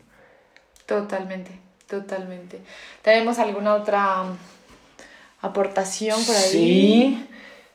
Totalmente, 0.85 1.53
totalmente. 1.89 2.59
¿Tenemos 3.03 3.39
alguna 3.39 3.75
otra 3.75 4.25
aportación 5.47 6.23
por 6.25 6.37
ahí? 6.37 6.51
Sí, 6.51 7.25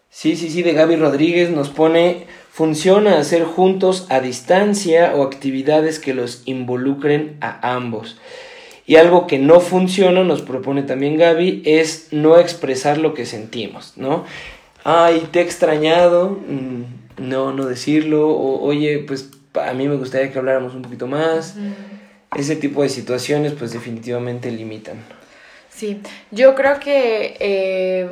sí, 0.10 0.36
sí, 0.36 0.50
sí, 0.50 0.64
de 0.64 0.74
Gaby 0.74 0.96
Rodríguez 0.96 1.50
nos 1.50 1.70
pone, 1.70 2.28
funciona 2.52 3.20
hacer 3.20 3.44
juntos 3.44 4.08
a 4.10 4.20
distancia 4.20 5.14
o 5.16 5.24
actividades 5.24 6.00
que 6.00 6.14
los 6.14 6.44
involucren 6.46 7.38
a 7.42 7.74
ambos. 7.74 8.18
Y 8.86 8.96
algo 8.96 9.28
que 9.28 9.40
no 9.40 9.60
funciona, 9.60 10.24
nos 10.24 10.42
propone 10.42 10.84
también 10.84 11.18
Gaby, 11.18 11.62
es 11.66 12.10
no 12.12 12.38
expresar 12.38 12.98
lo 12.98 13.14
que 13.14 13.26
sentimos, 13.26 13.94
¿no? 13.96 14.26
Ay, 14.84 15.28
te 15.32 15.40
he 15.40 15.44
extrañado, 15.44 16.30
mm, 16.30 17.30
no, 17.30 17.54
no 17.54 17.66
decirlo, 17.66 18.30
o 18.30 18.62
oye, 18.64 19.00
pues 19.00 19.30
a 19.54 19.74
mí 19.74 19.88
me 19.88 19.96
gustaría 19.96 20.32
que 20.32 20.40
habláramos 20.40 20.74
un 20.74 20.82
poquito 20.82 21.08
más. 21.08 21.56
Ese 22.36 22.56
tipo 22.56 22.82
de 22.84 22.90
situaciones, 22.90 23.54
pues 23.54 23.74
definitivamente 23.74 24.52
limitan. 24.52 24.98
Sí, 25.82 26.00
yo 26.30 26.54
creo 26.54 26.80
que 26.80 28.08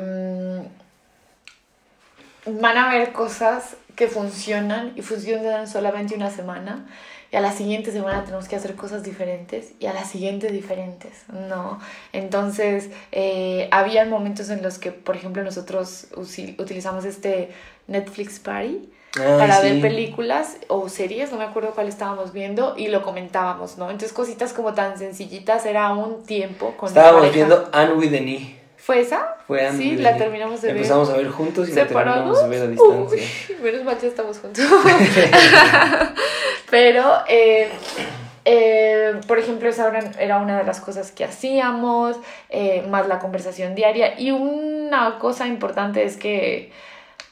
mm, 2.44 2.58
van 2.60 2.76
a 2.76 2.90
haber 2.90 3.12
cosas 3.12 3.76
que 3.94 4.08
funcionan 4.08 4.92
y 4.96 5.02
funcionan 5.02 5.68
solamente 5.68 6.16
una 6.16 6.32
semana 6.32 6.88
y 7.30 7.36
a 7.36 7.40
la 7.40 7.52
siguiente 7.52 7.92
semana 7.92 8.24
tenemos 8.24 8.48
que 8.48 8.56
hacer 8.56 8.74
cosas 8.74 9.04
diferentes 9.04 9.70
y 9.78 9.86
a 9.86 9.92
la 9.92 10.02
siguiente 10.04 10.50
diferentes, 10.50 11.22
¿no? 11.28 11.78
Entonces, 12.12 12.90
eh, 13.12 13.68
había 13.70 14.04
momentos 14.04 14.50
en 14.50 14.64
los 14.64 14.80
que, 14.80 14.90
por 14.90 15.14
ejemplo, 15.14 15.44
nosotros 15.44 16.08
utilizamos 16.58 17.04
este 17.04 17.50
Netflix 17.86 18.40
Party 18.40 18.90
Ay, 19.18 19.38
para 19.38 19.60
sí. 19.60 19.68
ver 19.68 19.80
películas 19.80 20.56
o 20.68 20.88
series, 20.88 21.32
no 21.32 21.38
me 21.38 21.44
acuerdo 21.44 21.70
cuál 21.70 21.88
estábamos 21.88 22.32
viendo, 22.32 22.74
y 22.76 22.88
lo 22.88 23.02
comentábamos, 23.02 23.76
¿no? 23.78 23.86
Entonces, 23.90 24.12
cositas 24.12 24.52
como 24.52 24.74
tan 24.74 24.98
sencillitas, 24.98 25.66
era 25.66 25.92
un 25.92 26.24
tiempo 26.24 26.74
con 26.76 26.92
la 26.94 27.00
Estábamos 27.00 27.32
viendo 27.34 27.68
Anne 27.72 27.94
with 27.94 28.14
an 28.14 28.28
E. 28.28 28.56
¿Fue 28.76 29.00
esa? 29.00 29.36
Fue 29.46 29.66
Anne 29.66 29.76
Sí, 29.78 29.90
with 29.96 30.00
la 30.00 30.10
an 30.10 30.14
E. 30.14 30.18
terminamos 30.18 30.62
de 30.62 30.68
ver. 30.68 30.76
Empezamos 30.76 31.10
a 31.10 31.16
ver 31.16 31.28
juntos 31.28 31.68
y 31.68 31.72
la 31.72 31.82
¿Separados? 31.86 32.40
terminamos 32.40 32.42
de 32.42 32.48
ver 32.48 32.66
a 32.66 32.70
distancia. 32.70 33.56
Uy, 33.58 33.62
menos 33.62 33.84
mal 33.84 33.98
ya 34.00 34.08
estamos 34.08 34.38
juntos. 34.38 34.64
Pero, 36.70 37.04
eh, 37.28 37.68
eh, 38.44 39.20
por 39.26 39.38
ejemplo, 39.38 39.68
esa 39.68 39.88
era- 39.88 40.12
era 40.18 40.38
una 40.38 40.58
de 40.58 40.64
las 40.64 40.80
cosas 40.80 41.10
que 41.10 41.24
hacíamos, 41.24 42.16
eh, 42.48 42.84
más 42.88 43.06
la 43.08 43.18
conversación 43.18 43.74
diaria. 43.74 44.18
Y 44.18 44.30
una 44.30 45.18
cosa 45.18 45.46
importante 45.46 46.04
es 46.04 46.16
que 46.16 46.70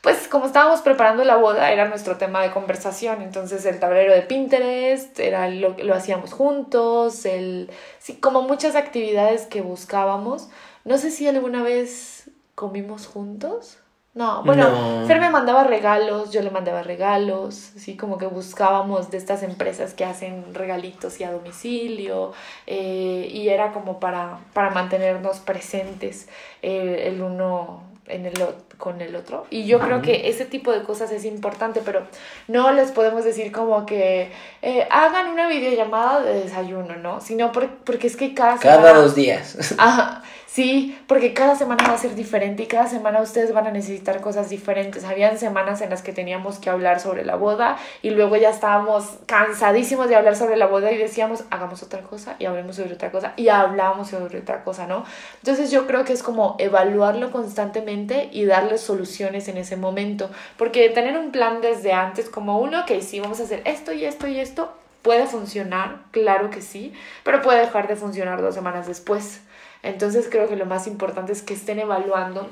pues 0.02 0.28
como 0.28 0.46
estábamos 0.46 0.80
preparando 0.82 1.24
la 1.24 1.36
boda, 1.36 1.70
era 1.72 1.88
nuestro 1.88 2.16
tema 2.16 2.42
de 2.42 2.50
conversación. 2.50 3.22
Entonces 3.22 3.64
el 3.66 3.80
tablero 3.80 4.12
de 4.14 4.22
Pinterest, 4.22 5.18
era 5.18 5.48
lo, 5.48 5.76
lo 5.78 5.94
hacíamos 5.94 6.32
juntos, 6.32 7.24
el, 7.26 7.70
sí, 7.98 8.16
como 8.16 8.42
muchas 8.42 8.76
actividades 8.76 9.46
que 9.46 9.60
buscábamos. 9.60 10.48
No 10.84 10.98
sé 10.98 11.10
si 11.10 11.26
alguna 11.28 11.62
vez 11.62 12.30
comimos 12.54 13.06
juntos. 13.06 13.78
No, 14.14 14.42
bueno, 14.42 14.68
No. 14.68 15.06
Fer 15.06 15.20
me 15.20 15.30
mandaba 15.30 15.62
regalos, 15.62 16.32
yo 16.32 16.42
le 16.42 16.50
mandaba 16.50 16.82
regalos, 16.82 17.72
así 17.76 17.96
como 17.96 18.18
que 18.18 18.26
buscábamos 18.26 19.10
de 19.12 19.18
estas 19.18 19.44
empresas 19.44 19.94
que 19.94 20.04
hacen 20.04 20.54
regalitos 20.54 21.20
y 21.20 21.24
a 21.24 21.30
domicilio, 21.30 22.32
eh, 22.66 23.28
y 23.30 23.48
era 23.50 23.72
como 23.72 24.00
para, 24.00 24.40
para 24.54 24.70
mantenernos 24.70 25.38
presentes 25.38 26.28
eh, 26.62 27.04
el 27.06 27.22
uno 27.22 27.84
en 28.08 28.26
el, 28.26 28.42
o- 28.42 28.54
con 28.78 29.00
el 29.00 29.14
otro. 29.16 29.46
Y 29.50 29.66
yo 29.66 29.80
creo 29.80 30.00
que 30.02 30.28
ese 30.28 30.44
tipo 30.44 30.72
de 30.72 30.82
cosas 30.84 31.10
es 31.10 31.24
importante, 31.24 31.82
pero 31.84 32.06
no 32.46 32.70
les 32.72 32.92
podemos 32.92 33.24
decir 33.24 33.50
como 33.52 33.84
que 33.84 34.32
eh, 34.62 34.86
hagan 34.90 35.28
una 35.28 35.48
videollamada 35.48 36.22
de 36.22 36.44
desayuno, 36.44 36.96
¿no? 36.96 37.20
Sino 37.20 37.52
por- 37.52 37.68
porque 37.84 38.06
es 38.06 38.16
que 38.16 38.34
cada 38.34 38.56
Cada 38.58 38.76
semana- 38.76 38.98
dos 39.00 39.14
días. 39.16 39.74
Ajá, 39.78 40.22
sí, 40.48 40.98
porque 41.06 41.34
cada 41.34 41.54
semana 41.54 41.84
va 41.86 41.94
a 41.94 41.98
ser 41.98 42.14
diferente 42.14 42.62
y 42.62 42.66
cada 42.66 42.88
semana 42.88 43.20
ustedes 43.20 43.52
van 43.52 43.66
a 43.66 43.70
necesitar 43.70 44.20
cosas 44.20 44.48
diferentes. 44.48 45.04
Habían 45.04 45.38
semanas 45.38 45.80
en 45.82 45.90
las 45.90 46.02
que 46.02 46.12
teníamos 46.12 46.58
que 46.58 46.70
hablar 46.70 47.00
sobre 47.00 47.24
la 47.24 47.36
boda 47.36 47.76
y 48.02 48.10
luego 48.10 48.36
ya 48.36 48.50
estábamos 48.50 49.18
cansadísimos 49.26 50.08
de 50.08 50.16
hablar 50.16 50.34
sobre 50.34 50.56
la 50.56 50.66
boda 50.66 50.90
y 50.90 50.96
decíamos, 50.96 51.44
hagamos 51.50 51.82
otra 51.82 52.00
cosa 52.02 52.36
y 52.38 52.46
hablemos 52.46 52.76
sobre 52.76 52.94
otra 52.94 53.10
cosa 53.10 53.34
y 53.36 53.48
hablamos 53.48 54.08
sobre 54.08 54.38
otra 54.38 54.64
cosa, 54.64 54.86
¿no? 54.86 55.04
Entonces 55.42 55.70
yo 55.70 55.86
creo 55.86 56.04
que 56.04 56.12
es 56.12 56.22
como 56.22 56.56
evaluarlo 56.58 57.30
constantemente 57.30 58.30
y 58.32 58.44
darle 58.44 58.78
soluciones 58.78 59.48
en 59.48 59.58
ese 59.58 59.76
momento, 59.76 60.30
porque 60.56 60.88
tener 60.88 61.18
un 61.18 61.30
plan 61.30 61.60
desde 61.60 61.92
antes 61.92 62.28
como 62.30 62.58
uno, 62.58 62.84
que 62.86 63.02
sí, 63.02 63.20
vamos 63.20 63.40
a 63.40 63.44
hacer 63.44 63.62
esto 63.64 63.92
y 63.92 64.04
esto 64.04 64.26
y 64.26 64.40
esto, 64.40 64.72
puede 65.02 65.26
funcionar, 65.26 66.00
claro 66.10 66.50
que 66.50 66.60
sí, 66.60 66.92
pero 67.24 67.42
puede 67.42 67.60
dejar 67.60 67.88
de 67.88 67.96
funcionar 67.96 68.42
dos 68.42 68.54
semanas 68.54 68.86
después. 68.86 69.40
Entonces 69.82 70.28
creo 70.30 70.48
que 70.48 70.56
lo 70.56 70.66
más 70.66 70.86
importante 70.86 71.32
es 71.32 71.42
que 71.42 71.54
estén 71.54 71.78
evaluando 71.78 72.48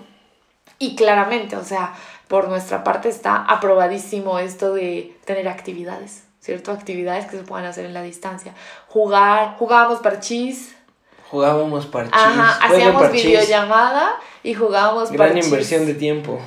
y 0.79 0.95
claramente, 0.97 1.57
o 1.57 1.65
sea, 1.65 1.95
por 2.29 2.49
nuestra 2.49 2.85
parte 2.85 3.09
está 3.09 3.37
aprobadísimo 3.37 4.39
esto 4.39 4.75
de 4.75 5.17
tener 5.25 5.49
actividades, 5.49 6.25
¿cierto? 6.41 6.73
Actividades 6.73 7.27
que 7.27 7.37
se 7.39 7.43
puedan 7.45 7.67
hacer 7.67 7.85
en 7.87 7.95
la 7.95 8.03
distancia. 8.03 8.55
Jugar, 8.89 9.57
jugábamos 9.59 10.01
parchís, 10.01 10.75
Jugábamos 11.31 11.87
parchís. 11.87 12.13
ajá, 12.15 12.59
hacíamos 12.67 13.03
parchís. 13.03 13.25
videollamada 13.25 14.13
y 14.43 14.55
jugábamos 14.55 15.11
Gran 15.11 15.29
parchís. 15.31 15.47
inversión 15.47 15.87
de 15.87 15.95
tiempo. 15.95 16.39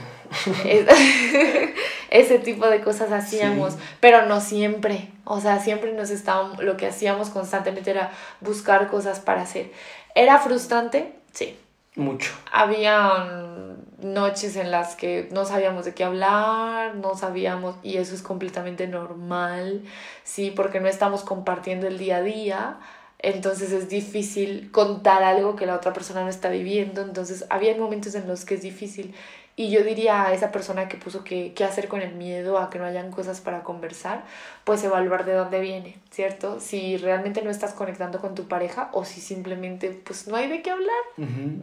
Es- 0.66 0.86
Ese 2.10 2.40
tipo 2.40 2.66
de 2.68 2.82
cosas 2.82 3.12
hacíamos, 3.12 3.74
Sí. 3.74 3.80
pero 4.00 4.26
no 4.26 4.42
siempre. 4.42 5.12
O 5.26 5.40
sea, 5.42 5.60
siempre 5.60 5.92
nos 5.94 6.10
estábamos, 6.10 6.58
lo 6.64 6.76
que 6.76 6.88
hacíamos 6.88 7.30
constantemente 7.30 7.92
era 7.92 8.10
buscar 8.42 8.88
cosas 8.90 9.20
para 9.20 9.44
hacer. 9.44 9.72
¿Era 10.16 10.40
frustrante? 10.40 11.14
Sí. 11.34 11.58
Mucho. 11.96 12.32
Había 12.52 13.76
noches 14.02 14.56
en 14.56 14.72
las 14.72 14.96
que 14.96 15.28
no 15.32 15.46
sabíamos 15.46 15.86
de 15.86 15.94
qué 15.94 16.04
hablar, 16.04 16.96
no 16.96 17.16
sabíamos, 17.16 17.76
y 17.84 17.98
eso 17.98 18.16
es 18.16 18.22
completamente 18.22 18.88
normal, 18.88 19.84
sí, 20.24 20.52
porque 20.52 20.80
no 20.80 20.88
estamos 20.88 21.24
compartiendo 21.24 21.88
el 21.88 21.98
día 21.98 22.18
a 22.18 22.22
día, 22.22 22.80
entonces 23.18 23.74
es 23.74 23.90
difícil 23.90 24.72
contar 24.72 25.24
algo 25.24 25.58
que 25.58 25.66
la 25.66 25.76
otra 25.76 25.92
persona 25.92 26.24
no 26.24 26.30
está 26.30 26.50
viviendo, 26.50 27.02
entonces 27.02 27.46
había 27.50 27.76
momentos 27.76 28.16
en 28.16 28.28
los 28.28 28.46
que 28.46 28.56
es 28.56 28.62
difícil. 28.62 29.14
Y 29.60 29.70
yo 29.72 29.84
diría 29.84 30.26
a 30.26 30.34
esa 30.34 30.54
persona 30.54 30.88
que 30.88 30.96
puso 30.96 31.26
que 31.26 31.52
qué 31.54 31.66
hacer 31.66 31.90
con 31.90 32.02
el 32.02 32.16
miedo 32.16 32.60
a 32.60 32.70
que 32.70 32.80
no 32.80 32.86
hayan 32.86 33.12
cosas 33.12 33.42
para 33.42 33.62
conversar, 33.62 34.24
pues 34.64 34.82
evaluar 34.86 35.26
de 35.26 35.34
dónde 35.34 35.60
viene, 35.60 35.98
¿cierto? 36.12 36.62
Si 36.62 36.96
realmente 36.96 37.42
no 37.42 37.50
estás 37.50 37.74
conectando 37.74 38.22
con 38.22 38.36
tu 38.36 38.48
pareja 38.48 38.88
o 38.94 39.04
si 39.04 39.20
simplemente 39.20 39.90
pues 39.90 40.30
no 40.30 40.38
hay 40.38 40.48
de 40.48 40.62
qué 40.62 40.72
hablar. 40.72 41.04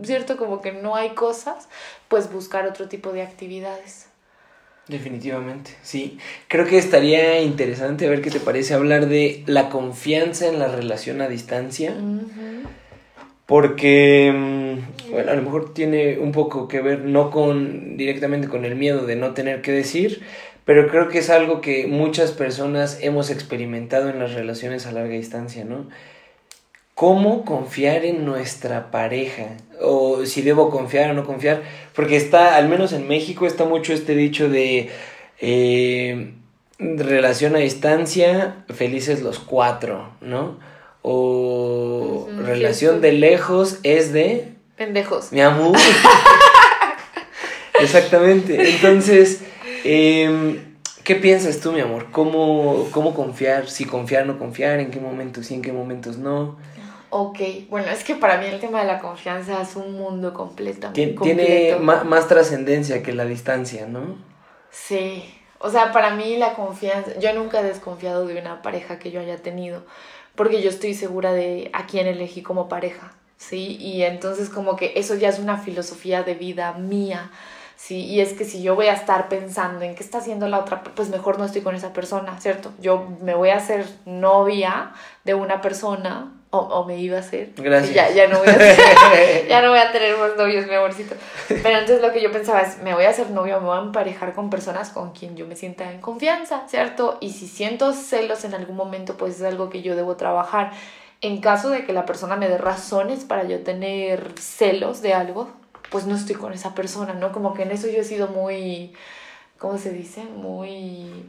¿cierto? 0.02 0.36
Como 0.36 0.60
que 0.60 0.72
no 0.72 0.94
hay 0.94 1.14
cosas, 1.14 1.70
pues 2.08 2.30
buscar 2.30 2.66
otro 2.66 2.86
tipo 2.86 3.12
de 3.12 3.22
actividades. 3.22 4.08
Definitivamente, 4.88 5.74
sí. 5.80 6.18
Creo 6.48 6.66
que 6.66 6.76
estaría 6.76 7.40
interesante 7.40 8.10
ver 8.10 8.20
qué 8.20 8.30
te 8.30 8.40
parece 8.40 8.74
hablar 8.74 9.06
de 9.06 9.42
la 9.46 9.70
confianza 9.70 10.48
en 10.48 10.58
la 10.58 10.68
relación 10.68 11.22
a 11.22 11.28
distancia. 11.28 11.94
Porque, 13.46 14.32
mm, 14.34 15.10
bueno, 15.12 15.30
a 15.30 15.34
lo 15.34 15.42
mejor 15.42 15.72
tiene 15.72 16.18
un 16.18 16.32
poco 16.32 16.66
que 16.68 16.80
ver, 16.80 17.00
no 17.00 17.30
con 17.30 17.96
directamente 17.96 18.48
con 18.48 18.64
el 18.64 18.74
miedo 18.74 19.06
de 19.06 19.16
no 19.16 19.34
tener 19.34 19.62
que 19.62 19.72
decir, 19.72 20.22
pero 20.64 20.88
creo 20.88 21.08
que 21.08 21.18
es 21.18 21.30
algo 21.30 21.60
que 21.60 21.86
muchas 21.86 22.32
personas 22.32 22.98
hemos 23.00 23.30
experimentado 23.30 24.10
en 24.10 24.18
las 24.18 24.34
relaciones 24.34 24.84
a 24.86 24.92
larga 24.92 25.14
distancia, 25.14 25.64
¿no? 25.64 25.88
¿Cómo 26.96 27.44
confiar 27.44 28.04
en 28.04 28.24
nuestra 28.24 28.90
pareja? 28.90 29.48
O 29.80 30.24
si 30.26 30.42
debo 30.42 30.70
confiar 30.70 31.10
o 31.10 31.14
no 31.14 31.24
confiar. 31.24 31.62
Porque 31.94 32.16
está, 32.16 32.56
al 32.56 32.68
menos 32.68 32.92
en 32.92 33.06
México, 33.06 33.46
está 33.46 33.64
mucho 33.64 33.92
este 33.92 34.16
dicho 34.16 34.48
de 34.48 34.88
eh, 35.40 36.32
relación 36.78 37.54
a 37.54 37.58
distancia, 37.58 38.64
felices 38.70 39.22
los 39.22 39.38
cuatro, 39.38 40.10
¿no? 40.20 40.58
O 41.08 42.26
relación 42.44 43.00
de 43.00 43.12
lejos 43.12 43.78
es 43.84 44.12
de 44.12 44.48
Pendejos. 44.76 45.30
mi 45.32 45.40
amor. 45.40 45.76
Exactamente. 47.80 48.70
Entonces, 48.70 49.42
em, 49.84 50.76
¿qué 51.04 51.14
piensas 51.16 51.60
tú, 51.60 51.72
mi 51.72 51.80
amor? 51.80 52.06
¿Cómo, 52.10 52.88
¿Cómo 52.90 53.14
confiar? 53.14 53.68
Si 53.68 53.84
confiar, 53.84 54.26
no 54.26 54.38
confiar, 54.38 54.80
en 54.80 54.90
qué 54.90 55.00
momentos 55.00 55.46
sí, 55.46 55.54
en 55.54 55.62
qué 55.62 55.72
momentos 55.72 56.18
no. 56.18 56.56
Ok, 57.10 57.38
bueno, 57.70 57.88
es 57.90 58.02
que 58.02 58.14
para 58.16 58.38
mí 58.38 58.46
el 58.46 58.60
tema 58.60 58.80
de 58.80 58.86
la 58.86 58.98
confianza 58.98 59.62
es 59.62 59.76
un 59.76 59.92
mundo 59.96 60.34
completo. 60.34 60.88
Tien- 60.92 61.20
tiene 61.22 61.76
ma- 61.80 62.04
más 62.04 62.28
trascendencia 62.28 63.02
que 63.02 63.12
la 63.12 63.24
distancia, 63.24 63.86
¿no? 63.86 64.16
Sí, 64.70 65.22
o 65.60 65.70
sea, 65.70 65.92
para 65.92 66.10
mí 66.10 66.36
la 66.36 66.54
confianza, 66.54 67.12
yo 67.20 67.32
nunca 67.32 67.60
he 67.60 67.64
desconfiado 67.64 68.26
de 68.26 68.38
una 68.38 68.60
pareja 68.60 68.98
que 68.98 69.10
yo 69.12 69.20
haya 69.20 69.36
tenido, 69.38 69.84
porque 70.36 70.62
yo 70.62 70.70
estoy 70.70 70.94
segura 70.94 71.32
de 71.32 71.70
a 71.72 71.86
quién 71.86 72.06
elegí 72.06 72.42
como 72.42 72.68
pareja, 72.68 73.12
¿sí? 73.38 73.76
Y 73.80 74.02
entonces 74.02 74.48
como 74.48 74.76
que 74.76 74.92
eso 74.96 75.14
ya 75.14 75.28
es 75.28 75.38
una 75.38 75.58
filosofía 75.58 76.22
de 76.22 76.34
vida 76.34 76.72
mía, 76.74 77.30
¿sí? 77.76 78.04
Y 78.04 78.20
es 78.20 78.34
que 78.34 78.44
si 78.44 78.62
yo 78.62 78.74
voy 78.74 78.86
a 78.86 78.92
estar 78.92 79.28
pensando 79.28 79.84
en 79.84 79.94
qué 79.94 80.02
está 80.02 80.18
haciendo 80.18 80.48
la 80.48 80.58
otra, 80.60 80.82
pues 80.82 81.08
mejor 81.08 81.38
no 81.38 81.44
estoy 81.44 81.62
con 81.62 81.74
esa 81.74 81.92
persona, 81.92 82.38
¿cierto? 82.40 82.72
Yo 82.80 83.08
me 83.22 83.34
voy 83.34 83.50
a 83.50 83.56
hacer 83.56 83.86
novia 84.04 84.92
de 85.24 85.34
una 85.34 85.60
persona, 85.60 86.32
o, 86.58 86.80
o 86.80 86.84
me 86.84 86.98
iba 86.98 87.16
a 87.16 87.20
hacer. 87.20 87.52
Gracias. 87.56 87.94
Ya, 87.94 88.10
ya 88.10 88.28
no 88.28 88.38
voy 88.38 88.48
a 88.48 88.52
hacer, 88.52 89.48
ya 89.48 89.62
no 89.62 89.70
voy 89.70 89.78
a 89.78 89.92
tener 89.92 90.16
más 90.16 90.36
novios, 90.36 90.66
mi 90.66 90.74
amorcito. 90.74 91.14
Pero 91.48 91.78
entonces 91.78 92.00
lo 92.00 92.12
que 92.12 92.22
yo 92.22 92.32
pensaba 92.32 92.62
es, 92.62 92.78
me 92.82 92.94
voy 92.94 93.04
a 93.04 93.10
hacer 93.10 93.30
novia, 93.30 93.58
me 93.58 93.66
voy 93.66 93.78
a 93.78 93.82
emparejar 93.82 94.34
con 94.34 94.50
personas 94.50 94.90
con 94.90 95.12
quien 95.12 95.36
yo 95.36 95.46
me 95.46 95.56
sienta 95.56 95.90
en 95.92 96.00
confianza, 96.00 96.64
¿cierto? 96.68 97.18
Y 97.20 97.30
si 97.30 97.46
siento 97.46 97.92
celos 97.92 98.44
en 98.44 98.54
algún 98.54 98.76
momento, 98.76 99.16
pues 99.16 99.36
es 99.36 99.42
algo 99.42 99.70
que 99.70 99.82
yo 99.82 99.96
debo 99.96 100.16
trabajar. 100.16 100.72
En 101.20 101.40
caso 101.40 101.70
de 101.70 101.84
que 101.84 101.92
la 101.92 102.04
persona 102.04 102.36
me 102.36 102.48
dé 102.48 102.58
razones 102.58 103.24
para 103.24 103.44
yo 103.44 103.60
tener 103.60 104.32
celos 104.38 105.00
de 105.00 105.14
algo, 105.14 105.48
pues 105.90 106.06
no 106.06 106.14
estoy 106.14 106.36
con 106.36 106.52
esa 106.52 106.74
persona, 106.74 107.14
¿no? 107.14 107.32
Como 107.32 107.54
que 107.54 107.62
en 107.62 107.70
eso 107.70 107.88
yo 107.88 108.00
he 108.00 108.04
sido 108.04 108.28
muy, 108.28 108.92
¿cómo 109.58 109.78
se 109.78 109.90
dice? 109.90 110.22
Muy... 110.24 111.24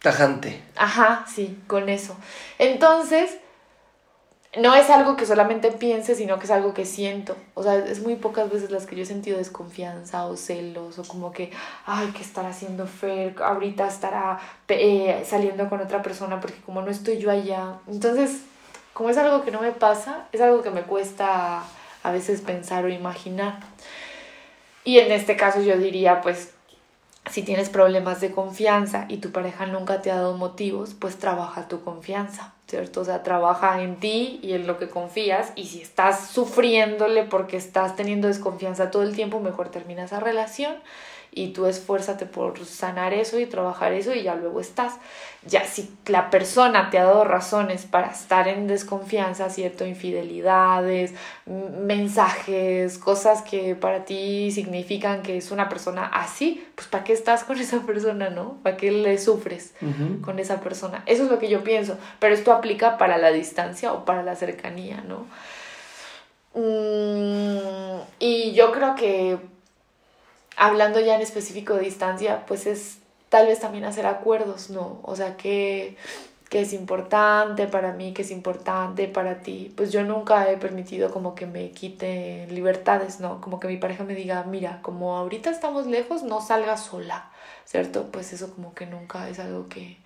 Tajante. 0.00 0.60
Ajá, 0.76 1.24
sí, 1.32 1.58
con 1.68 1.88
eso. 1.88 2.16
Entonces, 2.58 3.38
no 4.60 4.74
es 4.74 4.90
algo 4.90 5.16
que 5.16 5.24
solamente 5.24 5.72
piense, 5.72 6.14
sino 6.14 6.38
que 6.38 6.44
es 6.44 6.50
algo 6.50 6.74
que 6.74 6.84
siento. 6.84 7.36
O 7.54 7.62
sea, 7.62 7.76
es 7.76 8.02
muy 8.02 8.16
pocas 8.16 8.50
veces 8.50 8.70
las 8.70 8.86
que 8.86 8.96
yo 8.96 9.02
he 9.02 9.06
sentido 9.06 9.38
desconfianza 9.38 10.26
o 10.26 10.36
celos 10.36 10.98
o 10.98 11.04
como 11.04 11.32
que, 11.32 11.50
ay, 11.86 12.12
¿qué 12.14 12.22
estará 12.22 12.50
haciendo 12.50 12.86
Fer? 12.86 13.34
Ahorita 13.42 13.86
estará 13.86 14.38
eh, 14.68 15.22
saliendo 15.26 15.70
con 15.70 15.80
otra 15.80 16.02
persona 16.02 16.38
porque 16.40 16.60
como 16.60 16.82
no 16.82 16.90
estoy 16.90 17.18
yo 17.18 17.30
allá. 17.30 17.78
Entonces, 17.88 18.42
como 18.92 19.08
es 19.08 19.16
algo 19.16 19.42
que 19.42 19.50
no 19.50 19.62
me 19.62 19.72
pasa, 19.72 20.28
es 20.32 20.40
algo 20.42 20.62
que 20.62 20.70
me 20.70 20.82
cuesta 20.82 21.62
a 22.02 22.12
veces 22.12 22.42
pensar 22.42 22.84
o 22.84 22.88
imaginar. 22.88 23.60
Y 24.84 24.98
en 24.98 25.12
este 25.12 25.36
caso 25.36 25.62
yo 25.62 25.78
diría, 25.78 26.20
pues, 26.20 26.50
si 27.30 27.42
tienes 27.42 27.70
problemas 27.70 28.20
de 28.20 28.32
confianza 28.32 29.06
y 29.08 29.18
tu 29.18 29.30
pareja 29.30 29.66
nunca 29.66 30.02
te 30.02 30.10
ha 30.10 30.16
dado 30.16 30.36
motivos, 30.36 30.94
pues 30.94 31.18
trabaja 31.18 31.68
tu 31.68 31.82
confianza. 31.82 32.52
¿cierto? 32.72 33.02
O 33.02 33.04
sea, 33.04 33.22
trabaja 33.22 33.82
en 33.82 33.96
ti 33.96 34.40
y 34.42 34.54
en 34.54 34.66
lo 34.66 34.78
que 34.78 34.88
confías 34.88 35.52
y 35.56 35.66
si 35.66 35.82
estás 35.82 36.28
sufriéndole 36.28 37.22
porque 37.24 37.58
estás 37.58 37.96
teniendo 37.96 38.28
desconfianza 38.28 38.90
todo 38.90 39.02
el 39.02 39.14
tiempo, 39.14 39.40
mejor 39.40 39.68
termina 39.68 40.04
esa 40.04 40.20
relación 40.20 40.76
y 41.34 41.48
tú 41.48 41.66
esfuérzate 41.66 42.26
por 42.26 42.62
sanar 42.66 43.14
eso 43.14 43.40
y 43.40 43.46
trabajar 43.46 43.94
eso 43.94 44.14
y 44.14 44.22
ya 44.22 44.34
luego 44.34 44.60
estás. 44.60 44.98
Ya 45.46 45.64
si 45.64 45.90
la 46.06 46.28
persona 46.28 46.90
te 46.90 46.98
ha 46.98 47.04
dado 47.04 47.24
razones 47.24 47.86
para 47.86 48.08
estar 48.08 48.48
en 48.48 48.66
desconfianza, 48.66 49.48
¿cierto? 49.48 49.86
Infidelidades, 49.86 51.14
mensajes, 51.46 52.98
cosas 52.98 53.40
que 53.42 53.74
para 53.74 54.04
ti 54.04 54.50
significan 54.52 55.22
que 55.22 55.38
es 55.38 55.50
una 55.50 55.70
persona 55.70 56.06
así, 56.06 56.62
pues 56.74 56.86
¿para 56.88 57.02
qué 57.02 57.14
estás 57.14 57.44
con 57.44 57.58
esa 57.60 57.80
persona, 57.80 58.28
no? 58.28 58.58
¿Para 58.62 58.76
qué 58.76 58.90
le 58.90 59.16
sufres 59.16 59.74
con 60.20 60.38
esa 60.38 60.60
persona? 60.60 61.02
Eso 61.06 61.24
es 61.24 61.30
lo 61.30 61.38
que 61.38 61.48
yo 61.48 61.64
pienso, 61.64 61.96
pero 62.18 62.34
esto 62.34 62.52
aplica 62.52 62.98
para 62.98 63.16
la 63.16 63.32
distancia 63.32 63.94
o 63.94 64.04
para 64.04 64.22
la 64.22 64.36
cercanía, 64.36 65.02
¿no? 65.08 65.26
Mm, 66.54 68.02
y 68.18 68.52
yo 68.52 68.72
creo 68.72 68.94
que 68.94 69.38
hablando 70.56 71.00
ya 71.00 71.14
en 71.14 71.22
específico 71.22 71.74
de 71.74 71.82
distancia, 71.82 72.44
pues 72.46 72.66
es 72.66 72.98
tal 73.32 73.46
vez 73.46 73.60
también 73.60 73.84
hacer 73.84 74.04
acuerdos, 74.04 74.68
¿no? 74.68 75.00
O 75.04 75.16
sea, 75.16 75.38
que, 75.38 75.96
que 76.50 76.60
es 76.60 76.74
importante 76.74 77.66
para 77.66 77.92
mí, 77.94 78.12
que 78.12 78.20
es 78.20 78.30
importante 78.30 79.08
para 79.08 79.40
ti. 79.40 79.72
Pues 79.74 79.90
yo 79.90 80.02
nunca 80.02 80.50
he 80.50 80.58
permitido 80.58 81.10
como 81.10 81.34
que 81.34 81.46
me 81.46 81.70
quite 81.70 82.46
libertades, 82.50 83.20
¿no? 83.20 83.40
Como 83.40 83.58
que 83.58 83.68
mi 83.68 83.78
pareja 83.78 84.04
me 84.04 84.14
diga, 84.14 84.44
mira, 84.44 84.80
como 84.82 85.16
ahorita 85.16 85.50
estamos 85.50 85.86
lejos, 85.86 86.24
no 86.24 86.42
salgas 86.42 86.84
sola, 86.84 87.30
¿cierto? 87.64 88.08
Pues 88.12 88.34
eso 88.34 88.54
como 88.54 88.74
que 88.74 88.84
nunca 88.84 89.30
es 89.30 89.38
algo 89.38 89.66
que, 89.70 89.96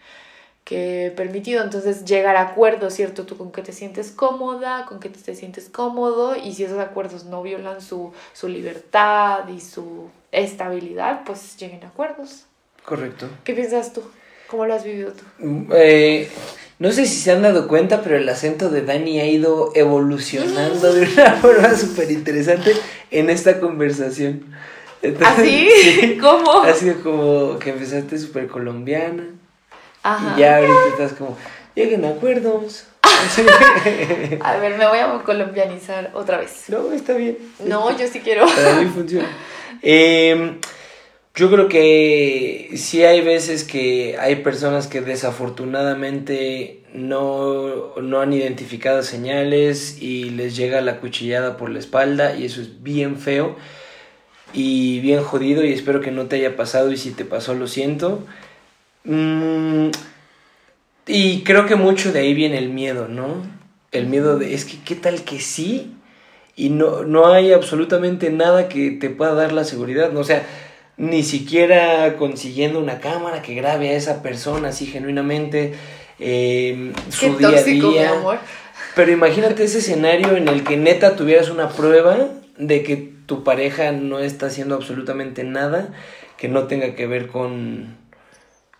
que 0.62 1.06
he 1.06 1.10
permitido. 1.10 1.64
Entonces, 1.64 2.04
llegar 2.04 2.36
a 2.36 2.42
acuerdos, 2.42 2.94
¿cierto? 2.94 3.26
Tú 3.26 3.36
con 3.36 3.50
que 3.50 3.62
te 3.62 3.72
sientes 3.72 4.12
cómoda, 4.12 4.86
con 4.86 5.00
que 5.00 5.08
te 5.08 5.34
sientes 5.34 5.68
cómodo, 5.68 6.36
y 6.36 6.54
si 6.54 6.62
esos 6.62 6.78
acuerdos 6.78 7.24
no 7.24 7.42
violan 7.42 7.80
su, 7.80 8.12
su 8.34 8.46
libertad 8.46 9.48
y 9.48 9.60
su 9.60 10.10
estabilidad, 10.36 11.22
pues 11.24 11.56
lleguen 11.56 11.84
a 11.84 11.88
acuerdos. 11.88 12.46
Correcto. 12.84 13.28
¿Qué 13.44 13.52
piensas 13.54 13.92
tú? 13.92 14.02
¿Cómo 14.48 14.66
lo 14.66 14.74
has 14.74 14.84
vivido 14.84 15.12
tú? 15.12 15.24
Mm, 15.38 15.72
eh, 15.74 16.28
no 16.78 16.92
sé 16.92 17.06
si 17.06 17.16
se 17.16 17.32
han 17.32 17.42
dado 17.42 17.66
cuenta, 17.68 18.02
pero 18.02 18.16
el 18.16 18.28
acento 18.28 18.68
de 18.68 18.82
Dani 18.82 19.18
ha 19.20 19.26
ido 19.26 19.72
evolucionando 19.74 20.92
de 20.92 21.08
una 21.12 21.32
forma 21.42 21.74
súper 21.74 22.10
interesante 22.10 22.72
en 23.10 23.30
esta 23.30 23.58
conversación. 23.60 24.44
¿Así? 25.24 25.68
¿Ah, 25.68 26.06
¿Cómo? 26.20 26.62
Ha 26.62 26.72
sido 26.74 27.02
como 27.02 27.58
que 27.58 27.70
empezaste 27.70 28.18
súper 28.18 28.46
colombiana 28.46 29.24
y 30.04 30.40
ya 30.40 30.56
ahorita 30.58 30.88
estás 30.90 31.12
como, 31.14 31.36
lleguen 31.74 32.04
a 32.04 32.10
acuerdos. 32.10 32.86
a 34.40 34.56
ver, 34.58 34.76
me 34.76 34.86
voy 34.86 34.98
a 34.98 35.18
colombianizar 35.24 36.10
otra 36.14 36.38
vez. 36.38 36.64
No, 36.68 36.92
está 36.92 37.14
bien. 37.14 37.38
No, 37.64 37.96
yo 37.96 38.06
sí 38.06 38.20
quiero. 38.20 38.46
Para 38.46 38.74
mí 38.74 38.86
funciona. 38.86 39.28
Em, 39.82 40.58
yo 41.34 41.50
creo 41.50 41.68
que 41.68 42.70
sí 42.76 43.04
hay 43.04 43.20
veces 43.20 43.64
que 43.64 44.16
hay 44.18 44.36
personas 44.36 44.86
que 44.86 45.00
desafortunadamente 45.00 46.80
no, 46.94 47.94
no 48.00 48.20
han 48.20 48.32
identificado 48.32 49.02
señales 49.02 50.00
y 50.00 50.30
les 50.30 50.56
llega 50.56 50.80
la 50.80 50.98
cuchillada 50.98 51.56
por 51.56 51.70
la 51.70 51.78
espalda 51.78 52.34
y 52.36 52.46
eso 52.46 52.62
es 52.62 52.82
bien 52.82 53.18
feo 53.18 53.56
y 54.52 55.00
bien 55.00 55.22
jodido 55.22 55.64
y 55.64 55.72
espero 55.72 56.00
que 56.00 56.10
no 56.10 56.26
te 56.26 56.36
haya 56.36 56.56
pasado 56.56 56.90
y 56.90 56.96
si 56.96 57.10
te 57.10 57.24
pasó 57.24 57.54
lo 57.54 57.66
siento. 57.66 58.24
Mm, 59.04 59.88
y 61.06 61.42
creo 61.42 61.66
que 61.66 61.76
mucho 61.76 62.12
de 62.12 62.20
ahí 62.20 62.34
viene 62.34 62.58
el 62.58 62.70
miedo, 62.70 63.08
¿no? 63.08 63.44
El 63.92 64.06
miedo 64.06 64.38
de, 64.38 64.54
es 64.54 64.64
que, 64.64 64.78
¿qué 64.82 64.94
tal 64.94 65.22
que 65.22 65.40
sí? 65.40 65.95
Y 66.56 66.70
no, 66.70 67.04
no 67.04 67.28
hay 67.28 67.52
absolutamente 67.52 68.30
nada 68.30 68.68
que 68.68 68.90
te 68.90 69.10
pueda 69.10 69.34
dar 69.34 69.52
la 69.52 69.64
seguridad, 69.64 70.10
¿no? 70.10 70.20
O 70.20 70.24
sea, 70.24 70.46
ni 70.96 71.22
siquiera 71.22 72.16
consiguiendo 72.16 72.80
una 72.80 72.98
cámara 73.00 73.42
que 73.42 73.54
grabe 73.54 73.90
a 73.90 73.92
esa 73.92 74.22
persona 74.22 74.68
así 74.68 74.86
genuinamente 74.86 75.74
eh, 76.18 76.92
su 77.10 77.36
día 77.36 77.58
a 77.58 77.62
día. 77.62 78.12
Pero 78.94 79.12
imagínate 79.12 79.64
ese 79.64 79.78
escenario 79.78 80.36
en 80.36 80.48
el 80.48 80.64
que 80.64 80.78
neta 80.78 81.16
tuvieras 81.16 81.50
una 81.50 81.68
prueba 81.68 82.28
de 82.56 82.82
que 82.82 83.12
tu 83.26 83.44
pareja 83.44 83.92
no 83.92 84.20
está 84.20 84.46
haciendo 84.46 84.74
absolutamente 84.74 85.44
nada 85.44 85.92
que 86.38 86.48
no 86.48 86.64
tenga 86.66 86.94
que 86.94 87.06
ver 87.06 87.28
con 87.28 87.96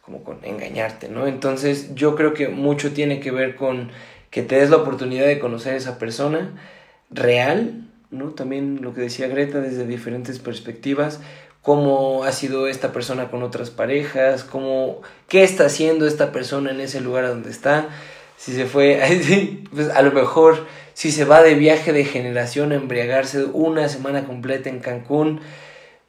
como 0.01 0.23
con 0.23 0.39
engañarte, 0.45 1.09
¿no? 1.09 1.27
Entonces 1.27 1.95
yo 1.95 2.15
creo 2.15 2.33
que 2.33 2.49
mucho 2.49 2.93
tiene 2.93 3.19
que 3.19 3.33
ver 3.33 3.57
con 3.57 3.91
que 4.31 4.43
te 4.43 4.57
des 4.57 4.71
la 4.71 4.77
oportunidad 4.77 5.27
de 5.27 5.41
conocer 5.41 5.75
a 5.75 5.77
esa 5.77 5.99
persona 5.99 6.53
real, 7.11 7.85
¿no? 8.11 8.31
También 8.31 8.81
lo 8.83 8.95
que 8.95 9.03
decía 9.03 9.29
Greta 9.29 9.61
desde 9.61 9.87
diferentes 9.87 10.39
perspectivas, 10.39 11.21
cómo 11.63 12.25
ha 12.25 12.33
sido 12.33 12.69
esta 12.69 12.93
persona 12.93 13.31
con 13.31 13.43
otras 13.43 13.71
parejas, 13.71 14.45
cómo, 14.45 15.03
qué 15.29 15.43
está 15.43 15.67
haciendo 15.67 16.07
esta 16.07 16.33
persona 16.33 16.71
en 16.71 16.81
ese 16.81 17.01
lugar 17.01 17.27
donde 17.27 17.51
está, 17.51 17.89
si 18.37 18.53
se 18.53 18.67
fue, 18.67 19.01
pues 19.75 19.89
a 19.91 20.03
lo 20.03 20.13
mejor 20.13 20.67
si 20.95 21.11
se 21.11 21.25
va 21.25 21.43
de 21.43 21.55
viaje 21.55 21.93
de 21.93 22.05
generación 22.05 22.73
a 22.73 22.77
embriagarse 22.77 23.45
una 23.45 23.89
semana 23.89 24.25
completa 24.25 24.69
en 24.69 24.81
Cancún, 24.81 25.41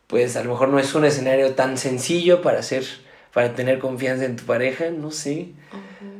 pues 0.08 0.36
a 0.38 0.44
lo 0.44 0.52
mejor 0.52 0.70
no 0.70 0.80
es 0.80 0.94
un 0.96 1.06
escenario 1.06 1.56
tan 1.56 1.78
sencillo 1.78 2.42
para 2.42 2.60
hacer 2.60 2.86
para 3.38 3.54
tener 3.54 3.78
confianza 3.78 4.26
en 4.26 4.36
tu 4.36 4.46
pareja, 4.46 4.90
no 4.90 5.12
sé. 5.12 5.50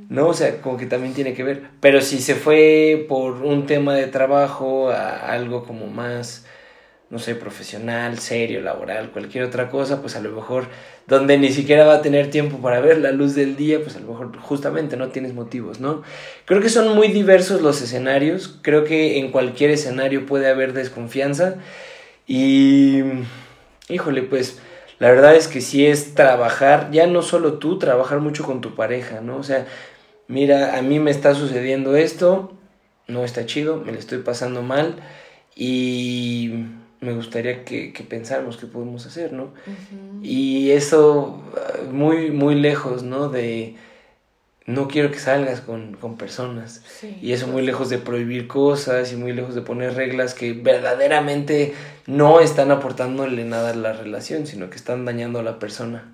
¿No? 0.10 0.28
O 0.28 0.34
sea, 0.34 0.62
como 0.62 0.78
que 0.78 0.86
también 0.86 1.14
tiene 1.14 1.34
que 1.34 1.44
ver. 1.44 1.64
Pero 1.82 2.02
si 2.02 2.20
se 2.20 2.36
fue 2.36 3.06
por 3.10 3.42
un 3.44 3.66
tema 3.66 3.96
de 3.96 4.08
trabajo 4.08 4.90
a 4.90 5.32
algo 5.32 5.66
como 5.66 5.88
más, 5.88 6.46
no 7.10 7.20
sé, 7.20 7.36
profesional, 7.36 8.20
serio, 8.20 8.62
laboral, 8.62 9.12
cualquier 9.12 9.46
otra 9.46 9.70
cosa, 9.70 10.02
pues 10.02 10.16
a 10.16 10.22
lo 10.22 10.32
mejor 10.32 10.68
donde 11.08 11.38
ni 11.38 11.52
siquiera 11.52 11.86
va 11.86 11.96
a 11.96 12.02
tener 12.02 12.30
tiempo 12.30 12.58
para 12.58 12.82
ver 12.82 12.98
la 13.00 13.12
luz 13.12 13.34
del 13.34 13.56
día, 13.56 13.82
pues 13.82 13.96
a 13.96 14.00
lo 14.00 14.08
mejor 14.08 14.38
justamente 14.40 14.98
no 14.98 15.08
tienes 15.10 15.34
motivos, 15.34 15.80
¿no? 15.80 16.04
Creo 16.46 16.62
que 16.62 16.70
son 16.70 16.94
muy 16.96 17.08
diversos 17.08 17.62
los 17.62 17.82
escenarios, 17.82 18.60
creo 18.62 18.84
que 18.84 19.20
en 19.20 19.32
cualquier 19.32 19.72
escenario 19.72 20.26
puede 20.26 20.50
haber 20.50 20.74
desconfianza 20.74 21.56
y, 22.28 23.04
híjole, 23.88 24.24
pues 24.24 24.60
la 25.00 25.10
verdad 25.10 25.36
es 25.36 25.48
que 25.48 25.62
sí 25.62 25.86
es 25.86 26.14
trabajar, 26.14 26.92
ya 26.92 27.08
no 27.08 27.22
solo 27.22 27.54
tú, 27.54 27.80
trabajar 27.80 28.20
mucho 28.20 28.44
con 28.44 28.60
tu 28.60 28.76
pareja, 28.76 29.22
¿no? 29.22 29.38
O 29.38 29.44
sea, 29.44 29.66
mira, 30.28 30.78
a 30.78 30.82
mí 30.82 31.00
me 31.00 31.12
está 31.12 31.34
sucediendo 31.34 31.96
esto, 31.96 32.54
no 33.08 33.24
está 33.24 33.46
chido, 33.46 33.78
me 33.78 33.92
lo 33.92 34.00
estoy 34.00 34.20
pasando 34.20 34.62
mal 34.62 34.98
y 35.56 36.66
me 37.00 37.14
gustaría 37.14 37.64
que, 37.64 37.94
que 37.94 38.04
pensáramos 38.04 38.58
qué 38.58 38.68
podemos 38.68 39.06
hacer, 39.06 39.34
¿no? 39.34 39.54
Y 40.22 40.72
eso 40.72 41.42
muy, 41.92 42.32
muy 42.32 42.56
lejos, 42.56 43.04
¿no? 43.04 43.30
De 43.30 43.76
no 44.68 44.90
quiero 44.90 45.12
que 45.12 45.20
salgas 45.20 45.62
con, 45.62 45.96
personas. 46.18 46.84
y 47.22 47.32
eso 47.32 47.48
muy 47.48 47.62
lejos 47.66 47.90
de 47.90 47.98
prohibir 47.98 48.48
cosas 48.48 49.14
y 49.14 49.16
muy 49.16 49.32
lejos 49.32 49.56
de 49.56 49.62
poner 49.62 49.96
reglas 49.96 50.34
que 50.34 50.52
verdaderamente 50.52 51.74
no 52.06 52.42
están 52.42 52.72
aportándole 52.72 53.46
nada 53.46 53.72
a 53.72 53.76
la 53.76 53.94
relación, 53.94 54.46
sino 54.46 54.70
que 54.70 54.76
están 54.76 55.06
dañando 55.06 55.40
a 55.40 55.44
la 55.44 55.58
persona. 55.58 56.14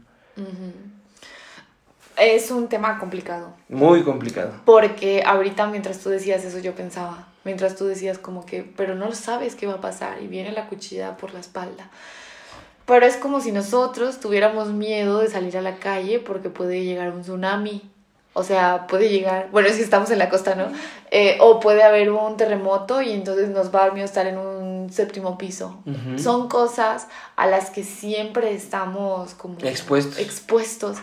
Es 2.17 2.51
un 2.51 2.67
tema 2.67 2.99
complicado. 2.99 3.53
Muy 3.69 4.03
complicado. 4.03 4.51
Porque 4.65 5.23
ahorita 5.25 5.67
mientras 5.67 5.99
tú 5.99 6.09
decías 6.09 6.43
eso 6.43 6.59
yo 6.59 6.73
pensaba, 6.75 7.27
mientras 7.43 7.75
tú 7.75 7.85
decías 7.85 8.17
como 8.17 8.45
que, 8.45 8.63
pero 8.75 8.95
no 8.95 9.13
sabes 9.13 9.55
qué 9.55 9.67
va 9.67 9.75
a 9.75 9.81
pasar 9.81 10.21
y 10.21 10.27
viene 10.27 10.51
la 10.51 10.67
cuchilla 10.67 11.17
por 11.17 11.33
la 11.33 11.39
espalda. 11.39 11.89
Pero 12.85 13.05
es 13.05 13.15
como 13.15 13.39
si 13.39 13.51
nosotros 13.51 14.19
tuviéramos 14.19 14.69
miedo 14.69 15.19
de 15.19 15.29
salir 15.29 15.57
a 15.57 15.61
la 15.61 15.77
calle 15.77 16.19
porque 16.19 16.49
puede 16.49 16.83
llegar 16.83 17.11
un 17.11 17.21
tsunami 17.21 17.93
o 18.35 18.43
sea, 18.43 18.87
puede 18.87 19.09
llegar, 19.09 19.49
bueno, 19.51 19.67
es 19.67 19.77
que 19.77 19.83
estamos 19.83 20.09
en 20.09 20.17
la 20.17 20.27
costa, 20.27 20.55
¿no? 20.55 20.65
Eh, 21.11 21.37
o 21.39 21.59
puede 21.59 21.83
haber 21.83 22.11
un 22.11 22.35
terremoto 22.35 22.99
y 23.03 23.11
entonces 23.11 23.49
nos 23.49 23.73
va 23.73 23.81
a 23.81 23.83
dar 23.83 23.93
miedo 23.93 24.05
estar 24.05 24.25
en 24.25 24.39
un 24.39 24.89
séptimo 24.91 25.37
piso. 25.37 25.83
Son 26.17 26.49
cosas 26.49 27.07
a 27.35 27.45
las 27.45 27.69
que 27.69 27.83
siempre 27.83 28.53
estamos 28.53 29.35
como 29.35 29.59
expuestos. 29.59 30.17
expuestos 30.17 30.97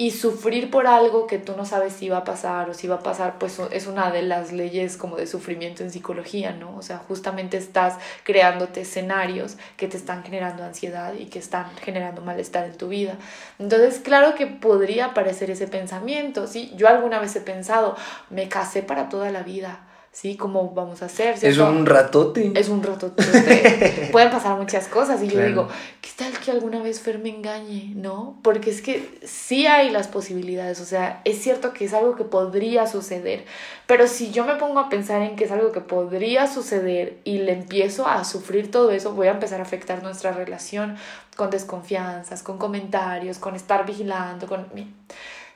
y 0.00 0.12
sufrir 0.12 0.70
por 0.70 0.86
algo 0.86 1.26
que 1.26 1.38
tú 1.38 1.52
no 1.58 1.66
sabes 1.66 1.92
si 1.92 2.08
va 2.08 2.16
a 2.16 2.24
pasar 2.24 2.70
o 2.70 2.72
si 2.72 2.88
va 2.88 2.94
a 2.94 3.02
pasar, 3.02 3.38
pues 3.38 3.60
es 3.70 3.86
una 3.86 4.10
de 4.10 4.22
las 4.22 4.50
leyes 4.50 4.96
como 4.96 5.16
de 5.16 5.26
sufrimiento 5.26 5.82
en 5.82 5.90
psicología, 5.90 6.52
¿no? 6.52 6.74
O 6.74 6.80
sea, 6.80 6.96
justamente 7.06 7.58
estás 7.58 7.98
creándote 8.24 8.80
escenarios 8.80 9.58
que 9.76 9.88
te 9.88 9.98
están 9.98 10.24
generando 10.24 10.64
ansiedad 10.64 11.12
y 11.12 11.26
que 11.26 11.38
están 11.38 11.66
generando 11.82 12.22
malestar 12.22 12.64
en 12.64 12.78
tu 12.78 12.88
vida. 12.88 13.18
Entonces, 13.58 13.98
claro 13.98 14.34
que 14.34 14.46
podría 14.46 15.04
aparecer 15.04 15.50
ese 15.50 15.68
pensamiento, 15.68 16.46
¿sí? 16.46 16.72
Yo 16.76 16.88
alguna 16.88 17.18
vez 17.18 17.36
he 17.36 17.42
pensado, 17.42 17.94
me 18.30 18.48
casé 18.48 18.82
para 18.82 19.10
toda 19.10 19.30
la 19.30 19.42
vida 19.42 19.80
¿sí? 20.12 20.36
¿Cómo 20.36 20.70
vamos 20.70 21.02
a 21.02 21.06
hacer? 21.06 21.36
Es 21.40 21.58
un 21.58 21.86
ratote. 21.86 22.52
Es 22.54 22.68
un 22.68 22.82
ratote. 22.82 24.08
Pueden 24.12 24.30
pasar 24.30 24.56
muchas 24.58 24.88
cosas 24.88 25.22
y 25.22 25.28
yo 25.28 25.40
digo, 25.40 25.68
¿qué 26.00 26.10
tal 26.16 26.32
que 26.38 26.50
alguna 26.50 26.82
vez 26.82 27.00
Fer 27.00 27.18
me 27.18 27.28
engañe? 27.30 27.92
¿No? 27.94 28.38
Porque 28.42 28.70
es 28.70 28.82
que 28.82 29.18
sí 29.24 29.66
hay 29.66 29.90
las 29.90 30.08
posibilidades, 30.08 30.80
o 30.80 30.84
sea, 30.84 31.20
es 31.24 31.40
cierto 31.40 31.72
que 31.72 31.84
es 31.84 31.94
algo 31.94 32.16
que 32.16 32.24
podría 32.24 32.86
suceder, 32.86 33.44
pero 33.86 34.06
si 34.06 34.30
yo 34.30 34.44
me 34.44 34.56
pongo 34.56 34.80
a 34.80 34.88
pensar 34.88 35.22
en 35.22 35.36
que 35.36 35.44
es 35.44 35.52
algo 35.52 35.72
que 35.72 35.80
podría 35.80 36.46
suceder 36.46 37.18
y 37.24 37.38
le 37.38 37.52
empiezo 37.52 38.06
a 38.06 38.24
sufrir 38.24 38.70
todo 38.70 38.90
eso, 38.90 39.12
voy 39.14 39.28
a 39.28 39.32
empezar 39.32 39.60
a 39.60 39.62
afectar 39.62 40.02
nuestra 40.02 40.32
relación 40.32 40.96
con 41.36 41.50
desconfianzas, 41.50 42.42
con 42.42 42.58
comentarios, 42.58 43.38
con 43.38 43.54
estar 43.54 43.86
vigilando, 43.86 44.46
con... 44.46 44.66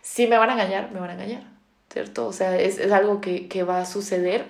Si 0.01 0.27
me 0.27 0.39
van 0.39 0.51
a 0.51 0.53
engañar, 0.53 0.91
me 0.93 1.01
van 1.01 1.11
a 1.11 1.15
engañar 1.15 1.54
¿cierto? 1.95 2.27
O 2.27 2.33
sea, 2.33 2.59
es, 2.59 2.79
es 2.79 2.91
algo 2.91 3.21
que, 3.21 3.47
que, 3.47 3.63
va 3.63 3.79
a 3.79 3.87
suceder 3.87 4.47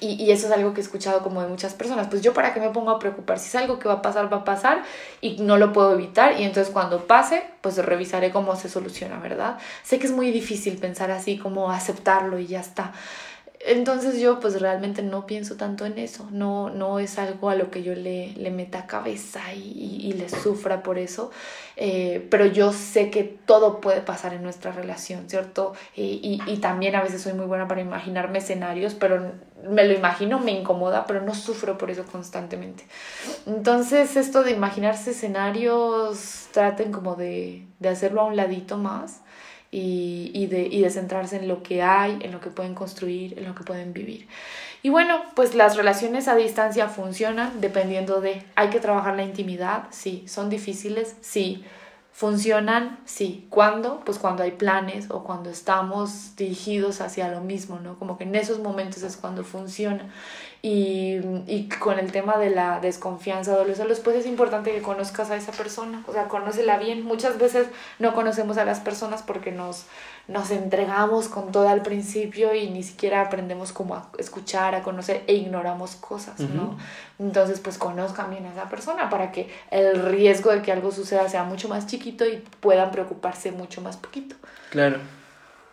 y, 0.00 0.12
y, 0.12 0.30
eso 0.30 0.46
es 0.46 0.52
algo 0.52 0.72
que 0.72 0.80
he 0.80 0.84
escuchado 0.84 1.20
como 1.20 1.42
de 1.42 1.48
muchas 1.48 1.74
personas. 1.74 2.06
Pues 2.06 2.22
yo 2.22 2.32
para 2.32 2.54
qué 2.54 2.60
me 2.60 2.70
pongo 2.70 2.92
a 2.92 3.00
preocupar, 3.00 3.40
si 3.40 3.48
es 3.48 3.56
algo 3.56 3.80
que 3.80 3.88
va 3.88 3.94
a 3.94 4.02
pasar, 4.02 4.32
va 4.32 4.38
a 4.38 4.44
pasar 4.44 4.84
y 5.20 5.38
no 5.40 5.58
lo 5.58 5.72
puedo 5.72 5.92
evitar 5.92 6.40
y 6.40 6.44
entonces 6.44 6.72
cuando 6.72 7.08
pase, 7.08 7.42
pues 7.62 7.76
revisaré 7.78 8.30
cómo 8.30 8.54
se 8.54 8.68
soluciona, 8.68 9.18
¿verdad? 9.18 9.58
Sé 9.82 9.98
que 9.98 10.06
es 10.06 10.12
muy 10.12 10.30
difícil 10.30 10.78
pensar 10.78 11.10
así 11.10 11.36
como 11.36 11.72
aceptarlo 11.72 12.38
y 12.38 12.46
ya 12.46 12.60
está. 12.60 12.92
Entonces 13.64 14.20
yo 14.20 14.40
pues 14.40 14.60
realmente 14.60 15.02
no 15.02 15.24
pienso 15.24 15.54
tanto 15.54 15.86
en 15.86 15.96
eso, 15.96 16.26
no, 16.32 16.68
no 16.70 16.98
es 16.98 17.16
algo 17.20 17.48
a 17.48 17.54
lo 17.54 17.70
que 17.70 17.84
yo 17.84 17.94
le, 17.94 18.32
le 18.32 18.50
meta 18.50 18.88
cabeza 18.88 19.54
y, 19.54 20.00
y, 20.02 20.12
le 20.14 20.28
sufra 20.28 20.82
por 20.82 20.98
eso, 20.98 21.30
eh, 21.76 22.26
pero 22.28 22.44
yo 22.44 22.72
sé 22.72 23.08
que 23.08 23.22
todo 23.22 23.80
puede 23.80 24.00
pasar 24.00 24.34
en 24.34 24.42
nuestra 24.42 24.72
relación, 24.72 25.30
¿cierto? 25.30 25.74
Y, 25.94 26.42
y, 26.44 26.56
también 26.56 26.96
a 26.96 27.02
veces 27.02 27.22
soy 27.22 27.34
muy 27.34 27.46
buena 27.46 27.68
para 27.68 27.80
imaginarme 27.80 28.38
escenarios, 28.38 28.94
pero 28.94 29.30
me 29.68 29.84
lo 29.86 29.94
imagino, 29.94 30.40
me 30.40 30.50
incomoda, 30.50 31.06
pero 31.06 31.20
no 31.20 31.32
sufro 31.32 31.78
por 31.78 31.92
eso 31.92 32.04
constantemente. 32.10 32.84
Entonces 33.46 34.16
esto 34.16 34.42
de 34.42 34.50
imaginarse 34.50 35.12
escenarios, 35.12 36.48
traten 36.50 36.90
como 36.90 37.14
de, 37.14 37.64
de 37.78 37.88
hacerlo 37.88 38.22
a 38.22 38.24
un 38.24 38.34
ladito 38.34 38.76
más 38.76 39.20
y, 39.72 40.30
y, 40.34 40.46
de, 40.46 40.66
y 40.66 40.82
de 40.82 40.90
centrarse 40.90 41.36
en 41.36 41.48
lo 41.48 41.62
que 41.64 41.82
hay, 41.82 42.18
en 42.20 42.30
lo 42.30 42.40
que 42.40 42.50
pueden 42.50 42.74
construir, 42.74 43.36
en 43.38 43.46
lo 43.46 43.56
que 43.56 43.64
pueden 43.64 43.92
vivir. 43.92 44.28
Y 44.82 44.90
bueno, 44.90 45.22
pues 45.34 45.54
las 45.54 45.76
relaciones 45.76 46.28
a 46.28 46.36
distancia 46.36 46.88
funcionan 46.88 47.60
dependiendo 47.60 48.20
de, 48.20 48.44
hay 48.54 48.68
que 48.68 48.80
trabajar 48.80 49.16
la 49.16 49.22
intimidad, 49.22 49.84
sí, 49.90 50.24
son 50.28 50.50
difíciles, 50.50 51.16
sí, 51.22 51.64
funcionan, 52.12 52.98
sí, 53.06 53.46
¿cuándo? 53.48 54.02
Pues 54.04 54.18
cuando 54.18 54.42
hay 54.42 54.50
planes 54.50 55.10
o 55.10 55.24
cuando 55.24 55.48
estamos 55.48 56.36
dirigidos 56.36 57.00
hacia 57.00 57.28
lo 57.28 57.40
mismo, 57.40 57.80
¿no? 57.80 57.98
Como 57.98 58.18
que 58.18 58.24
en 58.24 58.34
esos 58.34 58.58
momentos 58.58 59.02
es 59.02 59.16
cuando 59.16 59.42
funciona. 59.42 60.12
Y, 60.64 61.18
y, 61.48 61.68
con 61.80 61.98
el 61.98 62.12
tema 62.12 62.38
de 62.38 62.48
la 62.48 62.78
desconfianza 62.78 63.58
o 63.58 63.64
los 63.64 63.78
celos, 63.78 63.98
pues 63.98 64.14
es 64.14 64.26
importante 64.26 64.70
que 64.70 64.80
conozcas 64.80 65.28
a 65.32 65.36
esa 65.36 65.50
persona, 65.50 66.04
o 66.06 66.12
sea, 66.12 66.28
conócela 66.28 66.78
bien. 66.78 67.02
Muchas 67.02 67.36
veces 67.36 67.66
no 67.98 68.14
conocemos 68.14 68.58
a 68.58 68.64
las 68.64 68.78
personas 68.78 69.24
porque 69.24 69.50
nos, 69.50 69.86
nos 70.28 70.52
entregamos 70.52 71.26
con 71.26 71.50
todo 71.50 71.68
al 71.68 71.82
principio 71.82 72.54
y 72.54 72.70
ni 72.70 72.84
siquiera 72.84 73.22
aprendemos 73.22 73.72
cómo 73.72 73.96
a 73.96 74.08
escuchar, 74.18 74.76
a 74.76 74.82
conocer 74.82 75.24
e 75.26 75.34
ignoramos 75.34 75.96
cosas, 75.96 76.38
¿no? 76.38 76.78
Entonces, 77.18 77.58
pues 77.58 77.76
conozcan 77.76 78.30
bien 78.30 78.46
a 78.46 78.52
esa 78.52 78.68
persona 78.68 79.10
para 79.10 79.32
que 79.32 79.48
el 79.72 80.00
riesgo 80.12 80.52
de 80.52 80.62
que 80.62 80.70
algo 80.70 80.92
suceda 80.92 81.28
sea 81.28 81.42
mucho 81.42 81.68
más 81.68 81.88
chiquito 81.88 82.24
y 82.24 82.36
puedan 82.60 82.92
preocuparse 82.92 83.50
mucho 83.50 83.80
más 83.80 83.96
poquito. 83.96 84.36
Claro, 84.70 84.98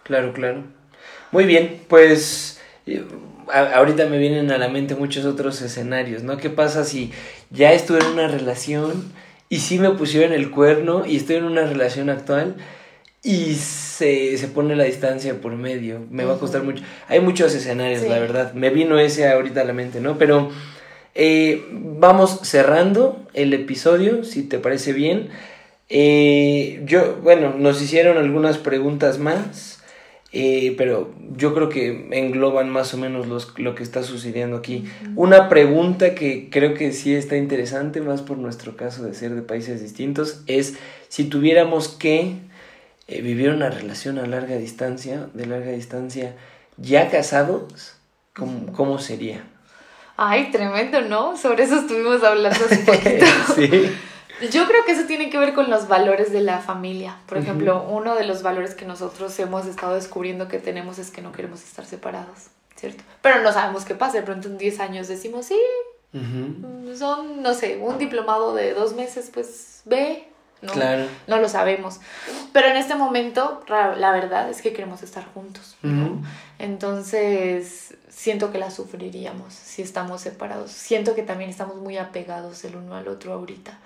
claro, 0.01 0.33
claro. 0.33 0.63
Muy 1.31 1.45
bien, 1.45 1.85
pues 1.87 2.58
ahorita 3.51 4.05
me 4.05 4.17
vienen 4.17 4.51
a 4.51 4.57
la 4.57 4.67
mente 4.67 4.95
muchos 4.95 5.25
otros 5.25 5.61
escenarios, 5.61 6.23
¿no? 6.23 6.37
¿Qué 6.37 6.49
pasa 6.49 6.83
si 6.83 7.11
ya 7.49 7.73
estuve 7.73 7.99
en 7.99 8.07
una 8.07 8.27
relación 8.27 9.11
y 9.49 9.59
sí 9.59 9.79
me 9.79 9.89
pusieron 9.91 10.33
el 10.33 10.51
cuerno 10.51 11.05
y 11.05 11.17
estoy 11.17 11.37
en 11.37 11.45
una 11.45 11.65
relación 11.65 12.09
actual 12.09 12.55
y 13.23 13.55
se, 13.55 14.37
se 14.37 14.47
pone 14.47 14.75
la 14.75 14.83
distancia 14.83 15.41
por 15.41 15.55
medio? 15.55 16.05
Me 16.09 16.25
va 16.25 16.35
a 16.35 16.39
costar 16.39 16.63
mucho. 16.63 16.83
Hay 17.07 17.19
muchos 17.19 17.53
escenarios, 17.55 18.03
la 18.03 18.19
verdad. 18.19 18.53
Me 18.53 18.69
vino 18.69 18.99
ese 18.99 19.27
ahorita 19.27 19.61
a 19.61 19.65
la 19.65 19.73
mente, 19.73 19.99
¿no? 19.99 20.17
Pero 20.17 20.51
eh, 21.15 21.65
vamos 21.71 22.39
cerrando 22.43 23.27
el 23.33 23.53
episodio, 23.53 24.23
si 24.23 24.43
te 24.43 24.59
parece 24.59 24.93
bien. 24.93 25.29
Eh, 25.89 26.81
yo, 26.85 27.17
bueno, 27.23 27.55
nos 27.57 27.81
hicieron 27.81 28.17
algunas 28.17 28.57
preguntas 28.57 29.17
más. 29.17 29.78
Eh, 30.31 30.75
pero 30.77 31.11
yo 31.35 31.55
creo 31.55 31.69
que 31.69 32.07
engloban 32.11 32.69
más 32.69 32.93
o 32.93 32.97
menos 32.97 33.27
los, 33.27 33.57
lo 33.57 33.73
que 33.73 33.81
está 33.81 34.03
sucediendo 34.03 34.57
aquí. 34.57 34.85
Una 35.15 35.49
pregunta 35.49 36.13
que 36.13 36.49
creo 36.51 36.75
que 36.75 36.91
sí 36.91 37.15
está 37.15 37.35
interesante, 37.35 38.01
más 38.01 38.21
por 38.21 38.37
nuestro 38.37 38.77
caso 38.77 39.03
de 39.03 39.15
ser 39.15 39.33
de 39.33 39.41
países 39.41 39.81
distintos, 39.81 40.41
es 40.45 40.75
si 41.07 41.25
tuviéramos 41.25 41.87
que 41.87 42.35
eh, 43.07 43.21
vivir 43.21 43.49
una 43.49 43.71
relación 43.71 44.19
a 44.19 44.27
larga 44.27 44.55
distancia, 44.55 45.29
de 45.33 45.47
larga 45.47 45.71
distancia, 45.71 46.35
ya 46.77 47.09
casados, 47.09 47.95
¿cómo, 48.35 48.71
cómo 48.73 48.99
sería? 48.99 49.43
Ay, 50.15 50.51
tremendo, 50.51 51.01
¿no? 51.01 51.37
Sobre 51.37 51.63
eso 51.63 51.79
estuvimos 51.79 52.23
hablando 52.23 52.65
hace 52.65 52.77
poquito. 52.85 53.25
sí. 53.55 53.89
Yo 54.51 54.67
creo 54.67 54.85
que 54.85 54.93
eso 54.93 55.05
tiene 55.05 55.29
que 55.29 55.37
ver 55.37 55.53
con 55.53 55.69
los 55.69 55.87
valores 55.87 56.31
de 56.31 56.41
la 56.41 56.59
familia. 56.59 57.17
Por 57.27 57.37
ejemplo, 57.37 57.85
uno 57.89 58.15
de 58.15 58.25
los 58.25 58.41
valores 58.41 58.73
que 58.73 58.85
nosotros 58.85 59.37
hemos 59.39 59.65
estado 59.65 59.95
descubriendo 59.95 60.47
que 60.47 60.59
tenemos 60.59 60.97
es 60.99 61.11
que 61.11 61.21
no 61.21 61.31
queremos 61.31 61.63
estar 61.63 61.85
separados, 61.85 62.47
¿cierto? 62.75 63.03
Pero 63.21 63.41
no 63.41 63.51
sabemos 63.51 63.85
qué 63.85 63.95
pasa. 63.95 64.17
De 64.17 64.23
pronto 64.23 64.47
en 64.47 64.57
10 64.57 64.79
años 64.79 65.07
decimos, 65.07 65.45
sí, 65.45 65.59
son, 66.97 67.41
no 67.41 67.53
sé, 67.53 67.77
un 67.77 67.97
diplomado 67.97 68.55
de 68.55 68.73
dos 68.73 68.93
meses, 68.93 69.29
pues 69.33 69.81
ve. 69.85 70.25
¿no? 70.61 70.73
Claro. 70.73 71.05
no 71.27 71.37
lo 71.37 71.47
sabemos. 71.47 72.01
Pero 72.51 72.67
en 72.67 72.75
este 72.75 72.95
momento, 72.95 73.63
la 73.69 74.11
verdad 74.11 74.49
es 74.49 74.61
que 74.61 74.73
queremos 74.73 75.03
estar 75.03 75.25
juntos. 75.33 75.77
¿no? 75.81 76.21
Entonces, 76.57 77.95
siento 78.09 78.51
que 78.51 78.57
la 78.57 78.69
sufriríamos 78.69 79.53
si 79.53 79.81
estamos 79.81 80.19
separados. 80.21 80.71
Siento 80.71 81.15
que 81.15 81.23
también 81.23 81.49
estamos 81.49 81.77
muy 81.77 81.97
apegados 81.97 82.63
el 82.65 82.75
uno 82.75 82.95
al 82.95 83.07
otro 83.07 83.33
ahorita. 83.33 83.77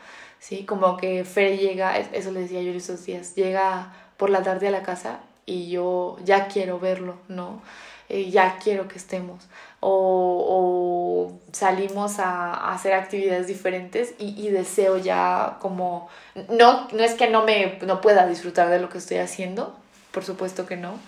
¿Sí? 0.43 0.65
Como 0.65 0.97
que 0.97 1.23
Fer 1.23 1.57
llega, 1.57 1.97
eso 1.97 2.31
le 2.31 2.41
decía 2.41 2.61
yo 2.61 2.73
esos 2.73 3.05
días, 3.05 3.33
llega 3.35 3.93
por 4.17 4.29
la 4.29 4.43
tarde 4.43 4.67
a 4.67 4.71
la 4.71 4.83
casa 4.83 5.19
y 5.45 5.69
yo 5.69 6.17
ya 6.25 6.47
quiero 6.47 6.79
verlo, 6.79 7.15
¿no? 7.29 7.61
Eh, 8.09 8.29
ya 8.29 8.59
quiero 8.61 8.89
que 8.89 8.97
estemos. 8.97 9.47
O, 9.79 10.45
o 10.49 11.39
salimos 11.53 12.19
a, 12.19 12.53
a, 12.53 12.73
hacer 12.73 12.93
actividades 12.93 13.47
diferentes 13.47 14.15
y, 14.19 14.35
y, 14.37 14.49
deseo 14.49 14.97
ya 14.97 15.57
como, 15.61 16.09
no, 16.49 16.89
no 16.91 17.03
es 17.03 17.13
que 17.13 17.29
no 17.29 17.45
me 17.45 17.79
no 17.81 18.01
pueda 18.01 18.27
disfrutar 18.27 18.69
de 18.69 18.79
lo 18.79 18.89
que 18.89 18.97
estoy 18.97 19.17
haciendo, 19.17 19.73
por 20.11 20.25
supuesto 20.25 20.65
que 20.65 20.75
no. 20.75 20.99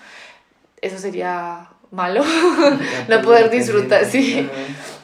Eso 0.82 0.98
sería 0.98 1.70
malo, 1.92 2.24
no 3.10 3.22
poder 3.22 3.50
disfrutar, 3.50 4.06
sí. 4.06 4.50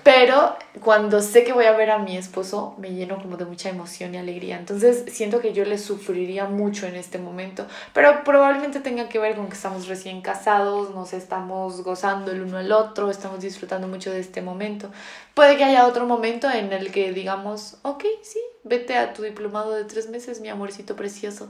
Pero 0.04 0.56
cuando 0.82 1.22
sé 1.22 1.44
que 1.44 1.54
voy 1.54 1.66
a 1.66 1.74
ver 1.74 1.92
a 1.92 2.00
mi 2.00 2.18
esposo, 2.18 2.76
me 2.80 2.92
lleno 2.92 3.22
como 3.22 3.38
de 3.38 3.46
mucha 3.46 3.70
emoción 3.70 4.16
y 4.16 4.18
alegría. 4.18 4.58
Entonces 4.58 5.06
siento 5.14 5.42
que 5.42 5.54
yo 5.54 5.64
le 5.64 5.78
sufriría 5.78 6.46
mucho 6.46 6.88
en 6.88 6.96
este 6.96 7.20
momento, 7.20 7.68
pero 7.94 8.24
probablemente 8.24 8.80
tenga 8.80 9.08
que 9.10 9.20
ver 9.20 9.36
con 9.36 9.48
que 9.48 9.54
estamos 9.54 9.88
recién 9.88 10.22
casados, 10.22 10.96
nos 10.96 11.14
estamos 11.14 11.84
gozando 11.84 12.32
el 12.32 12.42
uno 12.42 12.58
al 12.58 12.72
otro, 12.72 13.12
estamos 13.12 13.42
disfrutando 13.42 13.88
mucho 13.88 14.12
de 14.12 14.22
este 14.22 14.42
momento. 14.42 14.90
Puede 15.36 15.56
que 15.58 15.66
haya 15.66 15.86
otro 15.86 16.08
momento 16.08 16.50
en 16.50 16.74
el 16.74 16.92
que 16.92 17.12
digamos, 17.12 17.78
ok, 17.84 18.04
sí, 18.24 18.40
vete 18.64 18.98
a 18.98 19.14
tu 19.14 19.22
diplomado 19.22 19.74
de 19.74 19.86
tres 19.86 20.10
meses, 20.10 20.42
mi 20.42 20.50
amorcito 20.50 20.96
precioso 20.96 21.50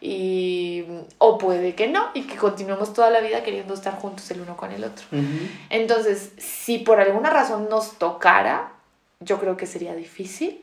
y 0.00 0.84
o 1.18 1.36
puede 1.36 1.74
que 1.74 1.88
no 1.88 2.08
y 2.14 2.22
que 2.22 2.36
continuemos 2.36 2.92
toda 2.94 3.10
la 3.10 3.20
vida 3.20 3.42
queriendo 3.42 3.74
estar 3.74 3.98
juntos 3.98 4.30
el 4.30 4.40
uno 4.40 4.56
con 4.56 4.72
el 4.72 4.84
otro. 4.84 5.04
Entonces, 5.68 6.32
si 6.38 6.78
por 6.78 7.00
alguna 7.00 7.30
razón 7.30 7.68
nos 7.68 7.98
tocara, 7.98 8.72
yo 9.22 9.38
creo 9.38 9.58
que 9.58 9.66
sería 9.66 9.94
difícil, 9.94 10.62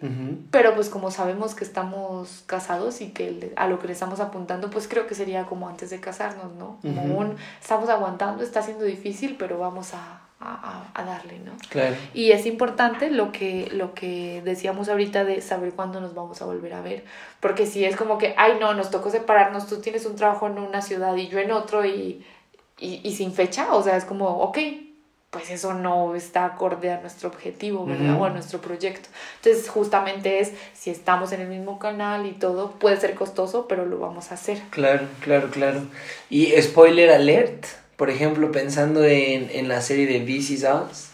pero 0.49 0.73
pues 0.73 0.89
como 0.89 1.11
sabemos 1.11 1.53
que 1.53 1.63
estamos 1.63 2.43
casados 2.47 3.01
y 3.01 3.09
que 3.09 3.53
a 3.55 3.67
lo 3.67 3.77
que 3.77 3.88
le 3.88 3.93
estamos 3.93 4.19
apuntando, 4.19 4.71
pues 4.71 4.88
creo 4.88 5.05
que 5.05 5.13
sería 5.13 5.45
como 5.45 5.69
antes 5.69 5.91
de 5.91 5.99
casarnos, 5.99 6.55
¿no? 6.55 6.79
Como 6.81 7.03
un, 7.03 7.35
estamos 7.61 7.89
aguantando, 7.89 8.43
está 8.43 8.63
siendo 8.63 8.83
difícil, 8.85 9.35
pero 9.38 9.59
vamos 9.59 9.93
a, 9.93 10.26
a, 10.39 10.85
a, 10.93 11.03
darle, 11.03 11.39
¿no? 11.39 11.53
Claro. 11.69 11.95
Y 12.13 12.31
es 12.31 12.45
importante 12.45 13.09
lo 13.09 13.31
que, 13.31 13.69
lo 13.71 13.93
que 13.93 14.41
decíamos 14.45 14.88
ahorita 14.88 15.23
de 15.23 15.41
saber 15.41 15.73
cuándo 15.73 15.99
nos 15.99 16.13
vamos 16.13 16.41
a 16.41 16.45
volver 16.45 16.73
a 16.73 16.81
ver, 16.81 17.03
porque 17.39 17.65
si 17.65 17.85
es 17.85 17.95
como 17.95 18.17
que, 18.17 18.35
ay 18.38 18.57
no, 18.59 18.73
nos 18.73 18.91
tocó 18.91 19.09
separarnos, 19.09 19.67
tú 19.67 19.81
tienes 19.81 20.05
un 20.05 20.15
trabajo 20.15 20.47
en 20.47 20.59
una 20.59 20.81
ciudad 20.81 21.15
y 21.15 21.27
yo 21.27 21.39
en 21.39 21.51
otro 21.51 21.85
y, 21.85 22.23
y, 22.77 23.01
y 23.03 23.15
sin 23.15 23.33
fecha, 23.33 23.73
o 23.73 23.81
sea, 23.81 23.97
es 23.97 24.05
como, 24.05 24.27
ok, 24.27 24.57
pues 25.29 25.49
eso 25.49 25.73
no 25.73 26.15
está 26.15 26.45
acorde 26.45 26.91
a 26.91 27.01
nuestro 27.01 27.29
objetivo, 27.29 27.85
¿verdad? 27.85 28.19
O 28.19 28.25
a 28.25 28.29
nuestro 28.29 28.61
proyecto. 28.61 29.09
Entonces, 29.43 29.69
justamente 29.69 30.39
es, 30.39 30.53
si 30.73 30.89
estamos 30.89 31.33
en 31.33 31.41
el 31.41 31.47
mismo 31.49 31.79
canal 31.79 32.25
y 32.25 32.31
todo, 32.31 32.71
puede 32.71 32.97
ser 32.97 33.13
costoso, 33.13 33.67
pero 33.67 33.85
lo 33.85 33.99
vamos 33.99 34.31
a 34.31 34.35
hacer. 34.35 34.61
Claro, 34.69 35.05
claro, 35.19 35.49
claro. 35.51 35.81
Y 36.29 36.53
spoiler 36.61 37.09
alert, 37.09 37.65
por 37.98 38.10
ejemplo, 38.10 38.52
pensando 38.52 39.04
en, 39.04 39.50
en 39.52 39.68
la 39.68 39.82
serie 39.82 40.06
de 40.06 40.22
This 40.22 40.52
Is 40.52 40.64
Us, 40.64 41.10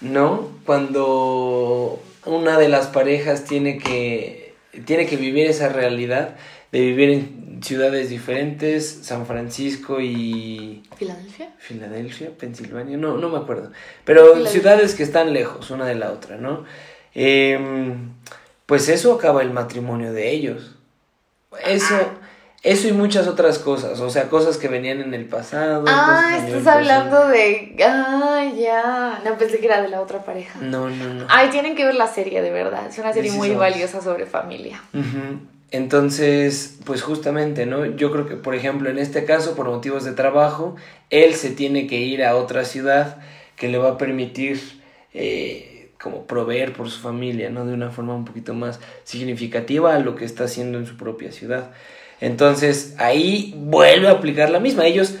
¿no? 0.00 0.52
Cuando 0.64 2.00
una 2.24 2.58
de 2.58 2.68
las 2.68 2.86
parejas 2.86 3.44
tiene 3.44 3.78
que, 3.78 4.54
tiene 4.84 5.06
que 5.06 5.16
vivir 5.16 5.46
esa 5.46 5.68
realidad 5.68 6.36
de 6.70 6.80
vivir 6.80 7.10
en 7.10 7.60
ciudades 7.62 8.08
diferentes, 8.08 9.00
San 9.02 9.26
Francisco 9.26 10.00
y... 10.00 10.82
¿Filadelfia? 10.96 11.52
Filadelfia, 11.58 12.30
Pensilvania, 12.36 12.96
no, 12.96 13.18
no 13.18 13.28
me 13.28 13.38
acuerdo. 13.38 13.72
Pero 14.04 14.46
ciudades 14.46 14.94
que 14.94 15.02
están 15.02 15.32
lejos 15.32 15.70
una 15.70 15.84
de 15.84 15.94
la 15.94 16.10
otra, 16.10 16.38
¿no? 16.38 16.64
Em, 17.14 18.12
pues 18.66 18.88
eso 18.88 19.12
acaba 19.12 19.42
el 19.42 19.50
matrimonio 19.50 20.12
de 20.12 20.30
ellos. 20.30 20.74
Eso, 21.66 21.94
eso 22.62 22.86
y 22.86 22.92
muchas 22.92 23.26
otras 23.26 23.58
cosas, 23.58 23.98
o 23.98 24.08
sea, 24.08 24.28
cosas 24.28 24.56
que 24.56 24.68
venían 24.68 25.00
en 25.00 25.14
el 25.14 25.24
pasado. 25.24 25.84
Ah, 25.88 26.38
estás 26.38 26.64
hablando 26.66 27.26
de... 27.26 27.76
Ah, 27.84 28.44
ya. 28.56 29.20
No 29.24 29.36
pensé 29.36 29.58
que 29.58 29.66
era 29.66 29.82
de 29.82 29.88
la 29.88 30.00
otra 30.00 30.24
pareja. 30.24 30.60
No, 30.60 30.88
no, 30.88 31.12
no. 31.12 31.26
Ay, 31.28 31.50
tienen 31.50 31.74
que 31.74 31.84
ver 31.84 31.96
la 31.96 32.06
serie, 32.06 32.40
de 32.40 32.50
verdad. 32.52 32.86
Es 32.88 32.98
una 32.98 33.12
serie 33.12 33.32
muy 33.32 33.50
valiosa 33.50 34.00
sobre 34.00 34.26
familia. 34.26 34.80
Entonces, 35.72 36.78
pues 36.84 37.02
justamente, 37.02 37.66
¿no? 37.66 37.84
Yo 37.84 38.12
creo 38.12 38.26
que, 38.26 38.36
por 38.36 38.54
ejemplo, 38.54 38.90
en 38.90 38.98
este 38.98 39.24
caso, 39.24 39.56
por 39.56 39.66
motivos 39.66 40.04
de 40.04 40.12
trabajo, 40.12 40.76
él 41.10 41.34
se 41.34 41.50
tiene 41.50 41.88
que 41.88 41.96
ir 41.96 42.22
a 42.24 42.36
otra 42.36 42.64
ciudad 42.64 43.16
que 43.56 43.68
le 43.68 43.78
va 43.78 43.90
a 43.90 43.98
permitir 43.98 44.80
eh, 45.14 45.90
como 46.00 46.26
proveer 46.26 46.74
por 46.74 46.90
su 46.90 47.00
familia, 47.00 47.50
¿no? 47.50 47.66
De 47.66 47.72
una 47.74 47.90
forma 47.90 48.14
un 48.14 48.24
poquito 48.24 48.54
más 48.54 48.78
significativa 49.02 49.96
a 49.96 49.98
lo 49.98 50.14
que 50.14 50.24
está 50.24 50.44
haciendo 50.44 50.78
en 50.78 50.86
su 50.86 50.96
propia 50.96 51.32
ciudad. 51.32 51.72
Entonces 52.22 52.94
ahí 52.98 53.52
vuelve 53.56 54.06
a 54.06 54.12
aplicar 54.12 54.48
la 54.48 54.60
misma. 54.60 54.84
A 54.84 54.86
ellos 54.86 55.16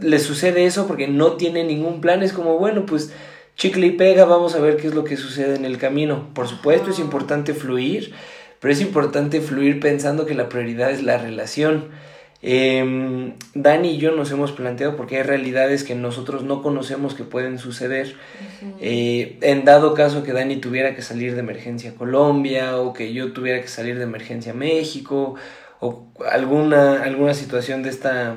les 0.00 0.22
sucede 0.22 0.64
eso 0.64 0.86
porque 0.86 1.06
no 1.06 1.32
tienen 1.32 1.66
ningún 1.66 2.00
plan. 2.00 2.22
Es 2.22 2.32
como, 2.32 2.58
bueno, 2.58 2.86
pues 2.86 3.12
chicle 3.54 3.88
y 3.88 3.90
pega, 3.90 4.24
vamos 4.24 4.54
a 4.54 4.58
ver 4.58 4.78
qué 4.78 4.86
es 4.86 4.94
lo 4.94 5.04
que 5.04 5.18
sucede 5.18 5.56
en 5.56 5.66
el 5.66 5.76
camino. 5.76 6.30
Por 6.32 6.48
supuesto 6.48 6.90
es 6.90 7.00
importante 7.00 7.52
fluir, 7.52 8.14
pero 8.60 8.72
es 8.72 8.80
importante 8.80 9.42
fluir 9.42 9.78
pensando 9.78 10.24
que 10.24 10.34
la 10.34 10.48
prioridad 10.48 10.90
es 10.90 11.02
la 11.02 11.18
relación. 11.18 11.90
Eh, 12.40 13.34
Dani 13.52 13.90
y 13.90 13.98
yo 13.98 14.12
nos 14.12 14.30
hemos 14.30 14.52
planteado 14.52 14.96
porque 14.96 15.18
hay 15.18 15.24
realidades 15.24 15.84
que 15.84 15.96
nosotros 15.96 16.44
no 16.44 16.62
conocemos 16.62 17.12
que 17.12 17.24
pueden 17.24 17.58
suceder. 17.58 18.14
Eh, 18.80 19.36
en 19.42 19.66
dado 19.66 19.92
caso 19.92 20.22
que 20.22 20.32
Dani 20.32 20.56
tuviera 20.56 20.94
que 20.94 21.02
salir 21.02 21.34
de 21.34 21.40
emergencia 21.40 21.90
a 21.90 21.94
Colombia 21.94 22.78
o 22.78 22.94
que 22.94 23.12
yo 23.12 23.32
tuviera 23.34 23.60
que 23.60 23.68
salir 23.68 23.98
de 23.98 24.04
emergencia 24.04 24.52
a 24.52 24.54
México 24.54 25.34
o 25.80 26.06
alguna, 26.30 27.02
alguna 27.02 27.34
situación 27.34 27.82
de 27.82 27.90
esta 27.90 28.36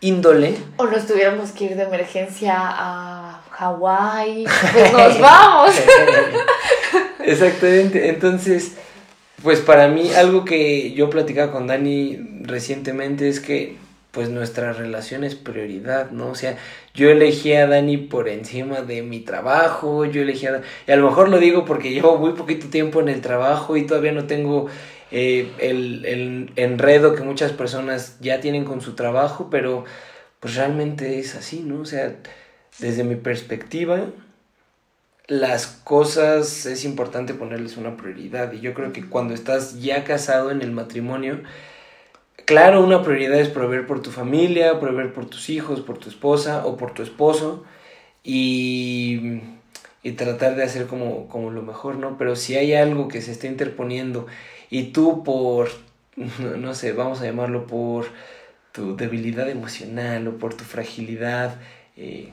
índole. 0.00 0.56
O 0.76 0.86
nos 0.86 1.06
tuviéramos 1.06 1.50
que 1.52 1.64
ir 1.64 1.76
de 1.76 1.82
emergencia 1.82 2.54
a 2.56 3.42
Hawái, 3.50 4.44
pues 4.72 4.92
nos 4.92 5.20
vamos. 5.20 5.74
Exactamente, 7.24 8.08
entonces, 8.08 8.72
pues 9.42 9.60
para 9.60 9.88
mí 9.88 10.10
algo 10.12 10.44
que 10.44 10.92
yo 10.92 11.10
platicaba 11.10 11.52
con 11.52 11.66
Dani 11.66 12.18
recientemente 12.42 13.28
es 13.28 13.40
que 13.40 13.76
pues 14.10 14.28
nuestra 14.28 14.72
relación 14.72 15.22
es 15.22 15.36
prioridad, 15.36 16.10
¿no? 16.10 16.30
O 16.30 16.34
sea, 16.34 16.56
yo 16.94 17.10
elegí 17.10 17.52
a 17.52 17.68
Dani 17.68 17.96
por 17.96 18.28
encima 18.28 18.80
de 18.80 19.02
mi 19.02 19.20
trabajo, 19.20 20.04
yo 20.04 20.22
elegí 20.22 20.46
a... 20.46 20.62
Y 20.88 20.90
a 20.90 20.96
lo 20.96 21.08
mejor 21.08 21.28
lo 21.28 21.38
digo 21.38 21.64
porque 21.64 21.90
llevo 21.90 22.16
muy 22.16 22.32
poquito 22.32 22.66
tiempo 22.68 23.00
en 23.00 23.08
el 23.08 23.20
trabajo 23.20 23.76
y 23.76 23.86
todavía 23.86 24.10
no 24.10 24.24
tengo 24.24 24.66
eh, 25.10 25.50
el, 25.58 26.04
el, 26.04 26.52
enredo 26.56 27.14
que 27.14 27.22
muchas 27.22 27.52
personas 27.52 28.18
ya 28.20 28.40
tienen 28.40 28.64
con 28.64 28.80
su 28.80 28.94
trabajo, 28.94 29.48
pero 29.50 29.84
pues 30.40 30.54
realmente 30.54 31.18
es 31.18 31.34
así, 31.34 31.60
¿no? 31.60 31.80
O 31.80 31.84
sea, 31.84 32.16
desde 32.78 33.04
mi 33.04 33.16
perspectiva, 33.16 34.06
las 35.26 35.66
cosas 35.66 36.66
es 36.66 36.84
importante 36.84 37.34
ponerles 37.34 37.76
una 37.76 37.96
prioridad 37.96 38.52
y 38.52 38.60
yo 38.60 38.74
creo 38.74 38.92
que 38.92 39.08
cuando 39.08 39.34
estás 39.34 39.80
ya 39.80 40.02
casado 40.02 40.50
en 40.50 40.60
el 40.60 40.72
matrimonio, 40.72 41.42
claro, 42.46 42.82
una 42.82 43.02
prioridad 43.02 43.38
es 43.38 43.48
proveer 43.48 43.86
por 43.86 44.02
tu 44.02 44.10
familia, 44.10 44.80
proveer 44.80 45.12
por 45.12 45.26
tus 45.26 45.50
hijos, 45.50 45.80
por 45.80 45.98
tu 45.98 46.08
esposa 46.08 46.66
o 46.66 46.76
por 46.76 46.94
tu 46.94 47.02
esposo 47.02 47.64
y, 48.24 49.40
y 50.02 50.12
tratar 50.12 50.56
de 50.56 50.64
hacer 50.64 50.86
como, 50.86 51.28
como 51.28 51.50
lo 51.50 51.62
mejor, 51.62 51.96
¿no? 51.96 52.18
Pero 52.18 52.34
si 52.34 52.56
hay 52.56 52.74
algo 52.74 53.06
que 53.06 53.20
se 53.20 53.30
está 53.32 53.46
interponiendo 53.46 54.26
y 54.70 54.84
tú 54.84 55.24
por, 55.24 55.68
no 56.16 56.74
sé, 56.74 56.92
vamos 56.92 57.20
a 57.20 57.24
llamarlo 57.24 57.66
por 57.66 58.06
tu 58.72 58.96
debilidad 58.96 59.48
emocional 59.48 60.28
o 60.28 60.38
por 60.38 60.54
tu 60.54 60.64
fragilidad 60.64 61.56
eh, 61.96 62.32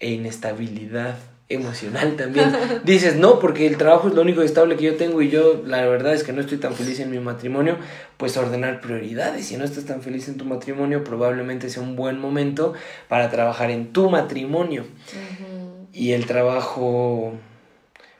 e 0.00 0.10
inestabilidad 0.10 1.18
emocional 1.50 2.16
también. 2.16 2.52
Dices, 2.84 3.16
no, 3.16 3.38
porque 3.38 3.66
el 3.66 3.76
trabajo 3.76 4.08
es 4.08 4.14
lo 4.14 4.22
único 4.22 4.42
estable 4.42 4.76
que 4.76 4.84
yo 4.84 4.96
tengo 4.96 5.22
y 5.22 5.30
yo 5.30 5.62
la 5.64 5.84
verdad 5.86 6.14
es 6.14 6.22
que 6.22 6.32
no 6.32 6.40
estoy 6.40 6.58
tan 6.58 6.74
feliz 6.74 7.00
en 7.00 7.10
mi 7.10 7.18
matrimonio, 7.18 7.76
pues 8.16 8.36
ordenar 8.36 8.80
prioridades. 8.80 9.46
Si 9.46 9.56
no 9.56 9.64
estás 9.64 9.84
tan 9.84 10.02
feliz 10.02 10.28
en 10.28 10.36
tu 10.36 10.44
matrimonio, 10.44 11.04
probablemente 11.04 11.70
sea 11.70 11.82
un 11.82 11.96
buen 11.96 12.18
momento 12.18 12.74
para 13.08 13.30
trabajar 13.30 13.70
en 13.70 13.92
tu 13.92 14.10
matrimonio. 14.10 14.84
Y 15.92 16.12
el 16.12 16.26
trabajo 16.26 17.32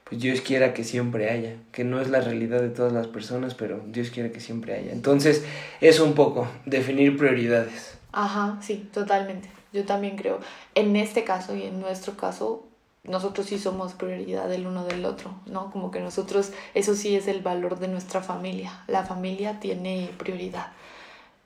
pues 0.08 0.22
Dios 0.22 0.40
quiera 0.40 0.72
que 0.72 0.84
siempre 0.84 1.30
haya, 1.30 1.56
que 1.70 1.84
no 1.84 2.00
es 2.00 2.08
la 2.08 2.20
realidad 2.20 2.60
de 2.60 2.70
todas 2.70 2.92
las 2.92 3.06
personas, 3.06 3.54
pero 3.54 3.80
Dios 3.86 4.10
quiere 4.10 4.32
que 4.32 4.40
siempre 4.40 4.74
haya. 4.74 4.92
Entonces, 4.92 5.44
es 5.80 6.00
un 6.00 6.14
poco 6.14 6.48
definir 6.64 7.16
prioridades. 7.16 7.98
Ajá, 8.12 8.58
sí, 8.62 8.88
totalmente. 8.92 9.50
Yo 9.72 9.84
también 9.84 10.16
creo, 10.16 10.40
en 10.74 10.96
este 10.96 11.24
caso 11.24 11.54
y 11.54 11.64
en 11.64 11.80
nuestro 11.80 12.16
caso, 12.16 12.64
nosotros 13.04 13.46
sí 13.46 13.58
somos 13.58 13.92
prioridad 13.92 14.48
del 14.48 14.66
uno 14.66 14.84
del 14.86 15.04
otro, 15.04 15.34
¿no? 15.46 15.70
Como 15.70 15.90
que 15.90 16.00
nosotros, 16.00 16.52
eso 16.74 16.94
sí 16.94 17.14
es 17.14 17.28
el 17.28 17.42
valor 17.42 17.78
de 17.78 17.88
nuestra 17.88 18.22
familia. 18.22 18.82
La 18.86 19.04
familia 19.04 19.60
tiene 19.60 20.10
prioridad 20.16 20.72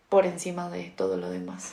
por 0.09 0.25
encima 0.25 0.71
de 0.71 0.93
todo 0.97 1.17
lo 1.17 1.31
demás. 1.31 1.73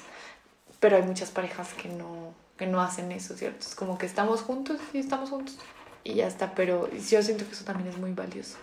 Pero 0.79 0.95
hay 0.95 1.03
muchas 1.03 1.29
parejas 1.29 1.73
que 1.73 1.89
no, 1.89 2.33
que 2.57 2.65
no 2.65 2.81
hacen 2.81 3.11
eso, 3.11 3.35
¿cierto? 3.35 3.67
Es 3.67 3.75
como 3.75 3.99
que 3.99 4.07
estamos 4.07 4.41
juntos 4.41 4.79
y 4.93 4.97
estamos 4.97 5.29
juntos 5.29 5.59
y 6.09 6.15
ya 6.15 6.27
está, 6.27 6.53
pero 6.55 6.89
yo 6.91 7.21
siento 7.21 7.45
que 7.45 7.53
eso 7.53 7.63
también 7.63 7.89
es 7.89 7.97
muy 7.97 8.11
valioso. 8.11 8.57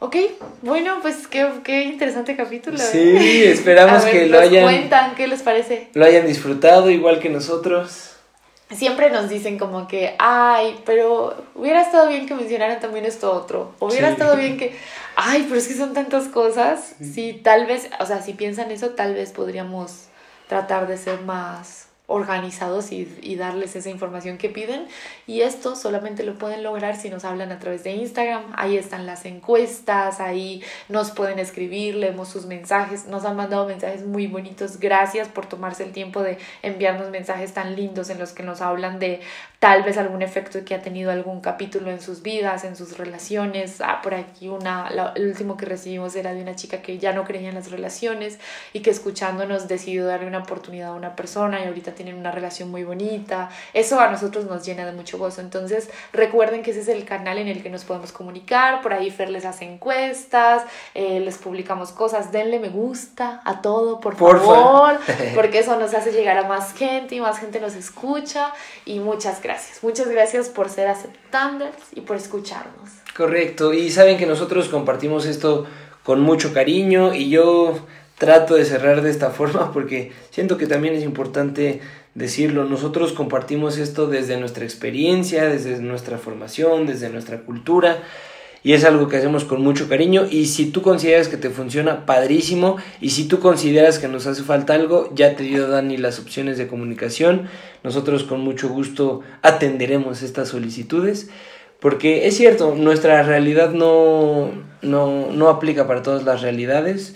Ok, 0.00 0.16
bueno, 0.62 0.98
pues 1.00 1.26
qué, 1.26 1.48
qué 1.64 1.84
interesante 1.84 2.36
capítulo. 2.36 2.76
¿eh? 2.76 2.80
Sí, 2.80 3.44
esperamos 3.44 4.04
que 4.04 4.26
lo 4.26 4.38
hayan. 4.38 4.64
cuentan, 4.64 5.14
¿qué 5.14 5.26
les 5.26 5.42
parece? 5.42 5.88
Lo 5.94 6.04
hayan 6.04 6.26
disfrutado 6.26 6.90
igual 6.90 7.20
que 7.20 7.30
nosotros. 7.30 8.10
Siempre 8.70 9.10
nos 9.10 9.28
dicen 9.28 9.58
como 9.58 9.86
que, 9.88 10.14
ay, 10.18 10.78
pero 10.84 11.34
hubiera 11.54 11.80
estado 11.80 12.08
bien 12.08 12.26
que 12.26 12.34
mencionaran 12.34 12.80
también 12.80 13.04
esto 13.04 13.32
otro. 13.32 13.72
Hubiera 13.78 14.10
estado 14.10 14.36
bien 14.36 14.58
que, 14.58 14.74
ay, 15.16 15.44
pero 15.48 15.58
es 15.58 15.68
que 15.68 15.74
son 15.74 15.94
tantas 15.94 16.28
cosas. 16.28 16.96
Sí, 17.00 17.40
tal 17.42 17.66
vez, 17.66 17.88
o 18.00 18.06
sea, 18.06 18.20
si 18.20 18.32
piensan 18.32 18.70
eso, 18.72 18.90
tal 18.90 19.14
vez 19.14 19.30
podríamos 19.32 20.08
tratar 20.48 20.86
de 20.86 20.98
ser 20.98 21.20
más 21.22 21.86
organizados 22.06 22.92
y, 22.92 23.08
y, 23.22 23.36
darles 23.36 23.76
esa 23.76 23.88
información 23.88 24.36
que 24.36 24.50
piden. 24.50 24.86
Y 25.26 25.40
esto 25.40 25.74
solamente 25.74 26.22
lo 26.22 26.36
pueden 26.36 26.62
lograr 26.62 26.96
si 26.96 27.08
nos 27.08 27.24
hablan 27.24 27.50
a 27.50 27.58
través 27.58 27.82
de 27.82 27.92
Instagram. 27.92 28.44
Ahí 28.56 28.76
están 28.76 29.06
las 29.06 29.24
encuestas 29.24 29.84
ahí 30.20 30.62
nos 30.88 31.10
pueden 31.10 31.38
escribir 31.38 31.94
leemos 31.94 32.28
sus 32.28 32.46
mensajes. 32.46 33.06
Nos 33.06 33.24
han 33.24 33.36
mandado 33.36 33.66
mensajes 33.66 34.04
muy 34.04 34.26
bonitos. 34.26 34.78
Gracias 34.78 35.28
por 35.28 35.46
tomarse 35.46 35.84
el 35.84 35.92
tiempo 35.92 36.22
de 36.22 36.38
enviarnos 36.62 37.10
mensajes 37.10 37.52
tan 37.52 37.76
lindos 37.76 38.10
en 38.10 38.18
los 38.18 38.32
que 38.32 38.42
nos 38.42 38.60
hablan 38.60 38.98
de 38.98 39.20
tal 39.58 39.82
vez 39.82 39.96
algún 39.96 40.22
efecto 40.22 40.62
que 40.64 40.74
ha 40.74 40.82
tenido 40.82 41.10
algún 41.10 41.40
capítulo 41.40 41.90
en 41.90 42.00
sus 42.00 42.22
vidas 42.22 42.64
en 42.64 42.76
sus 42.76 42.98
relaciones. 42.98 43.80
Ah, 43.80 44.00
por 44.02 44.14
aquí 44.14 44.48
una 44.48 44.88
el 45.14 45.26
último 45.26 45.56
que 45.56 45.66
recibimos 45.66 46.16
era 46.16 46.34
de 46.34 46.42
una 46.42 46.54
chica 46.54 46.82
que 46.82 46.98
ya 46.98 47.12
no 47.12 47.24
creía 47.24 47.48
en 47.48 47.54
las 47.54 47.70
relaciones 47.70 48.38
y 48.72 48.80
que 48.80 48.90
escuchándonos 48.90 49.68
decidió 49.68 50.06
darle 50.06 50.26
una 50.26 50.40
oportunidad 50.40 50.90
a 50.90 50.94
una 50.94 51.16
persona 51.16 51.60
y 51.60 51.66
ahorita 51.66 51.93
tienen 51.94 52.16
una 52.16 52.30
relación 52.30 52.70
muy 52.70 52.84
bonita. 52.84 53.50
Eso 53.72 54.00
a 54.00 54.08
nosotros 54.10 54.44
nos 54.46 54.64
llena 54.64 54.86
de 54.86 54.92
mucho 54.92 55.18
gozo. 55.18 55.40
Entonces 55.40 55.90
recuerden 56.12 56.62
que 56.62 56.70
ese 56.70 56.80
es 56.80 56.88
el 56.88 57.04
canal 57.04 57.38
en 57.38 57.48
el 57.48 57.62
que 57.62 57.70
nos 57.70 57.84
podemos 57.84 58.12
comunicar. 58.12 58.82
Por 58.82 58.92
ahí 58.92 59.10
Fer 59.10 59.30
les 59.30 59.44
hace 59.44 59.64
encuestas, 59.64 60.62
eh, 60.94 61.20
les 61.20 61.38
publicamos 61.38 61.92
cosas. 61.92 62.32
Denle 62.32 62.58
me 62.58 62.68
gusta 62.68 63.40
a 63.44 63.62
todo, 63.62 64.00
por 64.00 64.16
favor, 64.16 64.98
porque 65.34 65.60
eso 65.60 65.78
nos 65.78 65.94
hace 65.94 66.12
llegar 66.12 66.36
a 66.38 66.48
más 66.48 66.74
gente 66.74 67.14
y 67.14 67.20
más 67.20 67.38
gente 67.38 67.60
nos 67.60 67.74
escucha. 67.74 68.52
Y 68.84 68.98
muchas 68.98 69.42
gracias. 69.42 69.82
Muchas 69.82 70.08
gracias 70.08 70.48
por 70.48 70.68
ser 70.68 70.88
aceptantes 70.88 71.74
y 71.94 72.00
por 72.00 72.16
escucharnos. 72.16 72.90
Correcto. 73.16 73.72
Y 73.72 73.90
saben 73.90 74.18
que 74.18 74.26
nosotros 74.26 74.68
compartimos 74.68 75.26
esto 75.26 75.66
con 76.02 76.20
mucho 76.20 76.52
cariño 76.52 77.14
y 77.14 77.30
yo 77.30 77.74
trato 78.18 78.54
de 78.54 78.64
cerrar 78.64 79.02
de 79.02 79.10
esta 79.10 79.30
forma 79.38 79.72
porque 79.72 80.12
siento 80.30 80.56
que 80.56 80.66
también 80.66 80.94
es 80.94 81.04
importante 81.04 81.80
decirlo. 82.14 82.64
Nosotros 82.64 83.12
compartimos 83.12 83.78
esto 83.78 84.06
desde 84.06 84.38
nuestra 84.38 84.64
experiencia, 84.64 85.44
desde 85.44 85.78
nuestra 85.80 86.18
formación, 86.18 86.86
desde 86.86 87.10
nuestra 87.10 87.40
cultura 87.40 88.02
y 88.64 88.72
es 88.72 88.84
algo 88.84 89.08
que 89.08 89.18
hacemos 89.18 89.44
con 89.44 89.62
mucho 89.62 89.90
cariño 89.90 90.26
y 90.28 90.46
si 90.46 90.70
tú 90.70 90.80
consideras 90.80 91.28
que 91.28 91.36
te 91.36 91.50
funciona, 91.50 92.06
padrísimo 92.06 92.78
y 92.98 93.10
si 93.10 93.28
tú 93.28 93.38
consideras 93.38 93.98
que 93.98 94.08
nos 94.08 94.26
hace 94.26 94.42
falta 94.42 94.72
algo, 94.72 95.12
ya 95.14 95.36
te 95.36 95.42
dio 95.42 95.68
Dani 95.68 95.98
las 95.98 96.18
opciones 96.18 96.56
de 96.56 96.66
comunicación, 96.66 97.48
nosotros 97.82 98.24
con 98.24 98.40
mucho 98.40 98.70
gusto 98.70 99.20
atenderemos 99.42 100.22
estas 100.22 100.48
solicitudes. 100.48 101.28
Porque 101.78 102.26
es 102.26 102.38
cierto, 102.38 102.74
nuestra 102.74 103.22
realidad 103.22 103.72
no, 103.72 104.50
no, 104.80 105.30
no 105.30 105.48
aplica 105.50 105.86
para 105.86 106.02
todas 106.02 106.24
las 106.24 106.40
realidades 106.40 107.14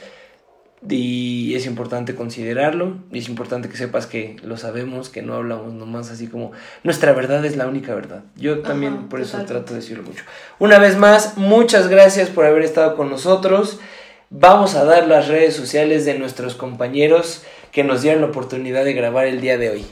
y 0.89 1.55
es 1.55 1.67
importante 1.67 2.15
considerarlo 2.15 2.99
y 3.11 3.19
es 3.19 3.29
importante 3.29 3.69
que 3.69 3.77
sepas 3.77 4.07
que 4.07 4.37
lo 4.43 4.57
sabemos, 4.57 5.09
que 5.09 5.23
no 5.23 5.35
hablamos 5.35 5.73
nomás 5.73 6.11
así 6.11 6.29
como 6.29 6.53
nuestra 6.85 7.13
verdad 7.13 7.45
es 7.45 7.57
la 7.57 7.67
única 7.67 7.95
verdad. 7.95 8.23
Yo 8.37 8.61
también 8.61 9.09
por 9.09 9.21
eso 9.21 9.39
trato 9.45 9.73
de 9.73 9.81
decirlo 9.81 10.05
mucho. 10.05 10.25
Una 10.59 10.79
vez 10.79 10.97
más, 10.97 11.37
muchas 11.37 11.89
gracias 11.89 12.29
por 12.31 12.45
haber 12.45 12.63
estado 12.63 12.97
con 12.97 13.11
nosotros. 13.11 13.81
Vamos 14.31 14.75
a 14.75 14.85
dar 14.85 15.09
las 15.09 15.29
redes 15.29 15.57
sociales 15.57 16.05
de 16.05 16.19
nuestros 16.19 16.55
compañeros 16.55 17.43
que 17.73 17.83
nos 17.83 18.03
dieron 18.03 18.21
la 18.21 18.29
oportunidad 18.29 18.85
de 18.85 18.93
grabar 18.93 19.27
el 19.27 19.41
día 19.41 19.59
de 19.59 19.71
hoy. 19.71 19.87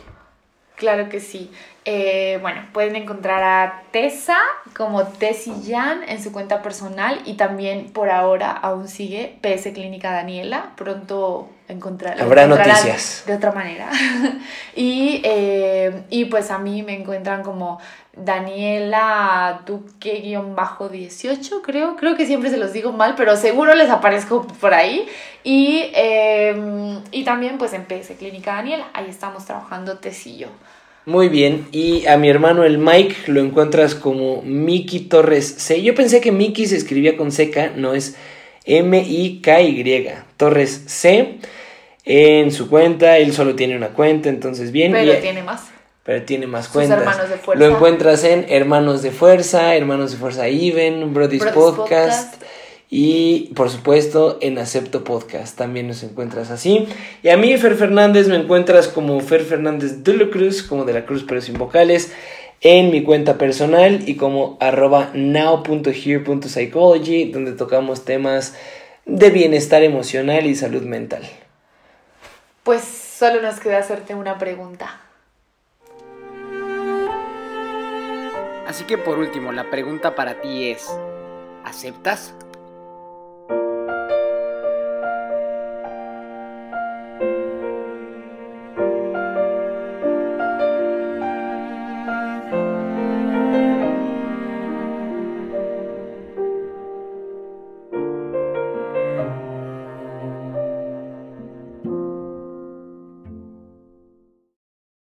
Claro 0.76 1.08
que 1.08 1.20
sí. 1.20 1.50
Eh, 1.86 2.38
bueno, 2.42 2.66
pueden 2.72 2.96
encontrar 2.96 3.42
a 3.42 3.82
Tessa 3.92 4.38
como 4.76 5.02
Jan 5.04 6.02
en 6.06 6.22
su 6.22 6.32
cuenta 6.32 6.62
personal 6.62 7.22
y 7.24 7.34
también 7.34 7.92
por 7.92 8.10
ahora 8.10 8.50
aún 8.50 8.86
sigue 8.86 9.38
PS 9.40 9.72
Clínica 9.72 10.12
Daniela. 10.12 10.72
Pronto 10.76 11.48
encontrar, 11.68 12.20
habrá 12.20 12.46
noticias 12.46 13.24
de 13.26 13.34
otra 13.34 13.52
manera. 13.52 13.90
y, 14.76 15.20
eh, 15.24 16.02
y 16.10 16.26
pues 16.26 16.50
a 16.50 16.58
mí 16.58 16.82
me 16.82 16.94
encuentran 16.94 17.42
como 17.42 17.80
Daniela 18.12 19.62
Duque-18, 19.66 21.60
creo. 21.62 21.96
Creo 21.96 22.16
que 22.16 22.26
siempre 22.26 22.50
se 22.50 22.56
los 22.56 22.72
digo 22.72 22.92
mal, 22.92 23.14
pero 23.16 23.36
seguro 23.36 23.74
les 23.74 23.90
aparezco 23.90 24.46
por 24.46 24.74
ahí. 24.74 25.06
Y, 25.44 25.90
eh, 25.94 26.98
y 27.10 27.24
también 27.24 27.58
pues 27.58 27.72
en 27.72 27.84
PS 27.84 28.16
Clínica 28.18 28.54
Daniela. 28.54 28.88
Ahí 28.94 29.06
estamos 29.08 29.44
trabajando 29.44 30.00
yo. 30.36 30.48
Muy 31.06 31.28
bien, 31.28 31.68
y 31.70 32.04
a 32.06 32.16
mi 32.16 32.28
hermano 32.28 32.64
el 32.64 32.78
Mike 32.78 33.14
lo 33.28 33.40
encuentras 33.40 33.94
como 33.94 34.42
Miki 34.42 34.98
Torres 35.00 35.46
C. 35.58 35.80
Yo 35.80 35.94
pensé 35.94 36.20
que 36.20 36.32
Miki 36.32 36.66
se 36.66 36.76
escribía 36.76 37.16
con 37.16 37.30
seca, 37.30 37.70
no 37.76 37.94
es 37.94 38.16
M-I-K-Y, 38.64 40.08
Torres 40.36 40.82
C. 40.86 41.38
En 42.08 42.52
su 42.52 42.70
cuenta, 42.70 43.18
él 43.18 43.32
solo 43.32 43.56
tiene 43.56 43.76
una 43.76 43.88
cuenta, 43.88 44.28
entonces 44.28 44.70
bien. 44.70 44.92
Pero 44.92 45.18
tiene 45.18 45.42
más. 45.42 45.64
Pero 46.04 46.22
tiene 46.22 46.46
más 46.46 46.68
cuentas. 46.68 47.00
Hermanos 47.00 47.28
de 47.28 47.36
Fuerza. 47.36 47.64
Lo 47.64 47.74
encuentras 47.74 48.22
en 48.22 48.46
Hermanos 48.48 49.02
de 49.02 49.10
Fuerza, 49.10 49.74
Hermanos 49.74 50.12
de 50.12 50.18
Fuerza 50.18 50.46
Even, 50.46 51.12
Brody's, 51.12 51.44
Podcast 51.46 52.40
y 52.88 53.50
por 53.56 53.70
supuesto 53.70 54.38
en 54.40 54.56
Acepto 54.58 55.02
Podcast 55.02 55.58
también 55.58 55.88
nos 55.88 56.04
encuentras 56.04 56.52
así. 56.52 56.86
Y 57.24 57.30
a 57.30 57.36
mí, 57.36 57.56
Fer 57.56 57.74
Fernández, 57.74 58.28
me 58.28 58.36
encuentras 58.36 58.86
como 58.86 59.18
Fer 59.18 59.42
Fernández 59.42 60.04
de 60.04 60.16
la 60.16 60.30
Cruz, 60.30 60.62
como 60.62 60.84
de 60.84 60.92
la 60.92 61.06
Cruz 61.06 61.24
pero 61.26 61.40
sin 61.40 61.58
vocales, 61.58 62.12
en 62.60 62.92
mi 62.92 63.02
cuenta 63.02 63.36
personal 63.36 64.08
y 64.08 64.14
como 64.14 64.58
arroba 64.60 65.10
now.here.psychology, 65.12 67.32
donde 67.32 67.50
tocamos 67.50 68.04
temas 68.04 68.54
de 69.06 69.30
bienestar 69.30 69.82
emocional 69.82 70.46
y 70.46 70.54
salud 70.54 70.82
mental. 70.82 71.28
Pues 72.66 72.82
solo 72.82 73.40
nos 73.40 73.60
queda 73.60 73.78
hacerte 73.78 74.16
una 74.16 74.38
pregunta. 74.38 74.98
Así 78.66 78.82
que 78.82 78.98
por 78.98 79.20
último, 79.20 79.52
la 79.52 79.70
pregunta 79.70 80.16
para 80.16 80.40
ti 80.40 80.72
es, 80.72 80.84
¿aceptas? 81.64 82.34